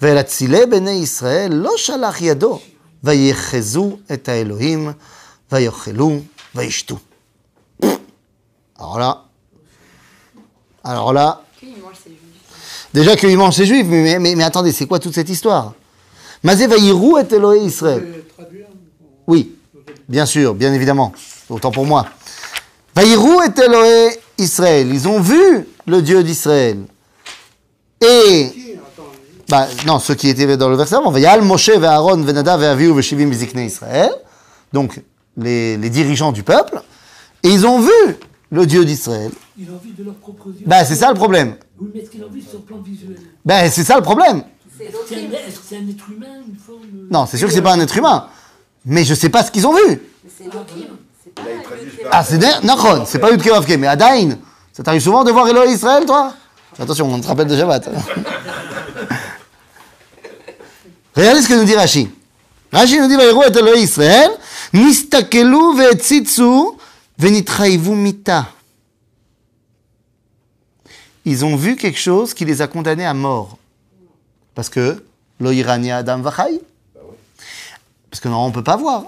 ואל 0.02 0.20
אצילי 0.20 0.66
בני 0.66 0.90
ישראל 0.90 1.54
לא 1.54 1.72
שלח 1.76 2.22
ידו, 2.22 2.60
ויחזו 3.04 3.96
את 4.12 4.28
האלוהים, 4.28 4.92
ויאכלו, 5.52 6.20
וישתו. 6.54 6.96
Alors 8.81 8.97
là, 8.97 9.23
alors 10.83 11.13
là, 11.13 11.41
Qu'il 11.59 11.69
mange 11.79 11.93
ses 12.03 12.09
juifs. 12.09 12.89
déjà 12.91 13.15
qu'ils 13.15 13.37
mangent 13.37 13.55
ces 13.55 13.65
juifs, 13.67 13.85
mais, 13.87 14.17
mais, 14.17 14.33
mais 14.33 14.43
attendez, 14.43 14.71
c'est 14.71 14.87
quoi 14.87 14.97
toute 14.97 15.13
cette 15.13 15.29
histoire? 15.29 15.73
Et 16.43 16.47
Israël. 17.63 18.23
Oui, 19.27 19.55
bien 20.09 20.25
sûr, 20.25 20.55
bien 20.55 20.73
évidemment. 20.73 21.13
Autant 21.47 21.69
pour 21.69 21.85
moi. 21.85 22.07
Vaïrou 22.95 23.43
et 23.43 23.61
Elohé 23.61 24.19
Israël. 24.39 24.91
Ils 24.91 25.07
ont 25.07 25.19
vu 25.21 25.67
le 25.85 26.01
Dieu 26.01 26.23
d'Israël. 26.23 26.79
Et, 28.01 28.49
Qui 28.51 28.73
Attends, 28.73 29.03
bah, 29.47 29.67
non, 29.85 29.99
ceux 29.99 30.15
qui 30.15 30.27
étaient 30.29 30.57
dans 30.57 30.69
le 30.69 30.75
verset 30.75 30.95
avant. 30.95 31.11
Vayal 31.11 31.43
Moshe 31.43 31.69
Aaron 31.69 32.23
venada 32.23 32.57
ve 32.57 32.63
Avihu 32.63 32.95
ve 32.95 33.01
Shivim 33.01 33.27
biziknei 33.29 33.67
Israël. 33.67 34.11
Donc, 34.73 34.99
les, 35.37 35.77
les 35.77 35.89
dirigeants 35.91 36.31
du 36.31 36.41
peuple. 36.41 36.81
Et 37.43 37.49
ils 37.49 37.67
ont 37.67 37.79
vu 37.79 38.17
le 38.51 38.65
Dieu 38.65 38.83
d'Israël. 38.85 39.31
Il 39.57 39.65
de. 39.65 39.71
Ben, 40.65 40.83
c'est 40.83 40.95
ça 40.95 41.09
le 41.09 41.15
problème. 41.15 41.55
Oui, 41.79 41.89
mais 41.93 42.01
est-ce 42.01 42.09
qu'il 42.11 42.19
sur 42.19 42.59
le 42.59 42.65
plan 42.65 42.81
visuel? 42.81 43.17
Ben, 43.45 43.69
c'est 43.71 43.83
ça 43.83 43.95
le 43.95 44.03
problème. 44.03 44.43
Est-ce 44.79 44.87
est 44.87 45.27
que 45.29 45.59
c'est 45.67 45.77
un 45.77 45.87
être 45.87 46.09
humain, 46.09 46.41
une 46.47 46.57
forme 46.57 46.81
euh, 46.95 47.07
Non, 47.09 47.25
c'est 47.25 47.37
sûr 47.37 47.47
que 47.47 47.53
c'est 47.53 47.61
pas 47.61 47.73
un 47.73 47.79
être 47.79 47.95
humain. 47.95 48.27
Mais 48.85 49.03
je 49.03 49.13
sais 49.13 49.29
pas 49.29 49.43
ce 49.43 49.51
qu'ils 49.51 49.65
ont 49.67 49.73
vu. 49.73 50.01
C'est 50.37 50.49
Ah, 52.11 52.23
c'est 52.23 52.43
ah, 52.43 52.59
Nachon, 52.63 53.03
c'est 53.05 53.19
pas 53.19 53.31
Yudke 53.31 53.47
Vavke, 53.47 53.77
mais 53.77 53.87
Adain. 53.87 54.37
Ça 54.73 54.83
t'arrive 54.83 55.01
souvent 55.01 55.23
de 55.23 55.31
voir 55.31 55.47
Elohim 55.47 55.71
Israël, 55.71 56.05
toi? 56.05 56.33
Attention, 56.79 57.07
on 57.13 57.19
te 57.21 57.27
rappelle 57.27 57.47
de 57.47 57.55
Shabbat. 57.55 57.89
Regardez 61.15 61.41
ce 61.41 61.47
que 61.47 61.53
nous 61.53 61.65
dit 61.65 61.75
Rashi. 61.75 62.09
Rashi 62.71 62.99
nous 62.99 63.07
dit 63.07 63.15
Vaïrou 63.15 63.43
et 63.43 63.47
Elohim 63.47 63.83
Israël, 63.83 64.31
Nistakelu 64.73 65.77
ve'etzitsu 65.77 66.80
Venitraïvou 67.21 67.93
mita. 67.93 68.47
Ils 71.23 71.45
ont 71.45 71.55
vu 71.55 71.75
quelque 71.75 71.99
chose 71.99 72.33
qui 72.33 72.45
les 72.45 72.63
a 72.63 72.67
condamnés 72.67 73.05
à 73.05 73.13
mort. 73.13 73.59
Parce 74.55 74.69
que 74.69 75.03
l'Oirania 75.39 75.97
Adam 75.97 76.21
Vachai. 76.21 76.59
Parce 78.09 78.19
que 78.21 78.27
non, 78.27 78.37
on 78.37 78.47
ne 78.47 78.53
peut 78.53 78.63
pas 78.63 78.75
voir. 78.75 79.03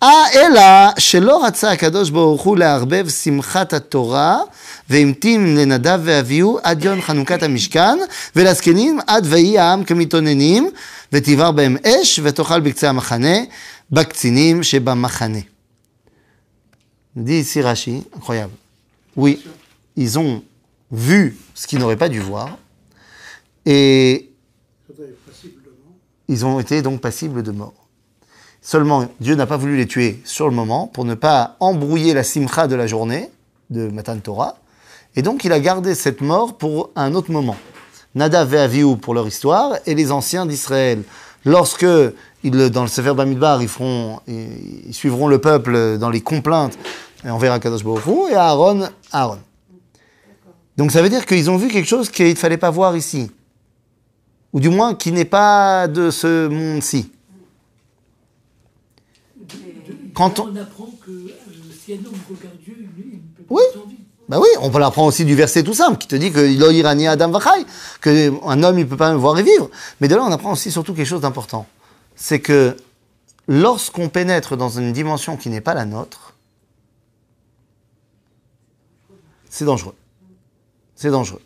Ah, 0.00 0.28
Ella, 0.34 0.94
Shelo 0.98 1.38
Ratsa 1.40 1.70
Akadosh 1.70 2.12
Boruchu 2.12 2.54
Learbev 2.54 3.08
Simchat 3.08 3.80
Torah, 3.90 4.46
Veimtim 4.88 5.56
Lenadav 5.56 6.02
Veaviu, 6.02 6.60
Adion 6.62 7.00
Chanukat 7.00 7.42
Amishkan, 7.42 7.98
Velaskenim, 8.36 9.02
Ad 9.04 9.26
Vei 9.26 9.56
Aam 9.56 9.84
Kamitonenim, 9.84 10.70
Vetivar 11.10 11.52
Esh, 11.82 12.20
Vetochal 12.20 12.60
Bikce 12.60 12.84
Amachane, 12.84 13.48
Baktinim 13.92 14.62
Sheba 14.62 14.94
Machane. 14.94 15.55
Dit 17.16 17.38
ici 17.38 17.62
Rashi, 17.62 18.04
incroyable. 18.14 18.52
Oui, 19.16 19.42
ils 19.96 20.18
ont 20.18 20.42
vu 20.92 21.36
ce 21.54 21.66
qu'ils 21.66 21.78
n'auraient 21.78 21.96
pas 21.96 22.10
dû 22.10 22.20
voir 22.20 22.58
et 23.64 24.30
ils 26.28 26.44
ont 26.44 26.60
été 26.60 26.82
donc 26.82 27.00
passibles 27.00 27.42
de 27.42 27.52
mort. 27.52 27.72
Seulement, 28.60 29.08
Dieu 29.20 29.34
n'a 29.34 29.46
pas 29.46 29.56
voulu 29.56 29.76
les 29.76 29.86
tuer 29.86 30.20
sur 30.24 30.46
le 30.46 30.54
moment 30.54 30.88
pour 30.88 31.04
ne 31.06 31.14
pas 31.14 31.56
embrouiller 31.60 32.12
la 32.12 32.22
simcha 32.22 32.66
de 32.66 32.74
la 32.74 32.86
journée 32.86 33.30
de 33.70 33.88
Matan 33.88 34.18
Torah. 34.18 34.56
Et 35.14 35.22
donc, 35.22 35.44
il 35.44 35.52
a 35.52 35.60
gardé 35.60 35.94
cette 35.94 36.20
mort 36.20 36.58
pour 36.58 36.90
un 36.96 37.14
autre 37.14 37.30
moment. 37.30 37.56
Nadav 38.14 38.54
et 38.54 38.58
Avihu 38.58 38.96
pour 38.96 39.14
leur 39.14 39.26
histoire 39.26 39.76
et 39.86 39.94
les 39.94 40.12
anciens 40.12 40.46
d'Israël. 40.46 41.02
Lorsque, 41.44 41.86
ils, 42.42 42.70
dans 42.70 42.82
le 42.82 42.88
Sefer 42.88 43.14
Bamidbar, 43.14 43.62
ils, 43.62 43.68
feront, 43.68 44.20
ils 44.26 44.92
suivront 44.92 45.28
le 45.28 45.38
peuple 45.38 45.96
dans 45.98 46.10
les 46.10 46.20
complaintes 46.20 46.76
envers 47.24 47.58
Kadosh 47.60 47.84
Baruch 47.84 48.06
Hu, 48.06 48.30
et 48.30 48.34
Aaron, 48.34 48.88
Aaron. 49.12 49.38
Donc 50.76 50.92
ça 50.92 51.02
veut 51.02 51.08
dire 51.08 51.24
qu'ils 51.26 51.48
ont 51.50 51.56
vu 51.56 51.68
quelque 51.68 51.88
chose 51.88 52.10
qu'il 52.10 52.28
ne 52.28 52.34
fallait 52.34 52.58
pas 52.58 52.70
voir 52.70 52.96
ici. 52.96 53.30
Ou 54.52 54.60
du 54.60 54.68
moins 54.68 54.94
qui 54.94 55.12
n'est 55.12 55.24
pas 55.24 55.88
de 55.88 56.10
ce 56.10 56.48
monde-ci. 56.48 57.10
Quand 60.14 60.38
on- 60.40 60.48
on 60.48 60.56
apprend 60.56 60.88
que 61.04 61.10
euh, 61.10 61.28
si 61.84 61.92
un 61.92 61.96
homme 61.96 62.12
regarde 62.30 62.56
Dieu, 62.64 62.74
il, 62.78 63.04
il 63.04 63.12
ne 63.16 63.18
peut 63.36 63.42
pas 63.42 63.54
Oui. 63.54 63.62
Bah 64.28 64.38
oui, 64.40 64.48
on 64.60 64.70
peut 64.70 64.80
l'apprendre 64.80 65.08
aussi 65.08 65.24
du 65.24 65.36
verset 65.36 65.62
tout 65.62 65.74
simple 65.74 65.98
qui 65.98 66.08
te 66.08 66.16
dit 66.16 66.32
que 66.32 67.06
adam 67.06 67.30
vachai, 67.30 67.64
que 68.00 68.32
un 68.44 68.62
homme 68.64 68.78
il 68.78 68.88
peut 68.88 68.96
pas 68.96 69.14
voir 69.14 69.38
et 69.38 69.42
vivre. 69.44 69.70
Mais 70.00 70.08
de 70.08 70.16
là 70.16 70.24
on 70.24 70.32
apprend 70.32 70.52
aussi 70.52 70.72
surtout 70.72 70.94
quelque 70.94 71.06
chose 71.06 71.20
d'important, 71.20 71.66
c'est 72.16 72.40
que 72.40 72.76
lorsqu'on 73.46 74.08
pénètre 74.08 74.56
dans 74.56 74.68
une 74.70 74.92
dimension 74.92 75.36
qui 75.36 75.48
n'est 75.48 75.60
pas 75.60 75.74
la 75.74 75.84
nôtre, 75.84 76.34
c'est 79.56 79.64
dangereux. 79.64 79.94
C'est 80.94 81.10
dangereux. 81.10 81.40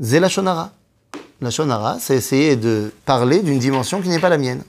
C'est 0.00 0.20
la 0.20 0.28
shonara. 0.28 0.72
La 1.40 1.50
shonara, 1.50 1.98
c'est 2.00 2.16
essayer 2.16 2.56
de 2.56 2.92
parler 3.04 3.42
d'une 3.42 3.58
dimension 3.58 4.02
qui 4.02 4.08
n'est 4.08 4.18
pas 4.18 4.28
la 4.28 4.38
mienne. 4.38 4.62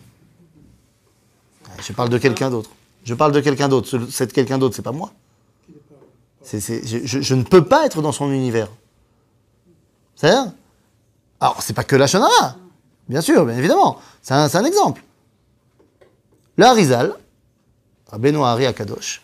Je 1.82 1.94
parle 1.94 2.10
de 2.10 2.18
quelqu'un 2.18 2.50
d'autre. 2.50 2.70
Je 3.04 3.14
parle 3.14 3.32
de 3.32 3.40
quelqu'un 3.40 3.68
d'autre. 3.70 3.88
Ce- 3.88 4.10
Cette 4.12 4.34
quelqu'un 4.34 4.58
d'autre, 4.58 4.76
c'est 4.76 4.82
pas 4.82 4.92
moi. 4.92 5.12
Je, 6.44 7.34
ne 7.36 7.44
peux 7.44 7.66
pas 7.66 7.86
être 7.86 8.02
dans 8.02 8.12
son 8.12 8.32
univers. 8.32 8.70
C'est-à-dire 10.16 10.52
Alors, 11.40 11.62
c'est 11.62 11.74
pas 11.74 11.84
que 11.84 11.96
la 11.96 12.08
shonara. 12.08 12.56
Bien 13.10 13.22
sûr, 13.22 13.46
bien 13.46 13.58
évidemment. 13.58 14.00
C'est 14.22 14.34
un, 14.34 14.48
un 14.54 14.64
exemple. 14.66 15.04
Le 16.58 16.66
Harizal, 16.66 17.16
Rabbeinu 18.08 18.40
Hari 18.44 18.66
Akadosh, 18.66 19.22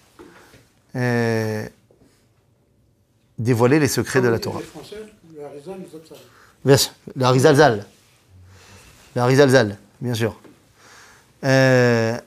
dévoilait 3.37 3.79
les 3.79 3.87
secrets 3.87 4.21
de 4.21 4.27
la 4.27 4.39
Torah. 4.39 4.59
Les 4.59 4.65
Français, 4.65 4.95
le 5.35 5.43
Harizal, 5.43 5.79
les 5.79 5.95
autres, 5.95 6.07
ça. 6.07 6.15
Bien 6.63 6.77
sûr, 6.77 6.93
le 7.15 7.25
Harizal 7.25 7.55
Zal. 7.55 7.85
Le 9.15 9.21
Harizal 9.21 9.49
Zal, 9.49 9.77
bien 10.01 10.13
sûr. 10.13 10.39
Euh, 11.43 12.17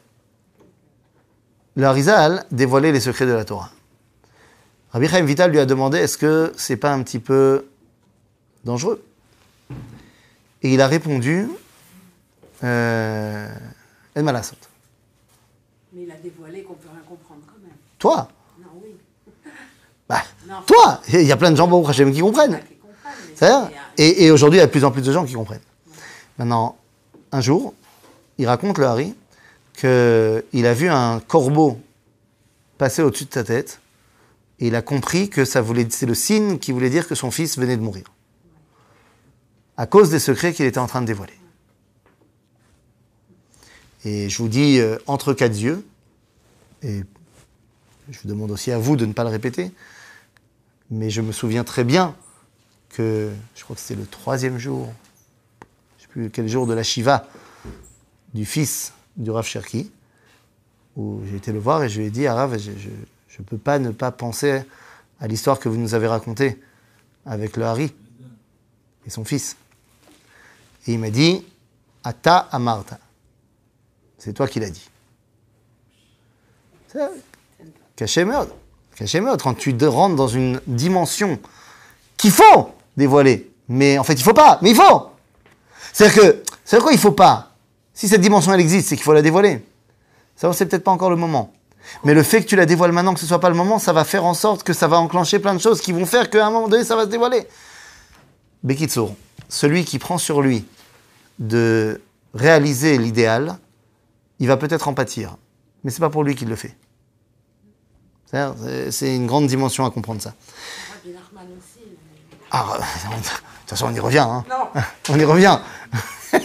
le 1.75 1.85
Harizal 1.85 2.45
dévoilait 2.51 2.93
les 2.93 3.01
secrets 3.01 3.27
de 3.27 3.33
la 3.33 3.45
Torah. 3.45 3.71
Rabbi 4.91 5.09
Chaim 5.09 5.25
Vital 5.25 5.51
lui 5.51 5.59
a 5.59 5.67
demandé 5.67 5.99
est-ce 5.99 6.17
que 6.17 6.53
c'est 6.57 6.77
pas 6.77 6.93
un 6.93 7.03
petit 7.03 7.19
peu 7.19 7.67
dangereux? 8.65 9.05
Et 10.63 10.73
il 10.73 10.81
a 10.81 10.87
répondu 10.87 11.49
euh. 12.65 13.49
Mais 14.15 14.23
il 16.03 16.11
a 16.11 16.17
dévoilé 16.17 16.63
qu'on 16.63 16.75
peut 16.75 16.89
rien 16.91 17.03
comprendre 17.07 17.43
quand 17.47 17.61
même. 17.63 17.77
Toi? 17.99 18.29
Non, 20.49 20.63
toi 20.67 21.01
Il 21.13 21.23
y 21.23 21.33
a 21.33 21.37
plein 21.37 21.51
de 21.51 21.57
gens, 21.57 21.69
qui 21.93 22.21
comprennent. 22.21 22.61
C'est-à-dire 23.35 23.71
c'est, 23.71 23.77
euh, 23.77 23.83
Et, 23.99 24.25
et 24.25 24.31
aujourd'hui, 24.31 24.59
il 24.59 24.61
y 24.61 24.63
a 24.63 24.67
de 24.67 24.71
plus 24.71 24.85
en 24.85 24.91
plus 24.91 25.03
de 25.03 25.13
gens 25.13 25.25
qui 25.25 25.35
comprennent. 25.35 25.61
Maintenant, 26.39 26.77
un 27.33 27.41
jour, 27.41 27.75
il 28.39 28.47
raconte, 28.47 28.79
le 28.79 28.87
Harry, 28.87 29.15
qu'il 29.75 30.67
a 30.67 30.75
vu 30.75 30.89
un 30.89 31.21
corbeau 31.21 31.79
passer 32.79 33.03
au-dessus 33.03 33.25
de 33.25 33.33
sa 33.33 33.45
tête, 33.45 33.81
et 34.59 34.69
il 34.69 34.75
a 34.75 34.83
compris 34.83 35.29
que 35.29 35.45
ça 35.45 35.61
voulait, 35.61 35.87
c'est 35.91 36.07
le 36.07 36.15
signe 36.15 36.59
qui 36.59 36.73
voulait 36.73 36.91
dire 36.91 37.07
que 37.09 37.15
son 37.15 37.31
fils 37.31 37.59
venait 37.59 37.77
de 37.77 37.83
mourir. 37.83 38.05
À 39.77 39.87
cause 39.87 40.11
des 40.11 40.19
secrets 40.19 40.53
qu'il 40.53 40.65
était 40.65 40.79
en 40.79 40.87
train 40.87 41.03
de 41.03 41.07
dévoiler. 41.07 41.39
Et 44.05 44.29
je 44.29 44.39
vous 44.39 44.49
dis, 44.49 44.79
euh, 44.79 44.99
entre 45.07 45.35
quatre 45.35 45.59
yeux, 45.59 45.85
et 46.83 47.03
je 48.11 48.19
vous 48.21 48.29
demande 48.29 48.51
aussi 48.51 48.71
à 48.71 48.79
vous 48.79 48.97
de 48.97 49.05
ne 49.05 49.13
pas 49.13 49.25
le 49.25 49.31
répéter, 49.31 49.73
mais 50.91 51.11
je 51.11 51.21
me 51.21 51.33
souviens 51.33 51.65
très 51.65 51.85
bien 51.85 52.15
que 52.91 53.33
je 53.55 53.65
crois 53.65 53.77
que 53.77 53.83
c'était 53.83 54.01
le 54.01 54.07
troisième 54.07 54.59
jour, 54.59 54.93
je 55.99 56.03
ne 56.03 56.07
sais 56.07 56.09
plus 56.09 56.31
quel 56.31 56.49
jour 56.49 56.67
de 56.67 56.75
la 56.75 56.83
Shiva 56.83 57.27
du 58.35 58.45
fils 58.45 58.93
du 59.17 59.31
Rav 59.31 59.45
Cherki, 59.47 59.91
où 60.97 61.21
j'ai 61.29 61.37
été 61.37 61.53
le 61.53 61.59
voir 61.59 61.83
et 61.83 61.89
je 61.89 62.01
lui 62.01 62.07
ai 62.07 62.11
dit, 62.11 62.27
ah, 62.27 62.35
Rav, 62.35 62.59
je 62.59 62.69
ne 62.69 63.45
peux 63.45 63.59
pas 63.59 63.79
ne 63.79 63.91
pas 63.91 64.13
penser 64.13 64.63
à 65.21 65.27
l'histoire 65.27 65.59
que 65.59 65.69
vous 65.69 65.79
nous 65.79 65.95
avez 65.95 66.07
racontée 66.07 66.61
avec 67.25 67.57
le 67.57 67.65
Hari 67.65 67.93
et 69.07 69.11
son 69.11 69.25
fils. 69.25 69.57
Et 70.87 70.93
il 70.93 70.99
m'a 70.99 71.11
dit, 71.11 71.45
Ata 72.05 72.39
Amarta. 72.53 72.99
C'est 74.19 74.33
toi 74.33 74.47
qui 74.47 74.61
l'as 74.61 74.71
dit. 74.71 74.89
Caché 77.97 78.25
meurtre. 78.25 78.55
Quand 78.99 79.55
tu 79.55 79.77
rentres 79.87 80.17
dans 80.17 80.29
une 80.29 80.61
dimension 80.67 81.39
qu'il 82.17 82.31
faut 82.31 82.71
dévoiler. 82.97 83.51
Mais 83.69 83.99
en 83.99 84.05
fait, 84.05 84.15
il 84.15 84.23
faut 84.23 84.33
pas. 84.33 84.59
Mais 84.63 84.71
il 84.71 84.77
faut. 84.77 85.11
C'est-à-dire 85.93 86.23
que, 86.23 86.43
c'est 86.65 86.81
quoi 86.81 86.93
il 86.93 86.99
faut 86.99 87.13
pas? 87.13 87.53
Si 87.93 88.09
cette 88.09 88.21
dimension, 88.21 88.53
elle 88.53 88.61
existe, 88.61 88.89
c'est 88.89 88.97
qu'il 88.97 89.05
faut 89.05 89.13
la 89.13 89.23
dévoiler. 89.23 89.65
Ça, 90.37 90.53
c'est 90.53 90.67
peut-être 90.67 90.85
pas 90.85 90.91
encore 90.91 91.11
le 91.11 91.17
moment. 91.17 91.53
Mais 92.05 92.15
le 92.15 92.23
fait 92.23 92.43
que 92.43 92.47
tu 92.47 92.57
la 92.57 92.67
dévoiles 92.67 92.93
maintenant, 92.93 93.15
que 93.15 93.21
ce 93.21 93.27
soit 93.27 93.41
pas 93.41 93.49
le 93.49 93.55
moment, 93.55 93.79
ça 93.79 93.93
va 93.93 94.05
faire 94.05 94.25
en 94.25 94.35
sorte 94.35 94.63
que 94.63 94.73
ça 94.73 94.89
va 94.89 94.99
enclencher 94.99 95.39
plein 95.39 95.55
de 95.55 95.61
choses 95.61 95.81
qui 95.81 95.93
vont 95.93 96.07
faire 96.07 96.31
qu'à 96.31 96.47
un 96.47 96.51
moment 96.51 96.69
donné, 96.69 96.85
ça 96.85 96.97
va 96.97 97.05
se 97.05 97.09
dévoiler. 97.09 97.47
Bekitsour, 98.63 99.15
celui 99.49 99.85
qui 99.85 99.99
prend 99.99 100.19
sur 100.19 100.43
lui 100.43 100.67
de 101.39 102.01
réaliser 102.35 102.99
l'idéal, 102.99 103.59
il 104.39 104.49
va 104.49 104.57
peut-être 104.57 104.89
en 104.89 104.95
pâtir. 104.95 105.37
Mais 105.85 105.91
c'est 105.91 106.01
pas 106.01 106.11
pour 106.11 106.25
lui 106.25 106.35
qu'il 106.35 106.49
le 106.49 106.57
fait. 106.57 106.77
C'est- 108.91 109.15
une 109.15 109.27
grande 109.27 109.47
dimension 109.47 109.85
à 109.87 109.91
comprendre 109.91 110.21
ça. 110.21 110.35
Rabbi 110.93 111.15
Nachman 111.15 111.47
aussi. 111.59 111.85
mais- 111.87 112.39
Ah, 112.51 112.67
on- 113.13 113.17
de 113.17 113.23
toute 113.23 113.33
façon, 113.67 113.87
on 113.89 113.95
y 113.95 114.01
revient. 114.01 114.19
Hein. 114.19 114.45
Non, 114.49 114.81
On 115.11 115.19
y 115.19 115.25
revient. 115.25 115.59
eh 116.33 116.39
ben 116.39 116.43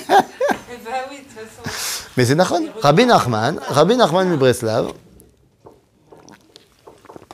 oui, 1.09 1.17
de 1.17 1.23
toute 1.23 1.49
façon. 1.63 2.07
Mais 2.17 2.25
c'est 2.25 2.35
Nachman. 2.35 2.63
Rabbi 2.81 3.05
Nachman, 3.05 3.59
Rabbi 3.67 3.95
Nachman 3.97 4.29
de 4.29 4.35
Breslav, 4.35 4.91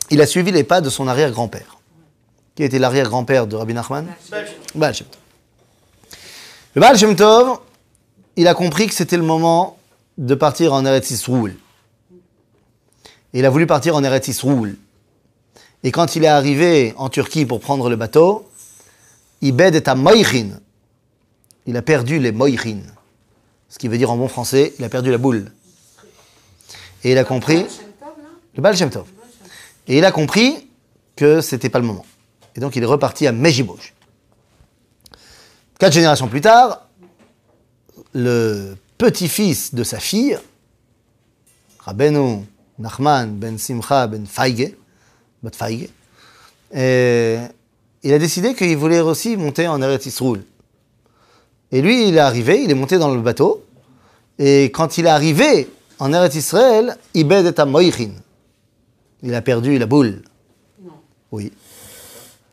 il 0.09 0.21
a 0.21 0.25
suivi 0.27 0.51
les 0.51 0.63
pas 0.63 0.81
de 0.81 0.89
son 0.89 1.07
arrière-grand-père. 1.07 1.77
Qui 2.55 2.63
était 2.63 2.79
l'arrière-grand-père 2.79 3.45
de 3.47 3.55
Rabbi 3.55 3.73
Nachman 3.73 4.07
Baal 4.75 4.93
Shem 4.95 5.07
Tov. 5.07 5.19
Le 6.75 6.81
Baal 6.81 6.97
Shem 6.97 7.15
Tov, 7.15 7.59
il 8.35 8.47
a 8.47 8.53
compris 8.53 8.87
que 8.87 8.93
c'était 8.95 9.17
le 9.17 9.23
moment 9.23 9.77
de 10.17 10.33
partir 10.35 10.73
en 10.73 10.85
Eretz 10.85 11.11
Yisroel. 11.11 11.55
Il 13.37 13.45
a 13.45 13.51
voulu 13.51 13.67
partir 13.67 13.95
en 13.95 14.03
Eretz 14.03 14.29
Yisroel. 14.29 14.75
Et 15.83 15.91
quand 15.91 16.15
il 16.15 16.23
est 16.23 16.27
arrivé 16.27 16.95
en 16.97 17.07
Turquie 17.07 17.45
pour 17.45 17.59
prendre 17.59 17.87
le 17.87 17.95
bateau, 17.95 18.49
Ibed 19.43 19.75
est 19.75 19.87
à 19.87 19.93
Moïchin. 19.93 20.59
Il 21.67 21.77
a 21.77 21.83
perdu 21.83 22.17
les 22.17 22.31
Moïchin. 22.31 22.79
Ce 23.69 23.77
qui 23.77 23.89
veut 23.89 23.99
dire 23.99 24.09
en 24.09 24.17
bon 24.17 24.27
français, 24.27 24.73
il 24.79 24.85
a 24.85 24.89
perdu 24.89 25.11
la 25.11 25.19
boule. 25.19 25.51
Et 27.03 27.11
il 27.11 27.17
a 27.19 27.23
compris, 27.23 27.67
le 28.55 28.61
Baal. 28.63 28.75
Et 29.87 29.99
il 29.99 30.03
a 30.03 30.11
compris 30.11 30.67
que 31.15 31.39
c'était 31.39 31.69
pas 31.69 31.77
le 31.77 31.85
moment. 31.85 32.07
Et 32.55 32.59
donc 32.59 32.75
il 32.75 32.81
est 32.81 32.87
reparti 32.87 33.27
à 33.27 33.31
Mejiboj. 33.31 33.93
Quatre 35.77 35.93
générations 35.93 36.27
plus 36.27 36.41
tard, 36.41 36.87
le 38.13 38.75
petit-fils 38.97 39.75
de 39.75 39.83
sa 39.83 39.99
fille, 39.99 40.39
Rabbeinu 41.77 42.47
Nachman 42.79 43.27
ben 43.37 43.57
Simcha 43.57 44.07
ben 44.07 44.25
Feige, 44.25 44.73
Feige, 45.53 45.89
euh, 46.75 47.47
il 48.03 48.13
a 48.13 48.19
décidé 48.19 48.53
qu'il 48.53 48.77
voulait 48.77 48.99
aussi 48.99 49.37
monter 49.37 49.67
en 49.67 49.81
Eretz 49.81 50.05
Yisroel. 50.05 50.43
Et 51.71 51.81
lui, 51.81 52.07
il 52.07 52.15
est 52.15 52.19
arrivé, 52.19 52.63
il 52.63 52.71
est 52.71 52.75
monté 52.75 52.97
dans 52.97 53.13
le 53.13 53.21
bateau, 53.21 53.65
et 54.37 54.65
quand 54.65 54.97
il 54.97 55.05
est 55.05 55.09
arrivé 55.09 55.69
en 55.99 56.13
Eretz 56.13 56.35
Israël, 56.35 56.97
Ibed 57.13 57.53
et 57.57 57.65
Moïchin. 57.65 58.11
Il 59.23 59.33
a 59.33 59.41
perdu 59.41 59.77
la 59.79 59.87
boule. 59.87 60.21
Non. 60.83 60.91
Oui. 61.31 61.51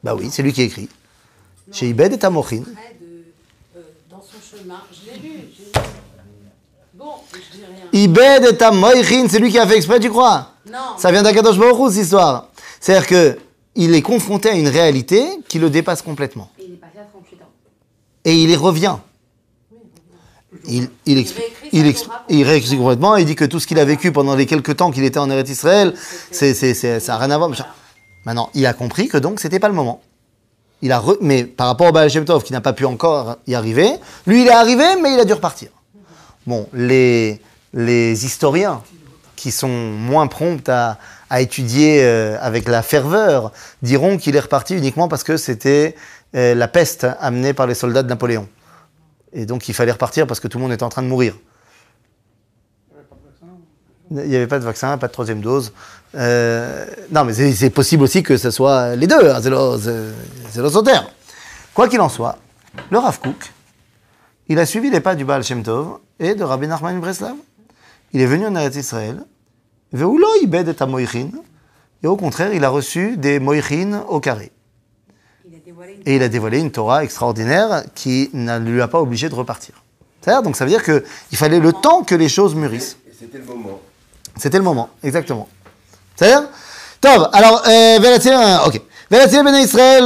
Bah 0.03 0.14
oui, 0.14 0.29
c'est 0.31 0.43
lui 0.43 0.53
qui 0.53 0.62
écrit. 0.62 0.89
Chez 1.70 1.89
Ibed 1.89 2.12
et 2.12 2.31
Mochin. 2.31 2.62
Près 2.62 2.97
de, 3.01 3.25
euh, 3.77 3.83
dans 4.11 4.22
son 4.22 4.41
chemin. 4.41 4.81
Je 4.93 5.11
l'ai 5.11 5.18
lu. 5.18 5.34
J'ai 7.05 7.38
lu. 7.38 7.38
Bon, 7.38 7.38
je 7.52 7.57
dis 7.59 7.64
rien. 7.64 8.05
Ibed 8.05 8.59
et 8.61 8.74
Moïchin, 8.74 9.26
c'est 9.28 9.38
lui 9.38 9.50
qui 9.50 9.59
a 9.59 9.66
fait 9.66 9.76
exprès, 9.76 10.00
tu 10.00 10.11
crois 10.11 10.50
Non. 10.70 10.78
Ça 10.98 11.11
vient 11.12 11.22
d'Akadosh 11.22 11.59
Baruch 11.59 11.92
cette 11.92 12.05
histoire. 12.05 12.48
C'est-à-dire 12.80 13.07
que 13.07 13.38
il 13.76 13.94
est 13.94 14.02
confronté 14.02 14.48
à 14.50 14.52
une 14.55 14.68
réalité 14.68 15.24
qui 15.48 15.59
le 15.59 15.68
dépasse 15.70 16.00
complètement. 16.02 16.50
Et 16.59 16.64
il 16.66 16.74
est 16.74 16.76
parti 16.76 16.98
à 16.98 17.02
38 17.05 17.36
ans. 17.42 17.48
Et 18.24 18.34
il 18.36 18.50
y 18.50 18.57
revient. 18.57 18.96
Il, 20.66 20.88
il, 21.05 21.18
il, 21.72 21.96
ça. 21.96 22.05
complètement, 22.76 23.16
il 23.16 23.26
dit 23.26 23.34
que 23.34 23.44
tout 23.44 23.59
ce 23.61 23.66
qu'il 23.66 23.78
a 23.78 23.84
vécu 23.84 24.12
pendant 24.12 24.34
les 24.36 24.46
quelques 24.46 24.76
temps 24.76 24.90
qu'il 24.92 25.05
était 25.05 25.18
en 25.18 25.28
Eretz 25.28 25.50
Israël, 25.50 25.92
c'est, 26.30 26.55
c'est, 26.55 26.72
c'est- 26.74 27.00
ça 27.00 27.12
n'a 27.14 27.18
rien 27.18 27.30
à 27.32 27.38
voir. 27.38 27.50
Maintenant, 28.24 28.48
il 28.55 28.64
a 28.64 28.72
compris 28.72 29.09
que 29.09 29.18
donc 29.18 29.40
c'était 29.40 29.59
pas 29.59 29.68
le 29.68 29.74
moment. 29.74 30.00
Il 30.80 30.92
a 30.92 31.00
re- 31.00 31.18
mais 31.20 31.44
par 31.44 31.66
rapport 31.66 31.88
au 31.88 31.92
Baal 31.92 32.09
Shem 32.09 32.24
Tov 32.24 32.44
qui 32.44 32.52
n'a 32.52 32.61
pas 32.61 32.72
pu 32.72 32.84
encore 32.86 33.36
y 33.46 33.55
arriver, 33.55 33.90
lui 34.26 34.42
il 34.42 34.46
est 34.46 34.50
arrivé, 34.52 34.84
mais 35.02 35.12
il 35.14 35.20
a 35.20 35.24
dû 35.24 35.32
repartir. 35.34 35.68
Bon, 36.47 36.68
les, 36.72 37.40
les 37.72 38.24
historiens 38.24 38.82
qui 39.36 39.51
sont 39.51 39.68
moins 39.68 40.26
prompts 40.26 40.68
à, 40.68 40.99
à 41.30 41.40
étudier 41.40 42.03
euh, 42.03 42.36
avec 42.40 42.68
la 42.68 42.82
ferveur 42.82 43.53
diront 43.82 44.16
qu'il 44.18 44.36
est 44.36 44.40
reparti 44.40 44.76
uniquement 44.76 45.09
parce 45.09 45.24
que 45.24 45.36
c'était 45.36 45.95
euh, 46.34 46.55
la 46.55 46.68
peste 46.68 47.07
amenée 47.20 47.53
par 47.53 47.66
les 47.66 47.74
soldats 47.74 48.03
de 48.03 48.09
Napoléon. 48.09 48.49
Et 49.32 49.47
donc 49.47 49.68
il 49.68 49.74
fallait 49.74 49.92
repartir 49.92 50.26
parce 50.26 50.40
que 50.40 50.49
tout 50.49 50.59
le 50.59 50.62
monde 50.62 50.72
était 50.72 50.84
en 50.84 50.88
train 50.88 51.03
de 51.03 51.09
mourir. 51.09 51.34
Il 54.11 54.28
n'y 54.28 54.36
avait 54.36 54.47
pas 54.47 54.59
de 54.59 54.64
vaccin, 54.64 54.97
pas 54.99 55.09
de 55.09 55.12
troisième 55.12 55.40
dose. 55.40 55.72
Euh, 56.14 56.86
non, 57.11 57.24
mais 57.24 57.32
c'est 57.32 57.70
possible 57.70 58.05
aussi 58.05 58.22
que 58.22 58.36
ce 58.36 58.51
soit 58.51 58.95
les 58.95 59.07
deux. 59.07 59.30
hein, 59.30 59.40
c'est 59.42 60.61
le 60.61 60.70
sauterre. 60.70 61.09
Quoi 61.72 61.88
qu'il 61.88 62.01
en 62.01 62.09
soit, 62.09 62.38
le 62.90 62.99
Rav 62.99 63.18
Kook, 63.18 63.53
il 64.49 64.59
a 64.59 64.66
suivi 64.66 64.90
les 64.90 65.01
pas 65.01 65.14
du 65.14 65.24
Baal 65.24 65.42
Shem 65.42 65.62
Tov 65.62 65.99
et 66.18 66.34
de 66.34 66.45
Rabbi 66.45 66.66
Nachman 66.66 67.01
Breslav. 67.01 67.34
Il 68.12 68.20
est 68.20 68.26
venu 68.26 68.47
en 68.47 68.55
Eretz 68.55 68.76
Israël, 68.76 69.24
et 69.92 70.03
au 72.07 72.16
contraire, 72.16 72.53
il 72.53 72.64
a 72.64 72.68
reçu 72.68 73.16
des 73.16 73.38
moichin 73.40 74.05
au 74.09 74.20
carré. 74.20 74.53
Et 76.07 76.16
il 76.16 76.22
a 76.22 76.28
dévoilé 76.28 76.59
une 76.59 76.70
Torah 76.70 77.05
extraordinaire 77.05 77.84
qui 77.95 78.30
ne 78.32 78.59
lui 78.59 78.82
a 78.82 78.88
pas 78.88 79.01
obligé 79.01 79.28
de 79.28 79.34
repartir. 79.34 79.74
Donc 80.26 80.57
ça 80.57 80.64
veut 80.64 80.70
dire 80.70 80.82
qu'il 80.82 81.36
fallait 81.36 81.61
le 81.61 81.72
temps 81.72 82.03
que 82.03 82.14
les 82.14 82.28
choses 82.28 82.55
mûrissent. 82.55 82.97
C'était 83.18 83.38
le 83.38 83.45
moment. 83.45 83.80
C'était 84.36 84.59
le 84.59 84.64
moment, 84.64 84.90
exactement. 85.03 85.49
C'est-à-dire 86.16 86.49
Tov, 87.01 87.28
alors, 87.32 87.62
euh, 87.68 88.66
ok. 88.66 88.80
Ben 89.11 89.28
Israël, 89.57 90.05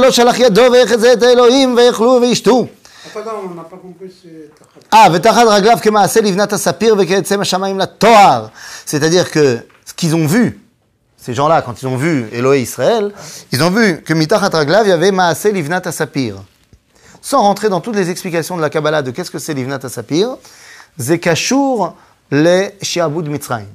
ah, 4.91 5.09
raglav 5.09 5.81
kema 5.81 6.07
livnata 6.21 6.57
sapir 6.57 6.95
la 6.95 8.51
C'est-à-dire 8.85 9.31
que 9.31 9.65
ce 9.85 9.93
qu'ils 9.93 10.15
ont 10.15 10.27
vu, 10.27 10.59
ces 11.17 11.33
gens-là, 11.33 11.61
quand 11.61 11.81
ils 11.81 11.87
ont 11.87 11.97
vu 11.97 12.27
Elohé 12.31 12.61
Israël, 12.61 13.11
ils 13.51 13.63
ont 13.63 13.69
vu 13.69 14.01
que 14.01 14.13
mitachat 14.13 14.49
raglav, 14.49 14.87
y 14.87 14.91
avait 14.91 15.11
maasé 15.11 15.51
livnata 15.51 15.91
sapir. 15.91 16.35
Sans 17.21 17.41
rentrer 17.41 17.69
dans 17.69 17.81
toutes 17.81 17.95
les 17.95 18.09
explications 18.09 18.55
de 18.55 18.61
la 18.61 18.69
Kabbalah 18.69 19.01
de 19.01 19.11
qu'est-ce 19.11 19.31
que 19.31 19.39
c'est 19.39 19.53
livnata 19.53 19.89
sapir, 19.89 20.37
zekashur 20.97 21.95
le 22.31 22.69
shiabud 22.81 23.27
mitzrayim. 23.27 23.67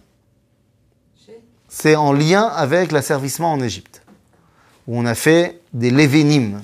C'est 1.68 1.96
en 1.96 2.12
lien 2.12 2.42
avec 2.42 2.92
l'asservissement 2.92 3.52
en 3.52 3.60
Égypte, 3.60 4.02
où 4.86 4.98
on 4.98 5.06
a 5.06 5.14
fait 5.14 5.60
des 5.72 5.90
lévénimes, 5.90 6.62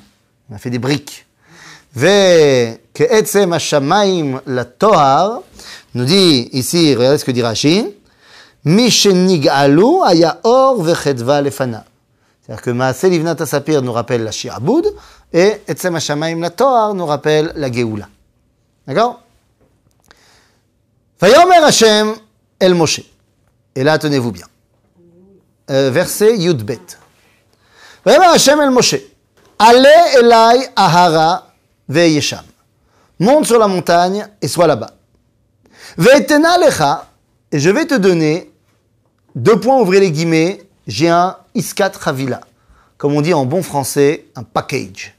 on 0.50 0.54
a 0.54 0.58
fait 0.58 0.70
des 0.70 0.78
briques. 0.78 1.26
Ve'ke'etzem 1.95 3.53
hashamaim 3.53 4.41
la 4.47 4.64
tohar, 4.64 5.43
nous 5.95 6.05
dit 6.05 6.49
ici, 6.53 6.95
regardez 6.95 7.18
ce 7.18 7.24
que 7.24 7.32
dit 7.32 7.43
Rashi, 7.43 7.84
Mishenig'alu 8.64 10.03
aya 10.05 10.38
or 10.45 10.82
vechetva 10.82 11.41
lefana. 11.41 11.84
C'est-à-dire 12.41 12.62
que 12.62 12.70
Maaseh 12.70 13.09
Livnat 13.09 13.36
Asapir 13.41 13.80
nous 13.82 13.93
rappelle 13.93 14.22
la 14.22 14.32
Shi'aboud 14.32 14.86
et 15.32 15.62
Etzem 15.66 15.97
Hashamaim 15.97 16.41
la 16.41 16.51
Tohar 16.51 16.95
nous 16.95 17.07
rappelle 17.07 17.53
la 17.57 17.72
Geoula. 17.72 18.09
D'accord? 18.86 19.22
Vayomer 21.20 21.64
Hashem 21.64 22.14
El 22.59 22.74
Moshe. 22.74 23.03
Et 23.74 23.84
là, 23.84 23.99
tenez-vous 23.99 24.32
bien. 24.32 24.47
Euh, 25.70 25.91
verset 25.91 26.36
Yudbet. 26.36 26.99
Vayomer 28.05 28.26
Hashem 28.26 28.61
El 28.61 28.70
Moshe. 28.70 28.97
Allez 29.59 30.18
Elai 30.18 30.68
Ahara 30.76 31.49
Ve'yesham. 31.91 32.45
Monte 33.18 33.47
sur 33.47 33.59
la 33.59 33.66
montagne 33.66 34.26
et 34.41 34.49
sois 34.49 34.66
là-bas. 34.66 34.93
Ve'etena 35.99 36.57
lecha, 36.57 37.09
et 37.51 37.59
je 37.59 37.68
vais 37.68 37.84
te 37.84 37.95
donner, 37.95 38.51
deux 39.34 39.59
points, 39.59 39.80
ouvrez 39.80 40.01
les 40.01 40.12
guillemets, 40.12 40.62
j'ai 40.86 41.09
un 41.09 41.36
iskat 41.55 41.93
ravila. 42.01 42.41
Comme 42.97 43.14
on 43.14 43.20
dit 43.20 43.34
en 43.34 43.45
bon 43.45 43.62
français, 43.62 44.26
un 44.36 44.45
package. 44.45 45.14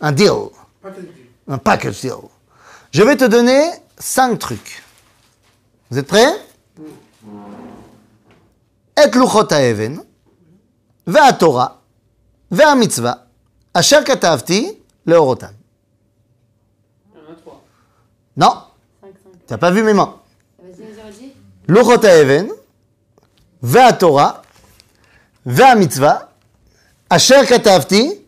Un 0.00 0.12
deal. 0.12 0.50
Un 1.48 1.58
package 1.58 2.00
deal. 2.02 2.12
Je 2.92 3.02
vais 3.02 3.16
te 3.16 3.24
donner 3.24 3.70
cinq 3.98 4.38
trucs. 4.38 4.82
Vous 5.90 5.98
êtes 5.98 6.06
prêts? 6.06 6.32
Et 8.98 9.10
luchot 9.10 9.52
ha'even, 9.52 10.02
ve'atorah, 11.06 11.80
ve'amitzvah, 12.50 13.26
asher 13.74 14.02
katavti, 14.04 14.78
Leorotan. 15.06 15.50
Non. 18.36 18.52
Tu 19.02 19.52
n'as 19.52 19.58
pas 19.58 19.70
vu 19.70 19.82
mes 19.82 19.94
mains. 19.94 20.16
L'Orota 21.68 22.16
Even, 22.16 22.48
Vea 23.62 23.92
Torah, 23.92 24.42
Vea 25.44 25.74
Mitzvah, 25.74 26.30
Asher 27.08 27.46
Katavti, 27.46 28.20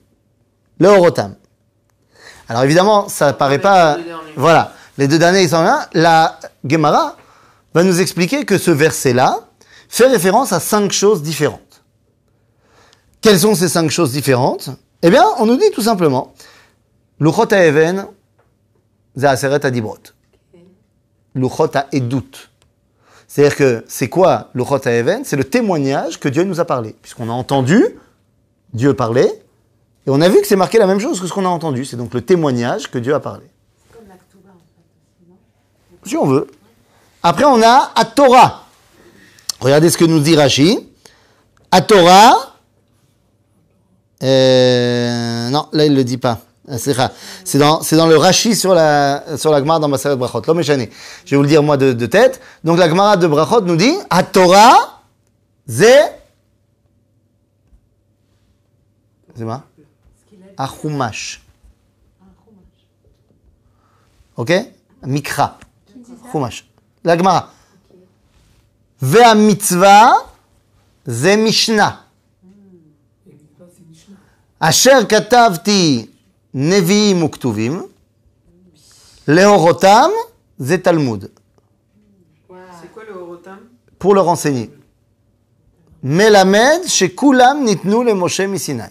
Alors 2.49 2.63
évidemment, 2.63 3.09
ça 3.09 3.29
ne 3.29 3.33
paraît 3.33 3.59
pas. 3.59 3.99
Voilà, 4.37 4.73
les 4.97 5.09
deux 5.09 5.19
derniers, 5.19 5.43
ils 5.43 5.49
sont 5.51 5.63
là. 5.63 5.89
La 5.93 6.39
Gemara 6.65 7.17
va 7.75 7.83
nous 7.85 8.01
expliquer 8.01 8.45
que 8.45 8.59
ce 8.59 8.71
verset-là 8.71 9.41
fait 9.89 10.07
référence 10.07 10.53
à 10.53 10.61
cinq 10.61 10.93
choses 10.93 11.23
différentes. 11.23 11.83
Quelles 13.21 13.41
sont 13.41 13.55
ces 13.55 13.69
cinq 13.69 13.91
choses 13.91 14.13
différentes? 14.13 14.71
Eh 15.03 15.11
bien, 15.11 15.25
on 15.39 15.47
nous 15.47 15.57
dit 15.57 15.71
tout 15.73 15.83
simplement 15.83 16.35
Luchot 17.21 17.53
Even, 17.53 18.07
c'est 19.17 19.27
Aseret 19.27 19.65
Adibrot. 19.65 19.99
Luchot 21.35 21.71
Edut. 21.93 22.51
C'est-à-dire 23.27 23.57
que 23.57 23.85
c'est 23.89 24.09
quoi 24.09 24.51
Luchot 24.55 24.87
Even 24.87 25.25
C'est 25.25 25.37
le 25.37 25.45
témoignage 25.45 26.21
que 26.21 26.29
Dieu 26.29 26.45
nous 26.45 26.61
a 26.61 26.65
parlé. 26.65 26.95
Puisqu'on 27.03 27.29
a 27.29 27.33
entendu 27.33 27.85
Dieu 28.73 28.95
parler, 28.95 29.31
et 30.09 30.11
on 30.11 30.23
a 30.23 30.29
vu 30.31 30.41
que 30.41 30.47
c'est 30.47 30.57
marqué 30.57 30.79
la 30.79 30.87
même 30.87 31.01
chose 31.01 31.21
que 31.21 31.27
ce 31.27 31.33
qu'on 31.35 31.45
a 31.45 31.51
entendu. 31.51 31.85
C'est 31.85 31.99
donc 31.99 32.15
le 32.15 32.23
témoignage 32.23 32.91
que 32.91 32.99
Dieu 32.99 33.15
a 33.15 33.21
parlé. 33.21 33.45
Si 36.05 36.17
on 36.17 36.25
veut. 36.25 36.47
Après, 37.23 37.45
on 37.45 37.61
a 37.61 37.93
à 37.95 38.05
Torah. 38.07 38.65
Regardez 39.61 39.91
ce 39.91 39.99
que 39.99 40.07
nous 40.07 40.21
dit 40.21 40.35
Rashi. 40.35 40.79
À 41.71 41.83
Torah. 41.83 42.55
Euh, 44.23 45.51
non, 45.51 45.69
là, 45.73 45.85
il 45.85 45.93
ne 45.93 45.97
le 45.97 46.05
dit 46.05 46.17
pas. 46.17 46.41
Ah, 46.71 46.77
c'est 47.45 47.59
dans, 47.59 47.81
dans 47.81 48.07
le 48.07 48.17
Rashi 48.17 48.55
sur 48.55 48.75
la, 48.75 49.39
sur 49.39 49.51
la 49.51 49.61
Gemara 49.61 49.79
dans 49.79 49.89
Maseret 49.89 50.17
Brachot. 50.17 50.43
L'homme 50.47 50.63
Je 50.63 50.73
vais 50.75 50.91
vous 51.37 51.43
le 51.43 51.49
dire, 51.49 51.63
moi, 51.63 51.77
de, 51.77 52.07
tête. 52.07 52.41
Donc, 52.63 52.79
la 52.79 52.89
Gemara 52.89 53.17
de 53.17 53.27
Brachot 53.27 53.63
nous 53.63 53.77
dit, 53.77 53.95
à 54.11 54.23
Torah, 54.23 55.03
zé, 55.67 55.95
c'est 59.35 59.45
ma, 59.45 59.65
achumash. 60.57 61.41
Ok? 64.37 64.53
Mikra. 65.05 65.59
Chumash. 66.31 66.69
La 67.05 67.17
Gemara. 67.17 67.51
Vea 69.01 69.35
mitzvah, 69.35 70.27
zé 71.07 71.37
Mishnah. 71.37 72.05
Asher 74.61 75.07
katavti 75.07 76.11
נביאים 76.58 77.24
וכתובים, 77.24 77.84
להורותם 79.28 80.10
זה 80.58 80.78
תלמוד, 80.78 81.26
C'est 82.50 82.94
quoi 82.94 83.04
le 83.10 83.14
Horotam 83.14 83.60
pour 84.00 84.14
le 84.14 84.22
renseigner. 84.22 84.70
מלמד 86.04 86.80
שכולם 86.88 87.62
ניתנו 87.66 88.04
למשה 88.04 88.48
מסיני. 88.48 88.84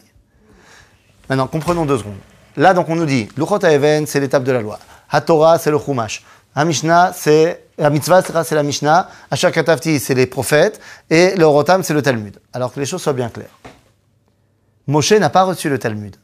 Maintenant, 1.29 1.47
comprenons 1.47 1.87
deux 1.87 1.99
secondes. 1.99 2.21
Là, 2.57 2.75
donc, 2.75 2.89
on 2.89 2.97
nous 2.97 3.07
dit, 3.07 3.29
Luchot 3.37 3.65
HaEven, 3.65 4.07
c'est 4.07 4.21
l'étape 4.21 4.45
de 4.45 4.53
la 4.53 4.61
loi. 4.61 4.79
HaTorah, 5.11 5.59
c'est 5.59 5.71
le 5.71 5.79
Chumash. 5.79 6.25
HaMishnah, 6.55 7.13
c'est, 7.15 7.67
la 7.79 7.91
mitzvah, 7.91 8.23
c'est 8.45 8.55
la 8.55 8.63
Mishnah. 8.63 9.09
Asher 9.31 9.51
Katavti, 9.51 9.99
c'est 9.99 10.15
les 10.15 10.27
prophètes. 10.27 10.81
Et 11.09 11.35
le 11.37 11.47
Rotam, 11.47 11.83
c'est 11.83 11.95
le 11.95 12.03
Talmud. 12.03 12.39
Alors 12.53 12.73
que 12.73 12.81
les 12.81 12.87
choses 12.87 13.03
soient 13.03 13.13
bien 13.13 13.29
claires. 13.31 13.59
Moshe 14.87 15.13
n'a 15.13 15.31
pas 15.31 15.45
reçu 15.45 15.69
le 15.71 15.79
Talmud. 15.79 16.17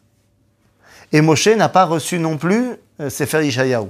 Et 1.14 1.22
Moshe 1.22 1.47
n'a 1.47 1.70
pas 1.70 1.86
reçu 1.86 2.20
non 2.20 2.38
plus 2.38 2.74
euh, 2.99 3.09
Sefer 3.09 3.45
Yishayahu. 3.45 3.88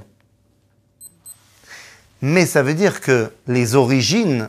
Mais 2.22 2.46
ça 2.46 2.62
veut 2.62 2.74
dire 2.74 3.00
que 3.00 3.32
les 3.46 3.74
origines 3.74 4.48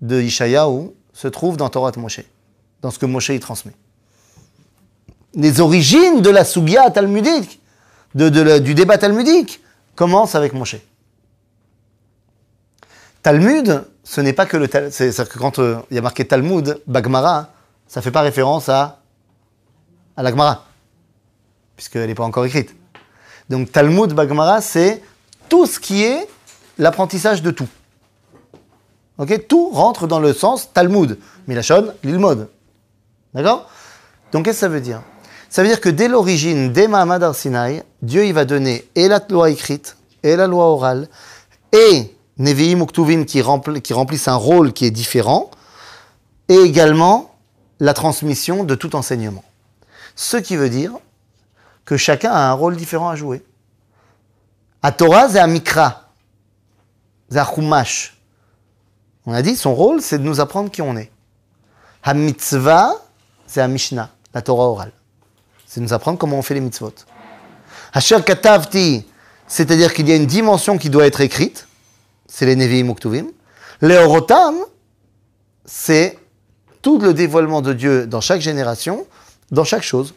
de 0.00 0.20
Yishayahu 0.20 0.90
se 1.12 1.28
trouvent 1.28 1.56
dans 1.56 1.68
Torah 1.68 1.90
de 1.92 1.98
Moshe, 2.00 2.20
dans 2.82 2.90
ce 2.90 2.98
que 2.98 3.06
Moshe 3.06 3.28
y 3.30 3.40
transmet. 3.40 3.72
Les 5.34 5.60
origines 5.60 6.20
de 6.22 6.30
la 6.30 6.44
Sugia 6.44 6.90
talmudique, 6.90 7.60
du 8.14 8.74
débat 8.74 8.98
talmudique, 8.98 9.60
commencent 9.94 10.34
avec 10.34 10.52
Moshe. 10.52 10.76
Talmud, 13.22 13.84
ce 14.02 14.20
n'est 14.20 14.32
pas 14.34 14.46
que 14.46 14.56
le 14.56 14.68
Tal- 14.68 14.92
c'est- 14.92 15.10
C'est-à-dire 15.12 15.32
que 15.32 15.38
quand 15.38 15.58
euh, 15.58 15.76
il 15.90 15.94
y 15.96 15.98
a 15.98 16.02
marqué 16.02 16.26
Talmud, 16.26 16.80
Bagmara, 16.86 17.50
ça 17.88 18.00
ne 18.00 18.02
fait 18.04 18.10
pas 18.10 18.20
référence 18.20 18.68
à, 18.68 19.00
à 20.16 20.22
la 20.22 20.30
Gemara, 20.30 20.66
puisqu'elle 21.76 22.06
n'est 22.06 22.14
pas 22.14 22.24
encore 22.24 22.44
écrite. 22.44 22.74
Donc 23.50 23.70
Talmud, 23.72 24.12
Bagmara, 24.12 24.60
c'est 24.60 25.02
tout 25.48 25.66
ce 25.66 25.78
qui 25.78 26.02
est 26.04 26.26
l'apprentissage 26.78 27.42
de 27.42 27.50
tout. 27.50 27.68
Ok 29.18 29.46
Tout 29.46 29.70
rentre 29.70 30.06
dans 30.06 30.18
le 30.18 30.32
sens 30.32 30.72
Talmud, 30.72 31.18
Milachon, 31.46 31.92
l'ilmod. 32.02 32.48
D'accord? 33.32 33.68
Donc 34.32 34.44
qu'est-ce 34.44 34.56
que 34.56 34.60
ça 34.60 34.68
veut 34.68 34.80
dire? 34.80 35.02
Ça 35.48 35.62
veut 35.62 35.68
dire 35.68 35.80
que 35.80 35.88
dès 35.88 36.08
l'origine, 36.08 36.72
dès 36.72 36.88
Mahamad 36.88 37.22
Arsinaï, 37.22 37.84
Dieu 38.02 38.24
il 38.24 38.32
va 38.34 38.44
donner 38.44 38.88
et 38.96 39.06
la 39.06 39.20
loi 39.28 39.50
écrite, 39.50 39.96
et 40.22 40.34
la 40.34 40.46
loi 40.46 40.64
orale, 40.64 41.08
et 41.72 42.16
Nevi'im 42.38 42.80
ou 42.80 42.86
Ktuvim 42.86 43.24
qui, 43.24 43.40
rempli- 43.40 43.80
qui 43.80 43.92
remplissent 43.92 44.26
un 44.26 44.34
rôle 44.34 44.72
qui 44.72 44.84
est 44.84 44.90
différent, 44.90 45.50
et 46.48 46.56
également 46.56 47.34
la 47.78 47.94
transmission 47.94 48.64
de 48.64 48.74
tout 48.74 48.96
enseignement. 48.96 49.44
Ce 50.16 50.36
qui 50.36 50.56
veut 50.56 50.70
dire 50.70 50.92
que 51.84 51.96
chacun 51.96 52.32
a 52.32 52.50
un 52.50 52.52
rôle 52.52 52.76
différent 52.76 53.08
à 53.08 53.16
jouer. 53.16 53.44
À 54.82 54.92
Torah, 54.92 55.28
c'est 55.28 55.40
un 55.40 55.46
mikra, 55.46 56.10
c'est 57.30 57.38
un 57.38 57.44
chumash. 57.44 58.16
On 59.26 59.32
a 59.32 59.42
dit, 59.42 59.56
son 59.56 59.74
rôle, 59.74 60.02
c'est 60.02 60.18
de 60.18 60.24
nous 60.24 60.40
apprendre 60.40 60.70
qui 60.70 60.82
on 60.82 60.96
est. 60.96 61.10
Ha-mitzvah, 62.02 62.92
c'est 63.46 63.62
un 63.62 63.68
Mishnah, 63.68 64.10
la 64.34 64.42
Torah 64.42 64.64
orale. 64.64 64.92
C'est 65.66 65.80
nous 65.80 65.92
apprendre 65.92 66.18
comment 66.18 66.38
on 66.38 66.42
fait 66.42 66.54
les 66.54 66.60
mitzvot. 66.60 66.92
Asher 67.94 68.22
katavti, 68.22 69.06
c'est-à-dire 69.46 69.94
qu'il 69.94 70.08
y 70.08 70.12
a 70.12 70.16
une 70.16 70.26
dimension 70.26 70.76
qui 70.76 70.90
doit 70.90 71.06
être 71.06 71.20
écrite, 71.20 71.66
c'est 72.26 72.46
les 72.46 72.56
Nevi'im 72.56 72.90
Uktuvim. 72.90 73.28
Les 73.80 73.96
Orotam, 73.96 74.56
c'est 75.64 76.18
tout 76.82 76.98
le 76.98 77.14
dévoilement 77.14 77.62
de 77.62 77.72
Dieu 77.72 78.06
dans 78.06 78.20
chaque 78.20 78.40
génération, 78.40 79.06
dans 79.50 79.64
chaque 79.64 79.82
chose, 79.82 80.14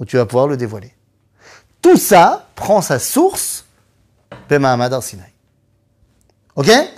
où 0.00 0.04
tu 0.04 0.16
vas 0.16 0.26
pouvoir 0.26 0.46
le 0.48 0.56
dévoiler. 0.56 0.92
Tout 1.82 1.96
ça 1.96 2.46
prend 2.54 2.80
sa 2.82 2.98
source 2.98 3.62
במעמד 4.50 4.92
הר 4.92 5.00
סיני. 5.00 5.22
אוקיי? 6.56 6.88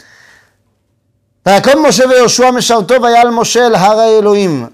ויקום 1.47 1.87
משה 1.87 2.05
ויהושע 2.09 2.51
משרתו 2.51 3.03
ויעל 3.03 3.31
משה 3.31 3.67
אל 3.67 3.75
הר 3.75 3.99
האלוהים. 3.99 4.67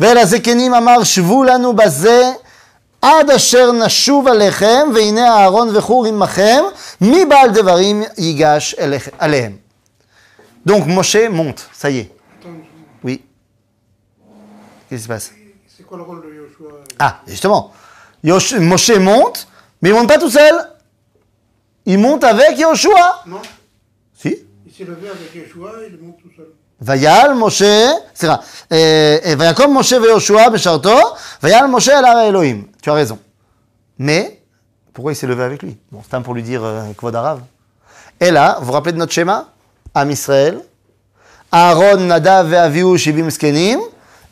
ואל 0.00 0.18
הזקנים 0.18 0.74
אמר 0.74 1.02
שבו 1.04 1.44
לנו 1.44 1.72
בזה 1.76 2.32
עד 3.02 3.30
אשר 3.30 3.72
נשוב 3.72 4.28
עליכם 4.28 4.88
והנה 4.94 5.28
אהרון 5.38 5.76
וחור 5.76 6.06
עמכם 6.06 6.62
מי 7.00 7.24
בעל 7.24 7.50
דברים 7.50 8.02
ייגש 8.18 8.74
אליכם- 8.74 9.10
עליהם. 9.18 9.56
Donc 10.68 10.84
Moshe 10.86 11.28
monte, 11.30 11.60
ça 11.80 11.88
y 11.90 11.98
est. 11.98 12.10
Attends, 12.40 12.48
Oui. 13.04 13.22
Qu'est-ce 14.88 14.94
qui 15.00 15.04
se 15.04 15.08
passe 15.08 15.30
c'est 15.76 15.84
quoi 15.86 15.96
le 15.98 16.02
rôle 16.04 16.20
de 16.22 16.28
Yoshua 16.28 16.33
Ah, 16.98 17.20
justement. 17.26 17.72
Yosh- 18.24 18.58
Moshe 18.58 18.90
monte, 18.98 19.46
mais 19.80 19.88
il 19.90 19.94
monte 19.94 20.08
pas 20.08 20.18
tout 20.18 20.30
seul. 20.30 20.54
Il 21.86 21.98
monte 21.98 22.24
avec 22.24 22.58
Yoshua. 22.58 23.22
Non 23.26 23.40
Si. 24.14 24.36
Il 24.66 24.72
s'est 24.72 24.84
levé 24.84 25.08
avec 25.08 25.34
Yeshua, 25.34 25.70
il 25.88 25.98
monte 26.04 26.18
tout 26.22 26.30
seul. 26.36 26.46
ויעל 26.82 27.34
משה, 27.34 27.90
סליחה, 28.14 28.36
אה, 28.72 29.16
אה, 29.24 29.34
ויקום 29.38 29.78
משה 29.78 29.96
ויהושע 30.02 30.48
בשרתו, 30.48 30.98
ויעל 31.42 31.66
משה 31.66 31.98
אל 31.98 32.04
הר 32.04 32.16
האלוהים. 32.16 32.66
Tu 32.82 32.90
as 32.90 32.94
raison. 32.94 33.18
Mais, 33.98 34.40
pourquoi 34.94 35.12
il 35.12 35.16
s'est 35.16 35.26
levé 35.26 35.42
avec 35.44 35.62
lui 35.62 35.76
Bon, 35.92 36.00
c'est 36.08 36.16
un 36.16 36.22
pour 36.22 36.32
lui 36.34 36.42
dire 36.42 36.64
euh, 36.64 36.82
Kvod 36.96 37.14
Arav. 37.14 37.40
Et 38.18 38.30
là, 38.30 38.56
vous 38.60 38.66
vous 38.66 38.72
rappelez 38.72 38.92
de 38.92 38.98
notre 38.98 39.12
schéma 39.12 39.48
Am 39.94 40.10
Israël, 40.10 40.60
Aaron, 41.52 41.98
Nadav 41.98 42.52
et 42.52 42.56
Avihu, 42.56 42.96
Shivim 42.96 43.28
Skenim, 43.28 43.80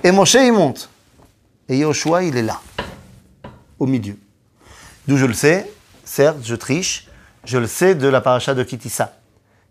et 0.03 0.11
Moshe, 0.11 0.35
il 0.35 0.53
monte. 0.53 0.89
Et 1.70 1.78
Yoshua, 1.78 2.24
il 2.24 2.38
est 2.38 2.44
là, 2.44 2.60
au 3.80 3.86
milieu. 3.86 4.18
D'où 5.08 5.18
je 5.18 5.26
le 5.26 5.34
sais, 5.34 5.72
certes, 6.04 6.40
je 6.44 6.56
triche, 6.56 7.08
je 7.46 7.58
le 7.58 7.68
sais 7.68 7.96
de 7.96 8.08
la 8.08 8.22
paracha 8.22 8.54
de 8.54 8.64
Kitissa 8.64 9.14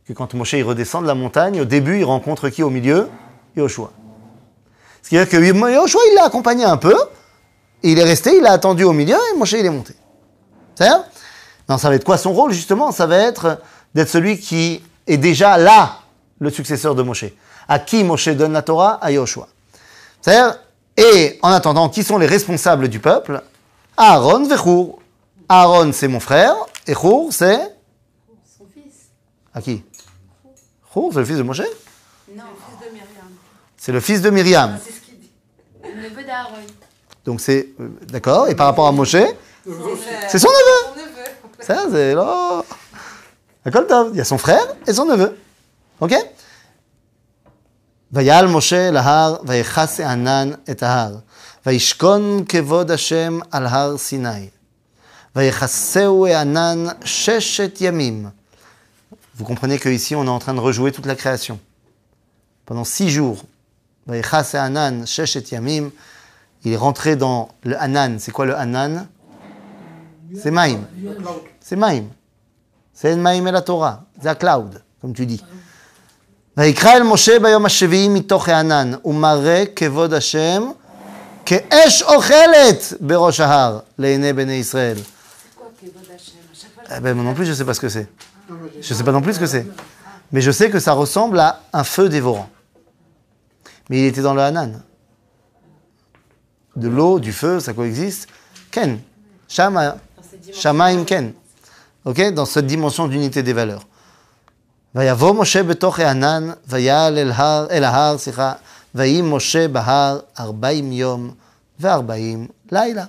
que 0.07 0.13
quand 0.13 0.35
Moshe 0.35 0.55
il 0.55 0.65
redescend 0.65 1.03
de 1.03 1.07
la 1.07 1.15
montagne, 1.15 1.61
au 1.61 1.65
début, 1.65 2.01
il 2.01 2.05
rencontre 2.05 2.49
qui 2.49 2.63
au 2.63 2.71
milieu? 2.71 3.09
Yoshua. 3.57 3.93
Ce 5.03 5.09
qui 5.09 5.17
veut 5.17 5.25
dire 5.25 5.31
que 5.31 5.73
Yoshua, 5.73 6.01
il 6.11 6.15
l'a 6.17 6.25
accompagné 6.25 6.65
un 6.65 6.77
peu, 6.77 6.97
et 7.83 7.93
il 7.93 7.99
est 7.99 8.05
resté, 8.05 8.37
il 8.37 8.47
a 8.47 8.53
attendu 8.53 8.85
au 8.85 8.93
milieu, 8.93 9.17
et 9.17 9.39
Moshe, 9.39 9.53
il 9.53 9.65
est 9.65 9.71
monté. 9.71 9.95
C'est 10.75 10.89
Non, 11.69 11.79
ça 11.79 11.89
va 11.89 11.95
être 11.95 12.05
quoi 12.05 12.19
son 12.19 12.33
rôle, 12.33 12.53
justement? 12.53 12.93
Ça 12.93 13.07
va 13.07 13.19
être 13.19 13.61
d'être 13.95 14.09
celui 14.09 14.39
qui 14.39 14.83
est 15.07 15.17
déjà 15.17 15.59
là, 15.59 15.99
le 16.39 16.51
successeur 16.51 16.95
de 16.95 17.03
Moshe. 17.03 17.27
À 17.69 17.79
qui 17.79 18.03
Moshe 18.05 18.29
donne 18.29 18.53
la 18.53 18.63
Torah? 18.63 18.99
À 19.03 19.11
Yoshua. 19.11 19.49
C'est-à-dire, 20.21 20.59
et 20.97 21.39
en 21.43 21.51
attendant, 21.51 21.89
qui 21.89 22.03
sont 22.05 22.19
les 22.19 22.27
responsables 22.27 22.89
du 22.89 23.01
peuple? 23.01 23.43
Aaron 23.97 24.47
Vechour. 24.47 25.01
Aaron, 25.49 25.93
c'est 25.93 26.09
mon 26.09 26.21
frère, 26.21 26.55
et 26.87 26.95
Chour, 26.95 27.33
c'est? 27.33 27.59
Son 28.59 28.65
fils. 28.73 28.93
à 29.55 29.61
qui? 29.61 29.83
Chour, 30.93 31.11
c'est 31.13 31.19
le 31.21 31.25
fils 31.25 31.37
de 31.39 31.43
Moshe? 31.43 31.61
Non, 32.35 32.45
Fils 32.57 32.89
de 32.89 32.93
Myriam. 32.95 33.29
C'est 33.77 33.93
le 33.93 34.01
fils 34.01 34.23
de 34.23 34.31
Myriam. 34.31 34.79
C'est 34.83 34.93
ce 34.93 35.01
qu'il 35.01 35.19
dit. 35.19 35.31
le 35.83 36.03
neveu 36.09 36.25
d'Aaron. 36.25 36.55
Donc 37.25 37.41
c'est. 37.41 37.69
euh, 37.81 37.89
D'accord 38.09 38.49
Et 38.49 38.55
par 38.55 38.67
rapport 38.67 38.87
à 38.87 38.93
Moshe, 38.93 39.11
c'est 39.13 40.39
son 40.39 40.49
neveu 40.49 40.79
Son 40.89 41.01
neveu. 41.01 41.25
Ça, 41.61 41.87
c'est 41.91 42.15
là. 42.15 42.65
Il 44.13 44.17
y 44.17 44.21
a 44.21 44.25
son 44.25 44.39
frère 44.39 44.67
et 44.87 44.93
son 44.93 45.05
neveu. 45.05 45.37
Ok? 46.01 46.15
ויעל 48.12 48.48
משה 48.48 48.88
אל 48.88 48.98
ההר, 48.98 49.36
ויכס 49.48 50.00
הענן 50.00 50.52
את 50.72 50.84
ההר, 50.84 51.18
וישכון 51.66 52.44
כבוד 52.50 52.92
השם 52.92 53.40
על 53.52 53.66
הר 53.66 53.98
סיני. 53.98 54.50
ויכסהו 55.36 56.28
הענן 56.28 56.86
ששת 57.06 57.78
ימים. 57.82 58.30
Vous 59.38 59.46
comprenez 59.46 59.78
qu'ici, 59.78 60.16
on 60.16 60.26
est 60.26 60.30
en 60.30 60.40
train 60.40 60.56
de 60.56 60.60
rejouer 60.60 60.92
toute 60.92 61.06
la 61.06 61.16
création. 61.16 61.60
Pendant 62.66 62.84
six 62.84 63.10
jours, 63.10 63.44
ויכס 64.08 64.56
הענן 64.56 65.06
ששת 65.06 65.52
ימים, 65.52 65.90
il 66.64 66.74
est 66.74 66.78
rentré 66.78 67.16
dans 67.16 67.50
le 67.64 67.80
Hanan. 67.82 68.20
C'est 68.20 68.32
quoi 68.32 68.46
le 68.46 68.56
Hanan 68.56 69.08
C'est 70.36 70.52
Maïm. 70.52 70.86
Le 71.02 71.14
cloud. 71.14 71.42
C'est 71.62 71.76
Maïm. 71.76 72.10
C'est 72.94 73.16
Maïm 73.16 73.48
et 73.48 73.52
la 73.52 73.62
Torah. 73.62 74.04
C'est 74.18 74.26
la 74.26 74.36
cloud, 74.36 74.84
comme 75.02 75.14
tu 75.14 75.26
dis. 75.26 75.44
ויקרא 76.58 76.92
אל 76.94 77.04
משה 77.04 77.40
ביום 77.40 77.66
השביעי 77.66 78.10
מתוך 78.10 78.50
הענן, 78.50 78.92
ומראה 79.06 79.64
כבוד 79.76 80.14
השם 80.14 80.70
כאש 81.46 82.02
אוכלת 82.04 82.94
בראש 83.02 83.40
ההר 83.40 83.80
לעיני 83.98 84.34
בני 84.34 84.54
ישראל. 84.54 84.98
C'est 84.98 85.58
quoi 85.58 85.66
Kevod 85.82 86.12
Hashem 86.16 86.36
À 86.52 86.56
chaque 86.62 86.88
fois, 86.88 86.98
Eh 86.98 87.02
ben, 87.02 87.14
moi 87.16 87.24
non 87.24 87.34
plus, 87.36 87.46
je 87.46 87.52
ne 87.52 87.56
sais 87.56 87.66
pas 87.66 87.74
ce 87.74 87.80
que 87.80 87.90
c'est. 87.90 88.08
Non, 88.50 88.56
mais 88.62 88.70
j'ai- 88.76 88.82
Je 88.84 88.94
ne 88.94 88.98
sais 88.98 89.04
pas 89.04 89.12
non 89.12 89.22
plus 89.22 89.34
ce 89.36 89.40
que 89.40 89.46
c'est. 89.46 89.66
Mais 90.32 90.42
je 90.42 90.52
sais 90.52 90.70
que 90.70 90.80
ça 90.80 90.94
ressemble 90.94 91.40
à 91.40 91.62
un 91.74 91.84
feu 91.84 92.10
dévorant. 92.10 92.50
Mais 93.90 94.00
il 94.02 94.06
était 94.06 94.22
dans 94.22 94.34
le 94.34 94.42
Hanan. 94.42 94.82
De 96.76 96.88
l'eau, 96.88 97.20
du 97.20 97.32
feu, 97.34 97.60
ça 97.60 97.74
coexiste. 97.74 98.28
Ken. 98.72 99.00
Shama, 99.48 99.84
dans 99.92 100.24
cette 100.30 100.42
dimension. 100.42 100.62
Shamaim 100.62 101.04
Ken. 101.06 101.34
Ok 102.06 102.20
Dans 102.34 102.46
cette 102.46 102.68
dimension 102.68 103.08
d'unité 103.08 103.42
des 103.44 103.54
valeurs. 103.54 103.84
ויבוא 104.96 105.34
משה 105.34 105.64
בתוך 105.64 106.00
הענן, 106.00 106.50
ויעל 106.68 107.18
אל, 107.18 107.32
הר, 107.32 107.68
אל 107.72 107.84
ההר, 107.84 108.18
סליחה, 108.18 108.54
ויהי 108.96 109.22
משה 109.22 109.68
בהר 109.68 110.20
ארבעים 110.40 110.92
יום 110.92 111.32
וארבעים 111.80 112.48
לילה. 112.72 113.06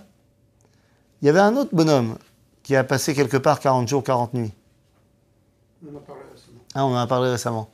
Il 1.21 1.27
y 1.27 1.29
avait 1.31 1.41
un 1.41 1.57
autre 1.57 1.75
bonhomme 1.75 2.17
qui 2.63 2.77
a 2.77 2.85
passé 2.85 3.13
quelque 3.13 3.39
part 3.39 3.59
40 3.59 3.89
jours, 3.89 4.05
40 4.05 4.35
nuits. 4.35 4.53
On 5.85 5.95
en 5.95 5.99
a 5.99 6.01
parlé 6.01 6.23
récemment. 6.33 6.61
Ah, 6.75 6.85
on 6.85 6.93
en 6.93 6.97
a 6.97 7.07
parlé 7.07 7.31
récemment. 7.31 7.69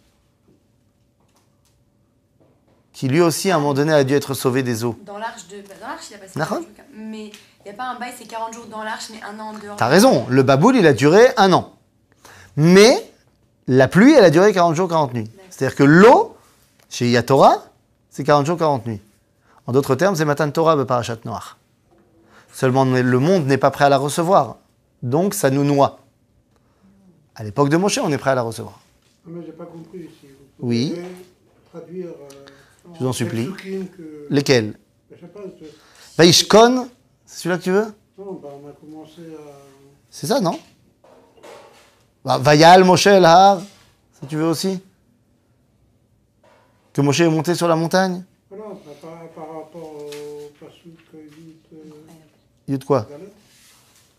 Qui 2.95 3.09
lui 3.09 3.21
aussi, 3.21 3.51
à 3.51 3.57
un 3.57 3.59
moment 3.59 3.75
donné, 3.75 3.93
a 3.93 4.05
dû 4.05 4.15
être 4.15 4.33
sauvé 4.35 4.63
des 4.63 4.85
eaux. 4.85 4.97
Dans 5.05 5.19
l'arche 5.19 5.49
de. 5.49 5.57
Dans 5.57 5.87
l'arche, 5.87 6.07
il 6.11 6.15
a 6.15 6.19
passé 6.19 6.39
D'accord. 6.39 6.61
40 6.61 6.69
jours. 6.69 6.85
Mais 6.97 7.27
il 7.27 7.65
n'y 7.65 7.71
a 7.71 7.75
pas 7.75 7.91
un 7.91 7.99
bail, 7.99 8.15
c'est 8.17 8.27
40 8.27 8.55
jours 8.55 8.67
dans 8.71 8.83
l'arche, 8.83 9.11
mais 9.11 9.21
un 9.23 9.39
an 9.41 9.49
en 9.49 9.59
dehors. 9.59 9.77
T'as 9.77 9.89
raison, 9.89 10.27
le 10.29 10.43
baboul, 10.43 10.77
il 10.77 10.87
a 10.87 10.93
duré 10.93 11.27
un 11.37 11.53
an. 11.53 11.73
Mais 12.57 13.13
la 13.70 13.88
pluie, 13.88 14.14
elle 14.14 14.24
a 14.26 14.30
duré 14.30 14.52
40 14.52 14.76
jours, 14.76 14.90
40 14.90 15.14
nuits. 15.14 15.30
C'est-à-dire 15.50 15.76
que 15.78 15.84
l'eau, 15.84 16.36
chez 16.90 17.10
Yatora, 17.10 17.64
c'est 18.10 18.24
40 18.24 18.46
jours, 18.46 18.58
40 18.58 18.86
nuits. 18.88 19.00
En 19.68 19.72
d'autres 19.72 19.96
termes, 19.96 20.16
c'est 20.16 20.26
Matan 20.26 20.50
Torah, 20.52 20.76
le 20.76 20.86
parachat 20.86 21.18
noir. 21.26 21.58
Seulement, 22.52 22.84
le 22.84 23.20
monde 23.20 23.46
n'est 23.46 23.58
pas 23.58 23.70
prêt 23.72 23.86
à 23.86 23.90
la 23.90 23.98
recevoir. 23.98 24.58
Donc, 25.04 25.34
ça 25.34 25.50
nous 25.52 25.64
noie. 25.64 26.00
À 27.36 27.44
l'époque 27.44 27.70
de 27.70 27.78
Moshe, 27.78 28.00
on 28.00 28.12
est 28.12 28.18
prêt 28.18 28.32
à 28.32 28.36
la 28.36 28.42
recevoir. 28.42 28.80
Ah, 29.26 29.30
mais 29.32 29.46
j'ai 29.46 29.52
pas 29.54 29.66
compris 29.66 30.00
ici. 30.00 30.28
Vous 30.58 30.68
Oui. 30.68 30.96
traduire. 31.72 32.08
euh, 32.08 32.46
Je 32.96 33.00
vous 33.00 33.08
en 33.08 33.14
supplie. 33.14 33.50
Que. 33.54 34.26
Lesquels 34.30 34.74
Je 35.12 35.18
sais 35.20 35.28
pas. 35.28 35.42
je- 35.62 35.66
Vaishkon, 36.18 36.90
c'est 37.26 37.38
celui-là 37.44 37.58
que 37.60 37.64
tu 37.64 37.72
veux? 37.72 37.86
Non, 38.18 38.34
bah, 38.42 38.50
on 38.62 38.68
a 38.68 38.72
commencé 38.74 39.22
à. 39.38 39.52
C'est 40.10 40.28
ça, 40.28 40.42
non? 40.42 40.60
Vayal 42.38 42.84
Moshe 42.84 43.08
El 43.08 43.26
Har, 43.26 43.60
ça 44.20 44.28
tu 44.28 44.36
veux 44.36 44.46
aussi. 44.46 44.80
Que 46.94 47.02
Moshe 47.02 47.22
est 47.22 47.30
monté 47.30 47.56
sur 47.56 47.68
la 47.68 47.76
montagne. 47.76 48.24
Voilà, 48.50 48.66
bah, 48.86 48.92
par, 49.02 49.12
par 49.36 49.56
rapport 49.56 49.94
au 49.96 50.50
Pasuk 50.60 50.98
Yud 51.14 51.56
euh, 51.74 51.78
Il 52.68 52.72
y 52.72 52.76
a 52.76 52.78
de 52.78 52.84
quoi. 52.84 53.08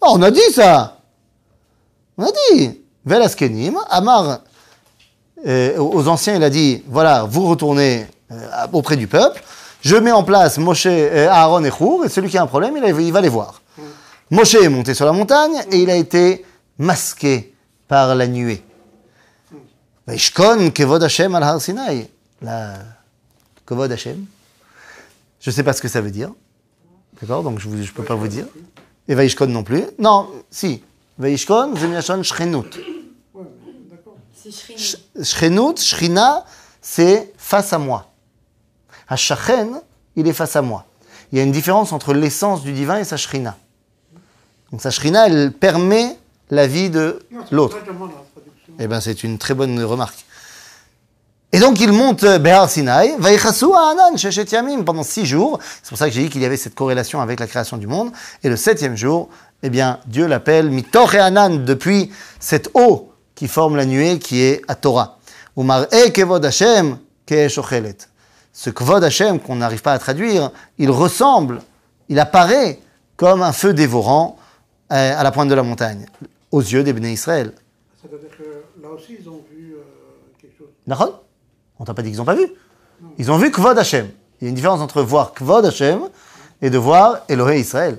Ah, 0.01 0.07
On 0.11 0.23
a 0.23 0.31
dit 0.31 0.51
ça. 0.53 0.99
On 2.17 2.25
a 2.25 2.31
dit. 2.51 2.81
Velaskenim, 3.05 3.79
Amar, 3.89 4.41
euh, 5.47 5.79
aux 5.79 6.07
anciens, 6.09 6.37
il 6.37 6.43
a 6.43 6.51
dit 6.51 6.83
voilà, 6.87 7.25
vous 7.25 7.47
retournez 7.49 8.07
euh, 8.31 8.67
auprès 8.73 8.97
du 8.97 9.07
peuple, 9.07 9.43
je 9.81 9.97
mets 9.97 10.13
en 10.13 10.23
place 10.23 10.59
Moshe, 10.59 10.87
euh, 10.87 11.29
Aaron 11.31 11.65
et 11.65 11.71
Chour, 11.71 12.05
et 12.05 12.09
celui 12.09 12.29
qui 12.29 12.37
a 12.37 12.43
un 12.43 12.47
problème, 12.47 12.77
il, 12.77 13.01
il 13.01 13.13
va 13.13 13.21
les 13.21 13.31
voir. 13.31 13.63
Moshe 14.31 14.55
est 14.55 14.69
monté 14.69 14.95
sur 14.95 15.07
la 15.07 15.13
montagne 15.13 15.63
et 15.73 15.79
il 15.79 15.91
a 15.91 15.97
été 15.97 16.45
masqué 16.79 17.55
par 17.91 18.15
la 18.15 18.29
nuée. 18.29 18.63
Vaishkon 20.07 20.71
kevod 20.71 21.03
Hashem 21.03 21.35
al 21.35 21.43
har 21.43 21.61
Sinai. 21.61 22.09
La 22.41 22.79
kevod 23.67 23.91
Hashem. 23.91 24.27
Je 25.41 25.51
ne 25.51 25.55
sais 25.55 25.65
pas 25.65 25.73
ce 25.73 25.83
que 25.83 25.89
ça 25.89 26.01
veut 26.01 26.13
dire. 26.13 26.31
D'accord 27.21 27.43
Donc 27.43 27.59
je 27.59 27.69
ne 27.69 27.85
peux 27.87 28.05
pas 28.05 28.15
vous 28.15 28.29
dire. 28.29 28.47
Et 29.09 29.17
Vaishkon 29.17 29.49
non 29.49 29.65
plus. 29.65 29.83
Non, 29.99 30.31
si. 30.53 30.85
Vaishkon. 31.19 31.75
C'est 34.35 34.53
Shrini. 34.53 34.97
Shchenut, 35.23 35.81
Shrina, 35.81 36.45
c'est 36.81 37.33
face 37.37 37.73
à 37.73 37.79
moi. 37.79 38.13
Hashachen, 39.09 39.81
il 40.15 40.29
est 40.29 40.33
face 40.33 40.55
à 40.55 40.63
moi. 40.63 40.87
Il 41.33 41.39
y 41.39 41.41
a 41.41 41.45
une 41.45 41.53
différence 41.53 41.93
entre 41.93 42.15
l'essence 42.15 42.63
du 42.63 42.73
divin 42.73 42.99
et 42.99 43.05
sa 43.05 43.17
shrina. 43.17 43.57
Donc 44.71 44.81
sa 44.81 44.91
shrina, 44.91 45.27
elle 45.27 45.53
permet 45.53 46.17
la 46.51 46.67
vie 46.67 46.91
de 46.91 47.21
l'autre. 47.51 47.79
Eh 48.79 48.87
bien, 48.87 49.01
c'est 49.01 49.25
une 49.25 49.39
très 49.39 49.55
bonne 49.55 49.83
remarque. 49.83 50.25
Et 51.53 51.59
donc, 51.59 51.81
il 51.81 51.93
monte 51.93 52.23
euh, 52.23 52.39
Behar 52.39 52.71
Sinai, 52.71 53.15
Anan, 53.19 54.85
pendant 54.85 55.03
six 55.03 55.27
jours. 55.27 55.59
C'est 55.83 55.89
pour 55.89 55.99
ça 55.99 56.07
que 56.09 56.15
j'ai 56.15 56.23
dit 56.23 56.31
qu'il 56.31 56.43
y 56.43 56.45
avait 56.45 56.57
cette 56.57 56.77
corrélation 56.77 57.21
avec 57.21 57.41
la 57.41 57.49
création 57.49 57.77
du 57.77 57.89
monde. 57.89 58.13
Et 58.45 58.49
le 58.49 58.57
septième 58.57 58.97
jour, 58.97 59.29
eh 59.65 59.69
bien, 59.69 59.99
Dieu 60.07 60.27
l'appelle 60.27 60.71
Mitor 60.71 61.13
et 61.15 61.19
Anan, 61.19 61.65
depuis 61.65 62.13
cette 62.39 62.71
eau 62.75 63.13
qui 63.35 63.49
forme 63.49 63.77
la 63.77 63.85
nuée, 63.85 64.21
qui 64.21 64.43
est 64.43 64.63
à 64.69 64.77
Torah. 64.77 65.19
Umar 65.57 65.87
e 65.93 66.11
kevod 66.11 66.45
Hashem. 66.45 66.99
Ce 68.53 68.71
kvod 68.71 69.05
Hashem 69.05 69.39
qu'on 69.39 69.57
n'arrive 69.57 69.83
pas 69.83 69.93
à 69.93 69.99
traduire, 69.99 70.51
il 70.79 70.91
ressemble, 70.91 71.63
il 72.09 72.19
apparaît 72.19 72.81
comme 73.17 73.43
un 73.43 73.53
feu 73.53 73.73
dévorant 73.73 74.37
euh, 74.93 75.15
à 75.17 75.23
la 75.23 75.31
pointe 75.31 75.49
de 75.49 75.55
la 75.55 75.63
montagne, 75.63 76.07
aux 76.51 76.61
yeux 76.61 76.83
des 76.83 76.93
Béné 76.93 77.13
Israël. 77.13 77.53
C'est-à-dire 78.01 78.31
que 78.37 78.83
là 78.83 78.89
aussi, 78.91 79.17
ils 79.21 79.29
ont 79.29 79.43
vu 79.51 79.75
euh, 79.75 79.83
quelque 80.41 80.57
chose. 80.59 80.69
D'accord 80.87 81.23
On 81.79 81.85
t'a 81.85 81.95
pas 81.95 82.03
dit 82.03 82.11
qu'ils 82.11 82.19
n'ont 82.19 82.25
pas 82.25 82.35
vu? 82.35 82.47
Ils 83.19 83.31
ont 83.31 83.39
vu 83.39 83.51
Kvod 83.51 83.79
Hashem. 83.79 84.09
Il 84.41 84.45
y 84.45 84.47
a 84.47 84.49
une 84.49 84.55
différence 84.55 84.81
entre 84.81 85.03
voir 85.03 85.33
Kvod 85.33 85.65
Hashem 85.65 86.09
et 86.63 86.71
de 86.71 86.79
voir 86.79 87.21
Elohé 87.29 87.61
Israël. 87.61 87.99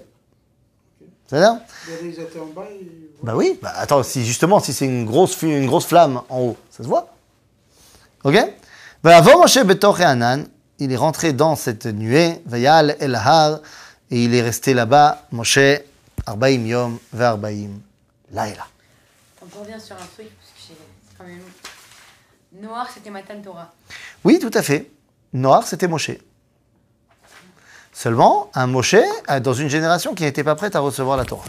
C'est-à-dire 1.28 1.62
Ils 2.04 2.20
étaient 2.20 2.39
en 2.39 2.47
bas, 2.47 2.68
ils... 2.80 3.10
Bah 3.24 3.34
oui. 3.36 3.58
Bah 3.62 3.72
attends, 3.76 4.04
si 4.04 4.26
justement, 4.26 4.60
si 4.60 4.74
c'est 4.74 4.86
une 4.86 5.06
grosse, 5.06 5.41
une 5.43 5.68
grosse 5.68 5.86
flamme 5.86 6.22
en 6.30 6.39
haut, 6.39 6.58
ça 6.70 6.84
se 6.84 6.88
voit. 6.88 7.14
Ok? 8.24 8.36
Va 9.04 9.18
avant 9.18 9.39
Moshe 9.39 9.64
Betor 9.64 9.99
et 10.02 10.04
Anan, 10.04 10.43
il 10.80 10.91
est 10.91 10.97
rentré 10.97 11.34
dans 11.34 11.56
cette 11.56 11.86
nuée, 11.86 12.41
Vayal 12.45 12.95
El 12.99 13.16
Har, 13.16 13.60
et 14.10 14.24
il 14.24 14.36
est 14.36 14.41
resté 14.41 14.74
là-bas, 14.74 15.26
Moshe, 15.32 15.60
Arbaim 16.26 16.66
Yom, 16.66 16.99
Ve'arbaim 18.32 18.49
Laila. 18.49 18.67
Donc 19.41 19.49
on 19.57 19.61
revient 19.61 19.79
sur 19.79 19.95
un 19.95 20.05
truc, 20.15 20.29
parce 20.29 20.69
que 20.69 21.17
quand 21.17 21.23
même. 21.25 21.41
Noir, 22.53 22.89
c'était 22.93 23.09
Matan 23.09 23.41
Torah. 23.41 23.71
Oui, 24.23 24.39
tout 24.39 24.51
à 24.53 24.61
fait. 24.61 24.91
Noir, 25.34 25.65
c'était 25.65 25.88
Moshe. 25.88 26.11
Seulement, 27.93 28.49
un 28.53 28.67
Moshe 28.67 28.95
euh, 28.95 29.39
dans 29.39 29.53
une 29.53 29.69
génération 29.69 30.13
qui 30.13 30.23
n'était 30.23 30.43
pas 30.43 30.55
prête 30.55 30.75
à 30.75 30.79
recevoir 30.79 31.17
la 31.17 31.23
Torah. 31.25 31.45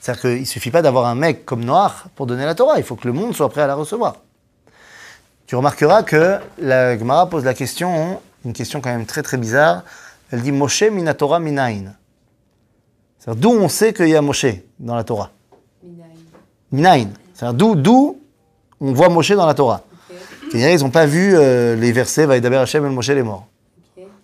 C'est-à-dire 0.00 0.20
qu'il 0.20 0.40
ne 0.40 0.44
suffit 0.44 0.70
pas 0.70 0.82
d'avoir 0.82 1.06
un 1.06 1.14
mec 1.14 1.46
comme 1.46 1.64
Noir 1.64 2.06
pour 2.14 2.26
donner 2.26 2.44
la 2.44 2.54
Torah, 2.54 2.78
il 2.78 2.84
faut 2.84 2.96
que 2.96 3.06
le 3.06 3.14
monde 3.14 3.34
soit 3.34 3.48
prêt 3.48 3.62
à 3.62 3.66
la 3.66 3.74
recevoir. 3.74 4.16
Tu 5.46 5.54
remarqueras 5.54 6.02
que 6.02 6.38
la 6.58 6.98
Gemara 6.98 7.30
pose 7.30 7.44
la 7.44 7.54
question, 7.54 8.20
une 8.44 8.52
question 8.52 8.80
quand 8.80 8.90
même 8.90 9.06
très 9.06 9.22
très 9.22 9.36
bizarre. 9.36 9.84
Elle 10.30 10.42
dit 10.42 10.52
Moshe 10.52 10.82
minatora 10.82 11.38
minain. 11.38 11.94
C'est-à-dire 13.18 13.40
d'où 13.40 13.50
on 13.50 13.68
sait 13.68 13.94
qu'il 13.94 14.08
y 14.08 14.16
a 14.16 14.22
Moshe 14.22 14.46
dans 14.78 14.96
la 14.96 15.04
Torah? 15.04 15.30
D'où, 17.52 17.74
d'où 17.74 18.18
on 18.80 18.92
voit 18.92 19.08
Moshe 19.08 19.32
dans 19.32 19.46
la 19.46 19.54
Torah. 19.54 19.82
Ils 20.52 20.78
n'ont 20.78 20.90
pas 20.90 21.06
vu 21.06 21.34
euh, 21.34 21.76
les 21.76 21.92
versets 21.92 22.26
Vaïdaber 22.26 22.56
Hashem 22.56 22.84
el 22.84 22.92
Moshe 22.92 23.08
les 23.08 23.22
morts. 23.22 23.46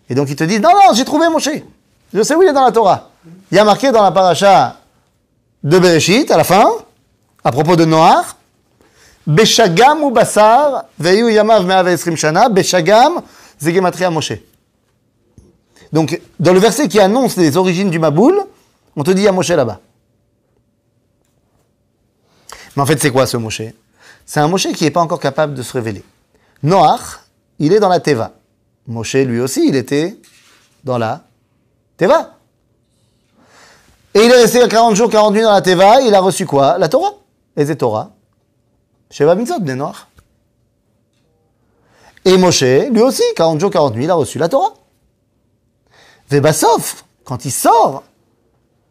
Et 0.09 0.15
donc 0.15 0.31
ils 0.31 0.37
te 0.37 0.45
disent 0.45 0.61
Non, 0.61 0.71
non, 0.71 0.95
j'ai 0.95 1.05
trouvé 1.05 1.29
Moshe. 1.29 1.51
Je 2.13 2.23
sais 2.23 2.35
où 2.35 2.43
il 2.43 2.49
est 2.49 2.53
dans 2.53 2.65
la 2.65 2.73
Torah. 2.73 3.11
Il 3.51 3.57
y 3.57 3.59
a 3.59 3.65
marqué 3.65 3.91
dans 3.91 4.03
la 4.03 4.13
paracha 4.13 4.77
de 5.63 5.79
Bereshit, 5.79 6.31
à 6.31 6.37
la 6.37 6.45
fin, 6.45 6.69
à 7.45 7.53
propos 7.53 7.77
de 7.77 7.85
Noach 7.85 8.37
Beshagam 9.27 10.03
ou 10.03 10.11
Basar, 10.11 10.87
Veyu 10.99 11.33
Yamav 11.33 11.65
Shana, 12.17 12.49
Beshagam, 12.49 13.23
Zegematria 13.61 14.11
Moshe. 14.11 14.33
Donc, 15.93 16.21
dans 16.41 16.53
le 16.53 16.59
verset 16.59 16.89
qui 16.89 16.99
annonce 16.99 17.37
les 17.37 17.57
origines 17.57 17.91
du 17.91 17.99
Maboul, 17.99 18.43
on 18.97 19.05
te 19.05 19.11
dit 19.11 19.23
il 19.23 19.25
y 19.25 19.29
a 19.29 19.33
Moshe 19.33 19.51
là-bas. 19.51 19.81
Mais 22.77 22.83
en 22.83 22.87
fait, 22.87 23.01
c'est 23.01 23.11
quoi 23.11 23.27
ce 23.27 23.37
Moshe 23.37 23.63
C'est 24.25 24.41
un 24.41 24.49
Moshe 24.49 24.69
qui 24.73 24.85
n'est 24.85 24.91
pas 24.91 25.01
encore 25.01 25.21
capable 25.21 25.55
de 25.55 25.63
se 25.63 25.73
révéler. 25.73 26.03
Noach, 26.63 27.21
il 27.59 27.73
est 27.73 27.81
dans 27.81 27.89
la 27.89 28.01
Teva. 28.01 28.33
Moshe, 28.87 29.15
lui 29.15 29.41
aussi, 29.41 29.67
il 29.69 29.77
était 29.77 30.17
dans 30.85 30.99
la 30.99 31.23
Teva. 31.97 32.37
Et 34.15 34.21
il 34.25 34.31
est 34.31 34.43
resté 34.43 34.67
40 34.67 34.95
jours, 34.97 35.11
40 35.11 35.33
nuits 35.35 35.43
dans 35.43 35.53
la 35.53 35.63
Teva, 35.63 36.01
il 36.03 36.15
a 36.15 36.21
reçu 36.21 36.47
quoi? 36.47 36.77
La 36.79 36.89
Torah. 36.89 37.13
Et 37.57 37.65
c'est 37.67 37.77
Torah. 37.77 38.11
Sheva 39.11 39.35
Mitzot, 39.35 39.59
des 39.61 39.75
Noirs. 39.75 40.09
Et 42.25 42.37
Moshe, 42.37 42.63
lui 42.63 43.01
aussi, 43.01 43.23
40 43.37 43.61
jours, 43.61 43.71
40 43.71 43.95
nuits, 43.95 44.05
il 44.05 44.11
a 44.11 44.15
reçu 44.15 44.39
la 44.39 44.49
Torah. 44.49 44.75
Vebasov, 46.31 47.03
quand 47.25 47.45
il 47.45 47.51
sort, 47.51 48.05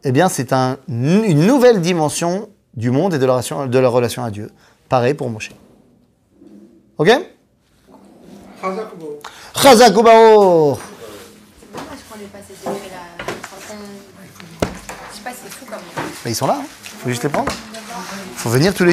eh 0.03 0.11
bien, 0.11 0.29
c'est 0.29 0.53
un- 0.53 0.77
une 0.87 1.45
nouvelle 1.45 1.81
dimension 1.81 2.49
du 2.73 2.91
monde 2.91 3.13
et 3.13 3.19
de 3.19 3.25
la 3.25 3.33
relation, 3.33 3.65
de 3.65 3.79
la 3.79 3.89
relation 3.89 4.23
à 4.23 4.31
Dieu. 4.31 4.49
Pareil 4.89 5.13
pour 5.13 5.29
Moshe. 5.29 5.51
Ok? 6.97 7.09
Chazak 9.55 9.93
comme. 9.93 10.07
Mais 16.23 16.31
ils 16.31 16.35
sont 16.35 16.47
là, 16.47 16.59
il 16.61 16.89
faut 16.89 17.09
juste 17.09 17.23
les 17.23 17.29
prendre. 17.29 17.51
Il 17.51 18.37
faut 18.37 18.49
venir 18.49 18.73
tous 18.73 18.83
les 18.83 18.89